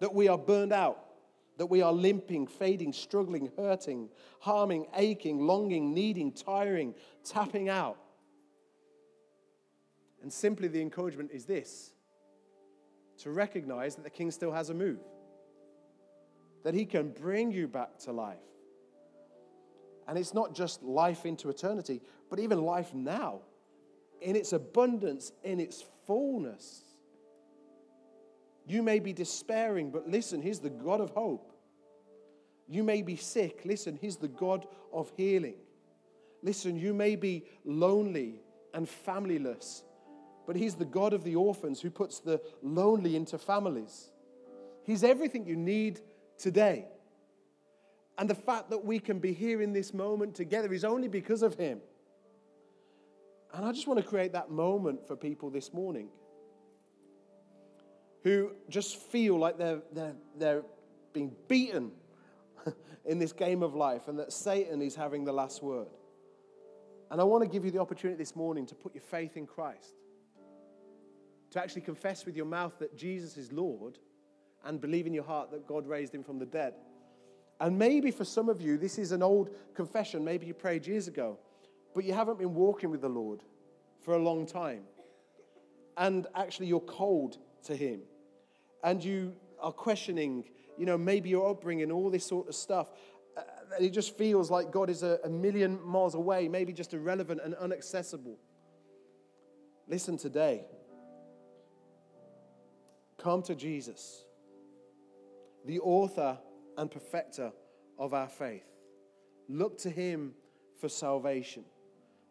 that 0.00 0.14
we 0.14 0.28
are 0.28 0.38
burned 0.38 0.72
out 0.72 1.04
that 1.58 1.66
we 1.66 1.82
are 1.82 1.92
limping, 1.92 2.46
fading, 2.46 2.92
struggling, 2.92 3.50
hurting, 3.56 4.08
harming, 4.40 4.86
aching, 4.96 5.46
longing, 5.46 5.94
needing, 5.94 6.32
tiring, 6.32 6.94
tapping 7.24 7.68
out. 7.68 7.98
And 10.22 10.32
simply 10.32 10.68
the 10.68 10.80
encouragement 10.80 11.30
is 11.32 11.44
this 11.44 11.92
to 13.18 13.30
recognize 13.30 13.94
that 13.94 14.02
the 14.02 14.10
king 14.10 14.30
still 14.30 14.52
has 14.52 14.70
a 14.70 14.74
move, 14.74 14.98
that 16.64 16.74
he 16.74 16.84
can 16.84 17.10
bring 17.10 17.52
you 17.52 17.68
back 17.68 17.98
to 17.98 18.12
life. 18.12 18.38
And 20.08 20.18
it's 20.18 20.34
not 20.34 20.54
just 20.54 20.82
life 20.82 21.24
into 21.24 21.48
eternity, 21.48 22.02
but 22.28 22.38
even 22.40 22.62
life 22.62 22.92
now, 22.92 23.40
in 24.20 24.36
its 24.36 24.52
abundance, 24.52 25.32
in 25.42 25.60
its 25.60 25.84
fullness. 26.06 26.83
You 28.66 28.82
may 28.82 28.98
be 28.98 29.12
despairing, 29.12 29.90
but 29.90 30.08
listen, 30.08 30.40
He's 30.40 30.60
the 30.60 30.70
God 30.70 31.00
of 31.00 31.10
hope. 31.10 31.52
You 32.66 32.82
may 32.82 33.02
be 33.02 33.16
sick. 33.16 33.60
Listen, 33.64 33.98
He's 34.00 34.16
the 34.16 34.28
God 34.28 34.66
of 34.92 35.12
healing. 35.16 35.56
Listen, 36.42 36.76
you 36.76 36.94
may 36.94 37.16
be 37.16 37.44
lonely 37.64 38.40
and 38.72 38.86
familyless, 38.86 39.82
but 40.46 40.56
He's 40.56 40.74
the 40.74 40.84
God 40.84 41.12
of 41.12 41.24
the 41.24 41.36
orphans 41.36 41.80
who 41.80 41.90
puts 41.90 42.20
the 42.20 42.40
lonely 42.62 43.16
into 43.16 43.38
families. 43.38 44.10
He's 44.84 45.04
everything 45.04 45.46
you 45.46 45.56
need 45.56 46.00
today. 46.38 46.86
And 48.16 48.30
the 48.30 48.34
fact 48.34 48.70
that 48.70 48.84
we 48.84 48.98
can 48.98 49.18
be 49.18 49.32
here 49.32 49.60
in 49.60 49.72
this 49.72 49.92
moment 49.92 50.34
together 50.34 50.72
is 50.72 50.84
only 50.84 51.08
because 51.08 51.42
of 51.42 51.54
Him. 51.54 51.80
And 53.52 53.64
I 53.64 53.72
just 53.72 53.86
want 53.86 54.00
to 54.00 54.06
create 54.06 54.32
that 54.32 54.50
moment 54.50 55.06
for 55.06 55.16
people 55.16 55.50
this 55.50 55.72
morning 55.72 56.08
who 58.24 58.50
just 58.70 58.96
feel 58.96 59.38
like 59.38 59.58
they're, 59.58 59.82
they're, 59.92 60.16
they're 60.36 60.62
being 61.12 61.30
beaten 61.46 61.92
in 63.04 63.18
this 63.18 63.32
game 63.32 63.62
of 63.62 63.74
life 63.74 64.08
and 64.08 64.18
that 64.18 64.32
Satan 64.32 64.82
is 64.82 64.96
having 64.96 65.24
the 65.24 65.32
last 65.32 65.62
word. 65.62 65.88
And 67.10 67.20
I 67.20 67.24
want 67.24 67.44
to 67.44 67.48
give 67.48 67.64
you 67.64 67.70
the 67.70 67.80
opportunity 67.80 68.18
this 68.18 68.34
morning 68.34 68.66
to 68.66 68.74
put 68.74 68.94
your 68.94 69.02
faith 69.02 69.36
in 69.36 69.46
Christ, 69.46 69.94
to 71.50 71.62
actually 71.62 71.82
confess 71.82 72.24
with 72.24 72.34
your 72.34 72.46
mouth 72.46 72.78
that 72.78 72.96
Jesus 72.96 73.36
is 73.36 73.52
Lord 73.52 73.98
and 74.64 74.80
believe 74.80 75.06
in 75.06 75.12
your 75.12 75.24
heart 75.24 75.50
that 75.52 75.66
God 75.66 75.86
raised 75.86 76.14
him 76.14 76.24
from 76.24 76.38
the 76.38 76.46
dead. 76.46 76.72
And 77.60 77.78
maybe 77.78 78.10
for 78.10 78.24
some 78.24 78.48
of 78.48 78.60
you, 78.62 78.78
this 78.78 78.98
is 78.98 79.12
an 79.12 79.22
old 79.22 79.50
confession. 79.74 80.24
Maybe 80.24 80.46
you 80.46 80.54
prayed 80.54 80.86
years 80.86 81.08
ago, 81.08 81.38
but 81.94 82.04
you 82.04 82.14
haven't 82.14 82.38
been 82.38 82.54
walking 82.54 82.90
with 82.90 83.02
the 83.02 83.08
Lord 83.08 83.42
for 84.00 84.14
a 84.14 84.18
long 84.18 84.46
time. 84.46 84.84
And 85.96 86.26
actually, 86.34 86.66
you're 86.66 86.80
cold 86.80 87.38
to 87.64 87.76
Him. 87.76 88.00
And 88.84 89.02
you 89.02 89.34
are 89.58 89.72
questioning, 89.72 90.44
you 90.78 90.86
know, 90.86 90.96
maybe 90.98 91.30
your 91.30 91.50
upbringing, 91.50 91.90
all 91.90 92.10
this 92.10 92.26
sort 92.26 92.48
of 92.48 92.54
stuff. 92.54 92.90
Uh, 93.36 93.40
it 93.80 93.90
just 93.90 94.16
feels 94.16 94.50
like 94.50 94.70
God 94.70 94.90
is 94.90 95.02
a, 95.02 95.18
a 95.24 95.28
million 95.28 95.80
miles 95.82 96.14
away, 96.14 96.46
maybe 96.46 96.72
just 96.72 96.94
irrelevant 96.94 97.40
and 97.42 97.56
inaccessible. 97.60 98.38
Listen 99.88 100.16
today. 100.16 100.66
Come 103.18 103.42
to 103.42 103.54
Jesus, 103.54 104.24
the 105.64 105.80
author 105.80 106.38
and 106.76 106.90
perfecter 106.90 107.52
of 107.98 108.12
our 108.12 108.28
faith. 108.28 108.66
Look 109.48 109.78
to 109.78 109.90
him 109.90 110.34
for 110.78 110.90
salvation. 110.90 111.64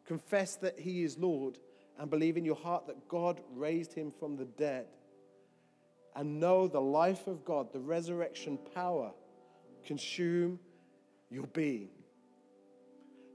Confess 0.05 0.55
that 0.57 0.79
he 0.79 1.03
is 1.03 1.17
Lord 1.17 1.57
and 1.97 2.09
believe 2.11 2.37
in 2.37 2.45
your 2.45 2.55
heart 2.55 2.85
that 2.87 3.07
God 3.07 3.41
raised 3.55 3.93
him 3.93 4.11
from 4.11 4.35
the 4.35 4.45
dead. 4.45 4.85
And 6.15 6.39
know 6.39 6.67
the 6.67 6.81
life 6.81 7.27
of 7.27 7.43
God, 7.43 7.73
the 7.73 7.79
resurrection 7.79 8.59
power, 8.75 9.11
consume 9.85 10.59
your 11.29 11.47
being. 11.47 11.89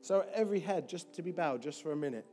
So, 0.00 0.24
every 0.32 0.60
head 0.60 0.88
just 0.88 1.12
to 1.14 1.22
be 1.22 1.32
bowed 1.32 1.60
just 1.60 1.82
for 1.82 1.92
a 1.92 1.96
minute. 1.96 2.24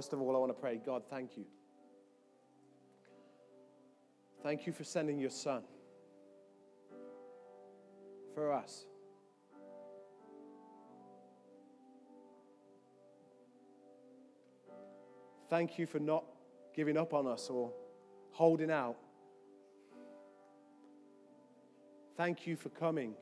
First 0.00 0.14
of 0.14 0.22
all, 0.22 0.34
I 0.34 0.38
want 0.38 0.48
to 0.48 0.58
pray, 0.58 0.80
God, 0.82 1.02
thank 1.10 1.36
you. 1.36 1.44
Thank 4.42 4.66
you 4.66 4.72
for 4.72 4.82
sending 4.82 5.18
your 5.18 5.28
son 5.28 5.62
for 8.34 8.50
us. 8.50 8.86
Thank 15.50 15.78
you 15.78 15.84
for 15.84 15.98
not 15.98 16.24
giving 16.74 16.96
up 16.96 17.12
on 17.12 17.26
us 17.26 17.50
or 17.50 17.70
holding 18.30 18.70
out. 18.70 18.96
Thank 22.16 22.46
you 22.46 22.56
for 22.56 22.70
coming 22.70 23.12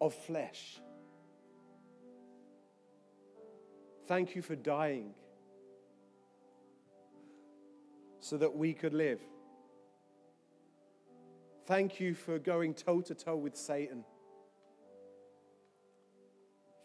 of 0.00 0.12
flesh 0.12 0.80
Thank 4.06 4.36
you 4.36 4.42
for 4.42 4.54
dying 4.54 5.14
so 8.20 8.36
that 8.36 8.54
we 8.54 8.72
could 8.72 8.94
live. 8.94 9.20
Thank 11.66 11.98
you 11.98 12.14
for 12.14 12.38
going 12.38 12.74
toe 12.74 13.00
to 13.00 13.14
toe 13.14 13.36
with 13.36 13.56
Satan. 13.56 14.04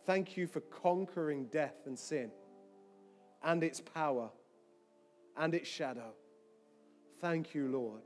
Thank 0.05 0.35
you 0.35 0.47
for 0.47 0.61
conquering 0.61 1.45
death 1.45 1.75
and 1.85 1.97
sin 1.97 2.31
and 3.43 3.63
its 3.63 3.79
power 3.79 4.29
and 5.37 5.53
its 5.53 5.69
shadow. 5.69 6.13
Thank 7.19 7.53
you, 7.53 7.67
Lord. 7.67 8.01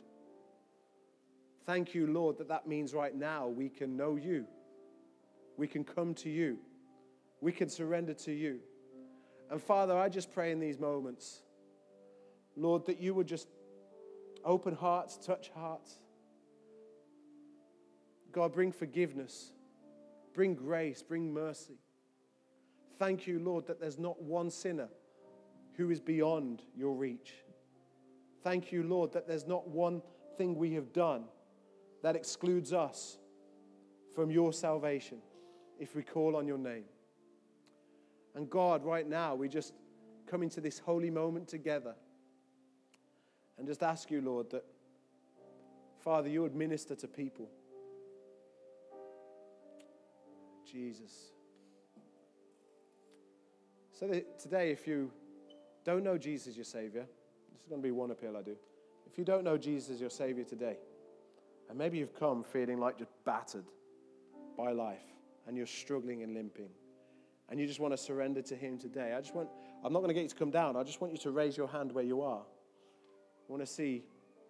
Thank 1.65 1.95
you, 1.95 2.07
Lord, 2.07 2.37
that 2.37 2.49
that 2.49 2.67
means 2.67 2.93
right 2.93 3.15
now 3.15 3.47
we 3.47 3.69
can 3.69 3.95
know 3.95 4.17
you. 4.17 4.45
We 5.57 5.67
can 5.67 5.85
come 5.85 6.13
to 6.15 6.29
you. 6.29 6.57
We 7.39 7.53
can 7.53 7.69
surrender 7.69 8.13
to 8.13 8.33
you. 8.33 8.59
And 9.49 9.61
Father, 9.61 9.97
I 9.97 10.09
just 10.09 10.31
pray 10.33 10.51
in 10.51 10.59
these 10.59 10.79
moments, 10.79 11.41
Lord, 12.57 12.85
that 12.87 12.99
you 12.99 13.13
would 13.13 13.27
just 13.27 13.47
open 14.43 14.75
hearts, 14.75 15.17
touch 15.17 15.51
hearts. 15.55 15.99
God, 18.31 18.53
bring 18.53 18.71
forgiveness, 18.71 19.51
bring 20.33 20.55
grace, 20.55 21.01
bring 21.01 21.33
mercy. 21.33 21.79
Thank 22.97 23.27
you, 23.27 23.39
Lord, 23.39 23.67
that 23.67 23.79
there's 23.79 23.99
not 23.99 24.21
one 24.21 24.49
sinner 24.49 24.89
who 25.73 25.89
is 25.91 25.99
beyond 25.99 26.63
your 26.75 26.93
reach. 26.93 27.33
Thank 28.43 28.71
you, 28.71 28.83
Lord, 28.83 29.11
that 29.13 29.27
there's 29.27 29.47
not 29.47 29.67
one 29.67 30.01
thing 30.37 30.55
we 30.55 30.73
have 30.73 30.93
done 30.93 31.25
that 32.03 32.15
excludes 32.15 32.73
us 32.73 33.17
from 34.13 34.31
your 34.31 34.53
salvation 34.53 35.17
if 35.79 35.95
we 35.95 36.03
call 36.03 36.35
on 36.35 36.47
your 36.47 36.57
name. 36.57 36.85
And 38.35 38.49
God, 38.49 38.83
right 38.83 39.07
now, 39.07 39.33
we 39.33 39.47
just 39.47 39.73
come 40.27 40.43
into 40.43 40.59
this 40.59 40.77
holy 40.77 41.09
moment 41.09 41.47
together 41.47 41.95
and 43.57 43.65
just 43.65 43.81
ask 43.81 44.11
you, 44.11 44.21
Lord, 44.21 44.49
that, 44.51 44.65
Father, 45.99 46.27
you 46.27 46.41
would 46.41 46.55
minister 46.55 46.95
to 46.95 47.07
people. 47.07 47.47
Jesus. 50.69 51.31
So 53.97 54.07
today, 54.37 54.71
if 54.71 54.85
you 54.85 55.09
don't 55.85 56.03
know 56.03 56.17
Jesus 56.17 56.55
your 56.55 56.65
Savior, 56.65 57.05
this 57.53 57.61
is 57.61 57.67
going 57.69 57.81
to 57.81 57.85
be 57.85 57.91
one 57.91 58.11
appeal 58.11 58.35
I 58.35 58.41
do. 58.41 58.57
If 59.09 59.17
you 59.17 59.23
don't 59.23 59.45
know 59.45 59.57
Jesus 59.57 59.91
as 59.91 60.01
your 60.01 60.09
Savior 60.09 60.43
today, 60.43 60.75
and 61.69 61.77
maybe 61.77 61.97
you've 61.97 62.19
come 62.19 62.43
feeling 62.43 62.79
like 62.79 62.97
just 62.97 63.11
battered 63.23 63.65
by 64.57 64.71
life 64.71 65.05
and 65.47 65.55
you're 65.55 65.65
struggling 65.65 66.23
and 66.23 66.33
limping, 66.33 66.69
and 67.49 67.59
you 67.59 67.67
just 67.67 67.79
want 67.79 67.93
to 67.93 67.97
surrender 67.97 68.41
to 68.43 68.55
Him 68.55 68.77
today, 68.77 69.13
I 69.15 69.21
just 69.21 69.35
want, 69.35 69.49
I'm 69.83 69.93
not 69.93 69.99
going 69.99 70.09
to 70.09 70.13
get 70.13 70.23
you 70.23 70.29
to 70.29 70.35
come 70.35 70.51
down. 70.51 70.75
I 70.75 70.83
just 70.83 71.01
want 71.01 71.13
you 71.13 71.19
to 71.19 71.31
raise 71.31 71.55
your 71.55 71.67
hand 71.67 71.91
where 71.91 72.03
you 72.03 72.21
are. 72.21 72.41
I 72.41 73.51
want 73.51 73.61
to 73.61 73.67
see 73.67 74.03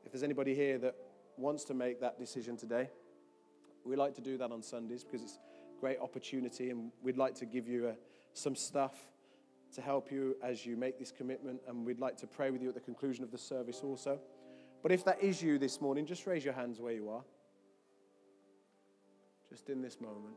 if 0.06 0.12
there's 0.12 0.24
anybody 0.24 0.56
here 0.56 0.78
that 0.80 0.96
wants 1.38 1.66
to 1.66 1.74
make 1.74 2.00
that 2.02 2.18
decision 2.18 2.56
today. 2.56 2.90
We 3.84 3.96
like 3.96 4.16
to 4.16 4.22
do 4.22 4.38
that 4.38 4.52
on 4.52 4.62
Sundays 4.62 5.04
because 5.04 5.22
it's 5.22 5.38
a 5.78 5.80
great 5.80 6.00
opportunity, 6.00 6.70
and 6.70 6.92
we'd 7.04 7.18
like 7.18 7.36
to 7.36 7.46
give 7.46 7.68
you 7.68 7.88
uh, 7.88 7.92
some 8.34 8.56
stuff 8.56 8.94
to 9.74 9.82
help 9.82 10.12
you 10.12 10.38
as 10.42 10.66
you 10.66 10.78
make 10.78 10.98
this 10.98 11.12
commitment, 11.12 11.60
and 11.68 11.86
we'd 11.86 12.00
like 12.00 12.18
to 12.18 12.28
pray 12.28 12.50
with 12.50 12.62
you 12.62 12.70
at 12.70 12.76
the 12.76 12.82
conclusion 12.82 13.24
of 13.24 13.32
the 13.32 13.38
service 13.38 13.82
also. 13.84 14.20
But 14.82 14.92
if 14.92 15.04
that 15.06 15.22
is 15.22 15.42
you 15.42 15.58
this 15.58 15.82
morning, 15.82 16.06
just 16.06 16.26
raise 16.26 16.46
your 16.46 16.54
hands 16.54 16.80
where 16.80 16.94
you 16.94 17.10
are. 17.10 17.24
Just 19.50 19.70
in 19.70 19.82
this 19.82 20.00
moment. 20.00 20.36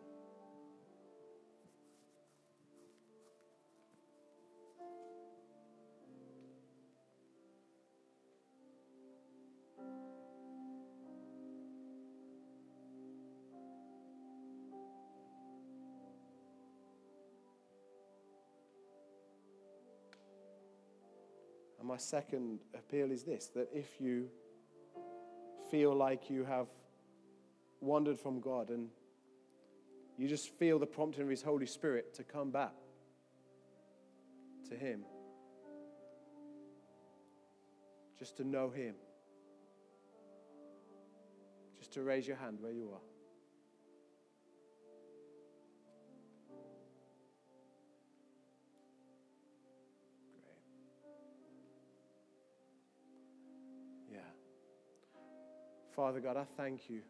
My 21.88 21.96
second 21.96 22.58
appeal 22.74 23.10
is 23.10 23.22
this 23.22 23.46
that 23.54 23.66
if 23.72 23.98
you 23.98 24.28
feel 25.70 25.94
like 25.94 26.28
you 26.28 26.44
have 26.44 26.66
wandered 27.80 28.18
from 28.20 28.40
God 28.40 28.68
and 28.68 28.88
you 30.18 30.28
just 30.28 30.50
feel 30.50 30.78
the 30.78 30.86
prompting 30.86 31.22
of 31.22 31.30
His 31.30 31.40
Holy 31.40 31.64
Spirit 31.64 32.14
to 32.14 32.24
come 32.24 32.50
back 32.50 32.74
to 34.68 34.76
Him. 34.76 35.00
Just 38.18 38.36
to 38.36 38.44
know 38.44 38.68
Him. 38.68 38.94
Just 41.78 41.92
to 41.92 42.02
raise 42.02 42.26
your 42.26 42.36
hand 42.36 42.58
where 42.60 42.72
you 42.72 42.90
are. 42.92 43.17
Father 55.98 56.20
God, 56.20 56.36
I 56.36 56.44
thank 56.56 56.88
you. 56.88 57.00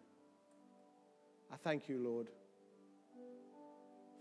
I 1.52 1.56
thank 1.56 1.90
you, 1.90 1.98
Lord, 1.98 2.28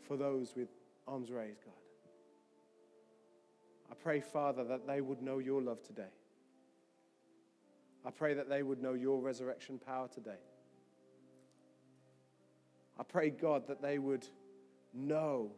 for 0.05 0.18
those 0.18 0.53
with 0.57 0.68
arms 1.07 1.32
raised, 1.32 1.63
God. 1.63 1.74
I 3.89 3.95
pray, 3.95 4.20
Father, 4.20 4.65
that 4.65 4.86
they 4.86 4.99
would 4.99 5.22
know 5.22 5.39
your 5.39 5.61
love 5.61 5.82
today. 5.84 6.11
I 8.05 8.11
pray 8.11 8.34
that 8.34 8.49
they 8.49 8.61
would 8.61 8.82
know 8.82 8.91
your 8.91 9.22
resurrection 9.22 9.80
power 9.80 10.09
today. 10.13 10.41
I 12.99 13.03
pray, 13.03 13.30
God, 13.30 13.68
that 13.70 13.82
they 13.82 13.99
would 13.99 14.28
know 14.93 15.51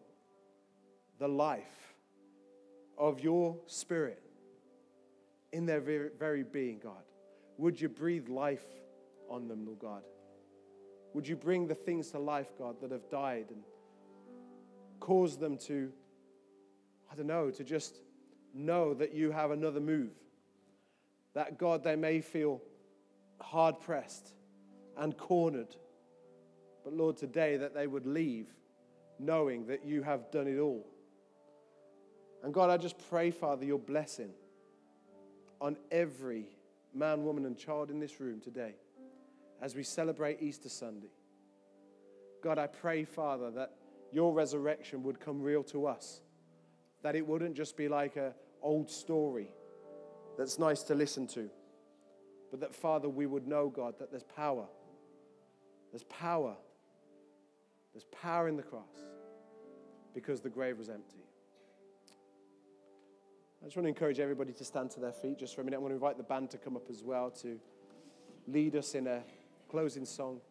the 1.17 1.27
life 1.27 1.95
of 2.95 3.21
your 3.21 3.57
spirit 3.65 4.21
in 5.51 5.65
their 5.65 5.81
very, 5.81 6.43
being, 6.43 6.77
God. 6.77 7.01
Would 7.57 7.81
you 7.81 7.89
breathe 7.89 8.29
life 8.29 8.67
on 9.29 9.47
them, 9.47 9.65
Lord 9.65 9.79
God. 9.79 10.03
Would 11.13 11.27
you 11.27 11.35
bring 11.35 11.67
the 11.67 11.75
things 11.75 12.11
to 12.11 12.19
life, 12.19 12.49
God, 12.57 12.81
that 12.81 12.91
have 12.91 13.09
died 13.09 13.47
and 13.49 13.63
cause 14.99 15.37
them 15.37 15.57
to, 15.57 15.91
I 17.11 17.15
don't 17.15 17.27
know, 17.27 17.49
to 17.51 17.63
just 17.63 18.01
know 18.53 18.93
that 18.93 19.13
you 19.13 19.31
have 19.31 19.51
another 19.51 19.79
move. 19.79 20.11
That, 21.33 21.57
God, 21.57 21.83
they 21.83 21.95
may 21.95 22.21
feel 22.21 22.61
hard 23.39 23.79
pressed 23.79 24.33
and 24.97 25.17
cornered. 25.17 25.75
But, 26.83 26.93
Lord, 26.93 27.17
today 27.17 27.57
that 27.57 27.73
they 27.73 27.87
would 27.87 28.05
leave 28.05 28.47
knowing 29.19 29.67
that 29.67 29.85
you 29.85 30.03
have 30.03 30.31
done 30.31 30.47
it 30.47 30.59
all. 30.59 30.85
And, 32.43 32.53
God, 32.53 32.69
I 32.69 32.77
just 32.77 32.97
pray, 33.09 33.31
Father, 33.31 33.65
your 33.65 33.79
blessing 33.79 34.31
on 35.59 35.75
every 35.91 36.45
man, 36.93 37.23
woman, 37.23 37.45
and 37.45 37.57
child 37.57 37.89
in 37.89 37.99
this 37.99 38.19
room 38.19 38.39
today 38.39 38.75
as 39.61 39.75
we 39.75 39.83
celebrate 39.83 40.41
Easter 40.41 40.69
Sunday. 40.69 41.11
God, 42.43 42.57
I 42.57 42.67
pray, 42.67 43.03
Father, 43.03 43.51
that 43.51 43.73
your 44.11 44.33
resurrection 44.33 45.03
would 45.03 45.19
come 45.19 45.41
real 45.41 45.63
to 45.63 45.85
us, 45.85 46.21
that 47.03 47.15
it 47.15 47.25
wouldn't 47.25 47.55
just 47.55 47.75
be 47.77 47.87
like 47.87 48.15
an 48.15 48.33
old 48.61 48.89
story 48.89 49.49
that's 50.37 50.57
nice 50.57 50.83
to 50.83 50.95
listen 50.95 51.27
to, 51.27 51.49
but 52.49 52.61
that, 52.61 52.73
Father, 52.73 53.09
we 53.09 53.25
would 53.25 53.47
know, 53.47 53.69
God, 53.69 53.95
that 53.99 54.09
there's 54.09 54.23
power. 54.23 54.65
There's 55.91 56.03
power. 56.03 56.55
There's 57.93 58.05
power 58.05 58.47
in 58.47 58.55
the 58.55 58.63
cross 58.63 58.95
because 60.13 60.41
the 60.41 60.49
grave 60.49 60.77
was 60.77 60.89
empty. 60.89 61.23
I 63.61 63.65
just 63.65 63.75
want 63.75 63.85
to 63.85 63.89
encourage 63.89 64.19
everybody 64.19 64.53
to 64.53 64.63
stand 64.63 64.91
to 64.91 65.01
their 65.01 65.11
feet 65.11 65.37
just 65.37 65.53
for 65.53 65.61
a 65.61 65.63
minute. 65.65 65.77
I 65.77 65.79
want 65.79 65.91
to 65.91 65.95
invite 65.95 66.17
the 66.17 66.23
band 66.23 66.49
to 66.51 66.57
come 66.57 66.77
up 66.77 66.89
as 66.89 67.03
well 67.03 67.29
to 67.41 67.59
lead 68.47 68.75
us 68.75 68.95
in 68.95 69.07
a 69.07 69.21
closing 69.69 70.03
song. 70.03 70.41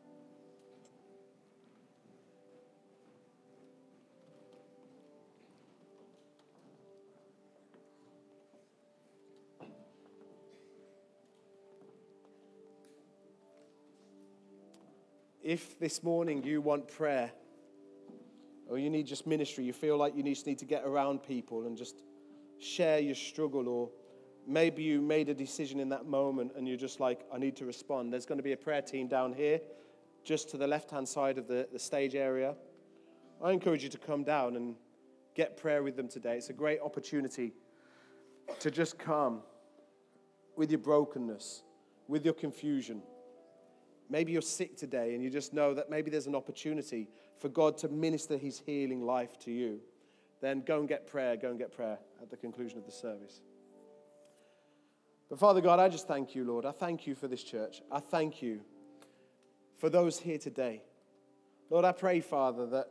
If 15.43 15.81
this 15.81 16.03
morning 16.03 16.45
you 16.45 16.61
want 16.61 16.87
prayer 16.87 17.33
or 18.69 18.79
you 18.79 18.89
need 18.89 19.07
just 19.07 19.27
ministry, 19.27 19.65
you 19.65 19.73
feel 19.73 19.97
like 19.97 20.15
you 20.15 20.23
just 20.23 20.47
need 20.47 20.59
to 20.59 20.65
get 20.65 20.85
around 20.85 21.25
people 21.25 21.67
and 21.67 21.77
just 21.77 22.03
share 22.61 23.01
your 23.01 23.15
struggle 23.17 23.67
or 23.67 23.91
maybe 24.49 24.83
you 24.83 25.03
made 25.03 25.29
a 25.29 25.35
decision 25.35 25.79
in 25.79 25.91
that 25.91 26.07
moment 26.07 26.53
and 26.57 26.67
you're 26.67 26.79
just 26.79 27.01
like, 27.01 27.21
I 27.33 27.39
need 27.39 27.55
to 27.57 27.67
respond. 27.67 28.13
There's 28.13 28.25
going 28.25 28.39
to 28.39 28.43
be 28.43 28.53
a 28.53 28.57
prayer 28.57 28.81
team 28.81 29.07
down 29.07 29.35
here, 29.35 29.61
just 30.25 30.49
to 30.51 30.57
the 30.57 30.67
left 30.67 30.91
hand 30.91 31.07
side 31.07 31.37
of 31.37 31.47
the, 31.47 31.69
the 31.71 31.79
stage 31.79 32.15
area. 32.15 32.55
I 33.45 33.53
encourage 33.53 33.83
you 33.83 33.91
to 33.91 33.99
come 33.99 34.25
down 34.25 34.57
and 34.57 34.75
get 35.35 35.59
prayer 35.59 35.83
with 35.83 35.97
them 35.97 36.09
today. 36.09 36.39
It's 36.39 36.49
a 36.49 36.55
great 36.55 36.81
opportunity 36.81 37.53
to 38.59 38.71
just 38.71 38.99
come 38.99 39.43
with 40.57 40.71
your 40.71 40.81
brokenness, 40.81 41.63
with 42.09 42.25
your 42.25 42.35
confusion. 42.35 43.03
Maybe 44.09 44.33
you're 44.33 44.41
sick 44.41 44.79
today 44.79 45.15
and 45.15 45.23
you 45.23 45.29
just 45.29 45.53
know 45.53 45.75
that 45.75 45.91
maybe 45.91 46.11
there's 46.11 46.27
an 46.27 46.35
opportunity 46.35 47.09
for 47.39 47.51
God 47.51 47.77
to 47.79 47.89
minister 47.89 48.39
his 48.39 48.63
healing 48.65 49.05
life 49.05 49.39
to 49.41 49.53
you. 49.53 49.81
Then 50.41 50.63
go 50.67 50.79
and 50.79 50.89
get 50.89 51.07
prayer, 51.07 51.37
go 51.37 51.51
and 51.51 51.59
get 51.59 51.71
prayer 51.71 51.99
at 52.23 52.31
the 52.31 52.37
conclusion 52.37 52.79
of 52.79 52.87
the 52.87 52.93
service. 52.93 53.43
But 55.29 55.39
Father 55.39 55.61
God, 55.61 55.79
I 55.79 55.89
just 55.89 56.09
thank 56.09 56.35
you, 56.35 56.45
Lord. 56.45 56.65
I 56.65 56.73
thank 56.73 57.07
you 57.07 57.15
for 57.15 57.29
this 57.29 57.43
church. 57.43 57.83
I 57.93 58.01
thank 58.01 58.41
you 58.41 58.61
for 59.77 59.91
those 59.91 60.19
here 60.19 60.39
today. 60.39 60.83
Lord, 61.71 61.85
I 61.85 61.93
pray, 61.93 62.21
Father, 62.21 62.67
that 62.67 62.89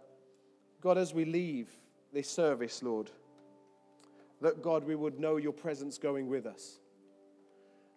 God, 0.82 0.98
as 0.98 1.14
we 1.14 1.26
leave 1.26 1.70
this 2.14 2.30
service, 2.30 2.84
Lord, 2.84 3.10
that 4.42 4.62
God, 4.62 4.84
we 4.84 4.96
would 4.96 5.20
know 5.20 5.38
your 5.38 5.52
presence 5.52 5.98
going 5.98 6.28
with 6.28 6.46
us. 6.46 6.80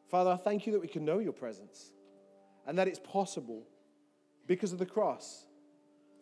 Father, 0.09 0.31
I 0.31 0.37
thank 0.37 0.67
you 0.67 0.73
that 0.73 0.81
we 0.81 0.89
can 0.89 1.05
know 1.05 1.19
your 1.19 1.35
presence 1.35 1.93
and 2.67 2.79
that 2.79 2.89
it's 2.89 2.99
possible 2.99 3.63
because 4.47 4.73
of 4.73 4.79
the 4.79 4.87
cross. 4.87 5.45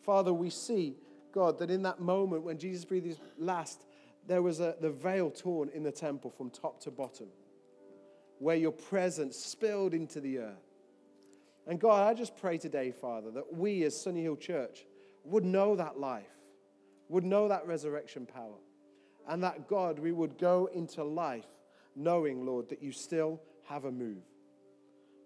Father, 0.03 0.33
we 0.33 0.49
see, 0.49 0.97
God, 1.31 1.57
that 1.59 1.71
in 1.71 1.83
that 1.83 2.01
moment 2.01 2.43
when 2.43 2.57
Jesus 2.57 2.83
breathed 2.83 3.05
his 3.05 3.19
last, 3.37 3.85
there 4.27 4.41
was 4.41 4.59
a, 4.59 4.75
the 4.81 4.89
veil 4.89 5.31
torn 5.31 5.69
in 5.73 5.83
the 5.83 5.91
temple 5.91 6.29
from 6.29 6.49
top 6.49 6.81
to 6.81 6.91
bottom 6.91 7.27
where 8.39 8.55
your 8.55 8.71
presence 8.71 9.37
spilled 9.37 9.93
into 9.93 10.19
the 10.19 10.39
earth. 10.39 10.65
And 11.67 11.79
God, 11.79 12.09
I 12.09 12.13
just 12.13 12.35
pray 12.37 12.57
today, 12.57 12.91
Father, 12.91 13.29
that 13.31 13.55
we 13.55 13.83
as 13.83 14.01
Sunny 14.01 14.23
Hill 14.23 14.37
Church 14.37 14.85
would 15.23 15.45
know 15.45 15.75
that 15.75 15.99
life, 15.99 16.23
would 17.09 17.25
know 17.25 17.47
that 17.47 17.67
resurrection 17.67 18.25
power, 18.25 18.57
and 19.27 19.43
that 19.43 19.67
God, 19.67 19.99
we 19.99 20.11
would 20.11 20.37
go 20.37 20.69
into 20.73 21.03
life 21.03 21.45
knowing, 21.95 22.45
Lord, 22.45 22.69
that 22.69 22.81
you 22.81 22.91
still 22.91 23.41
have 23.67 23.85
a 23.85 23.91
move. 23.91 24.23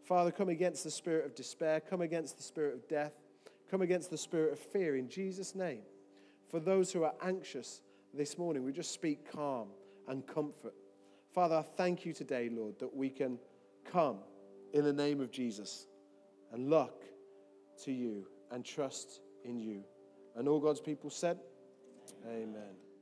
Father, 0.04 0.32
come 0.32 0.50
against 0.50 0.84
the 0.84 0.92
spirit 0.92 1.26
of 1.26 1.36
despair, 1.36 1.80
come 1.80 2.02
against 2.02 2.36
the 2.36 2.44
spirit 2.44 2.74
of 2.74 2.88
death, 2.90 3.14
come 3.72 3.82
against 3.82 4.10
the 4.10 4.18
spirit 4.18 4.52
of 4.52 4.60
fear 4.60 4.98
in 4.98 5.08
Jesus' 5.08 5.56
name. 5.56 5.84
For 6.50 6.60
those 6.60 6.92
who 6.92 7.04
are 7.04 7.14
anxious 7.22 7.82
this 8.14 8.38
morning, 8.38 8.64
we 8.66 8.74
just 8.74 8.92
speak 8.92 9.32
calm 9.32 9.70
and 10.08 10.28
comfort 10.28 10.76
Father, 11.34 11.56
I 11.56 11.62
thank 11.64 12.06
you 12.06 12.14
today, 12.14 12.50
Lord, 12.52 12.78
that 12.80 12.96
we 12.96 13.10
can 13.10 13.40
come 13.92 14.18
in 14.72 14.84
the 14.84 14.94
name 14.94 15.20
of 15.20 15.32
Jesus 15.32 15.88
and 16.52 16.70
look 16.70 17.04
to 17.84 17.92
you 17.92 18.28
and 18.52 18.64
trust 18.64 19.22
in 19.44 19.60
you. 19.60 19.84
And 20.36 20.48
all 20.48 20.60
God's 20.60 20.80
people 20.80 21.10
said, 21.10 21.40
Amen. 22.28 22.50
Amen. 22.50 22.93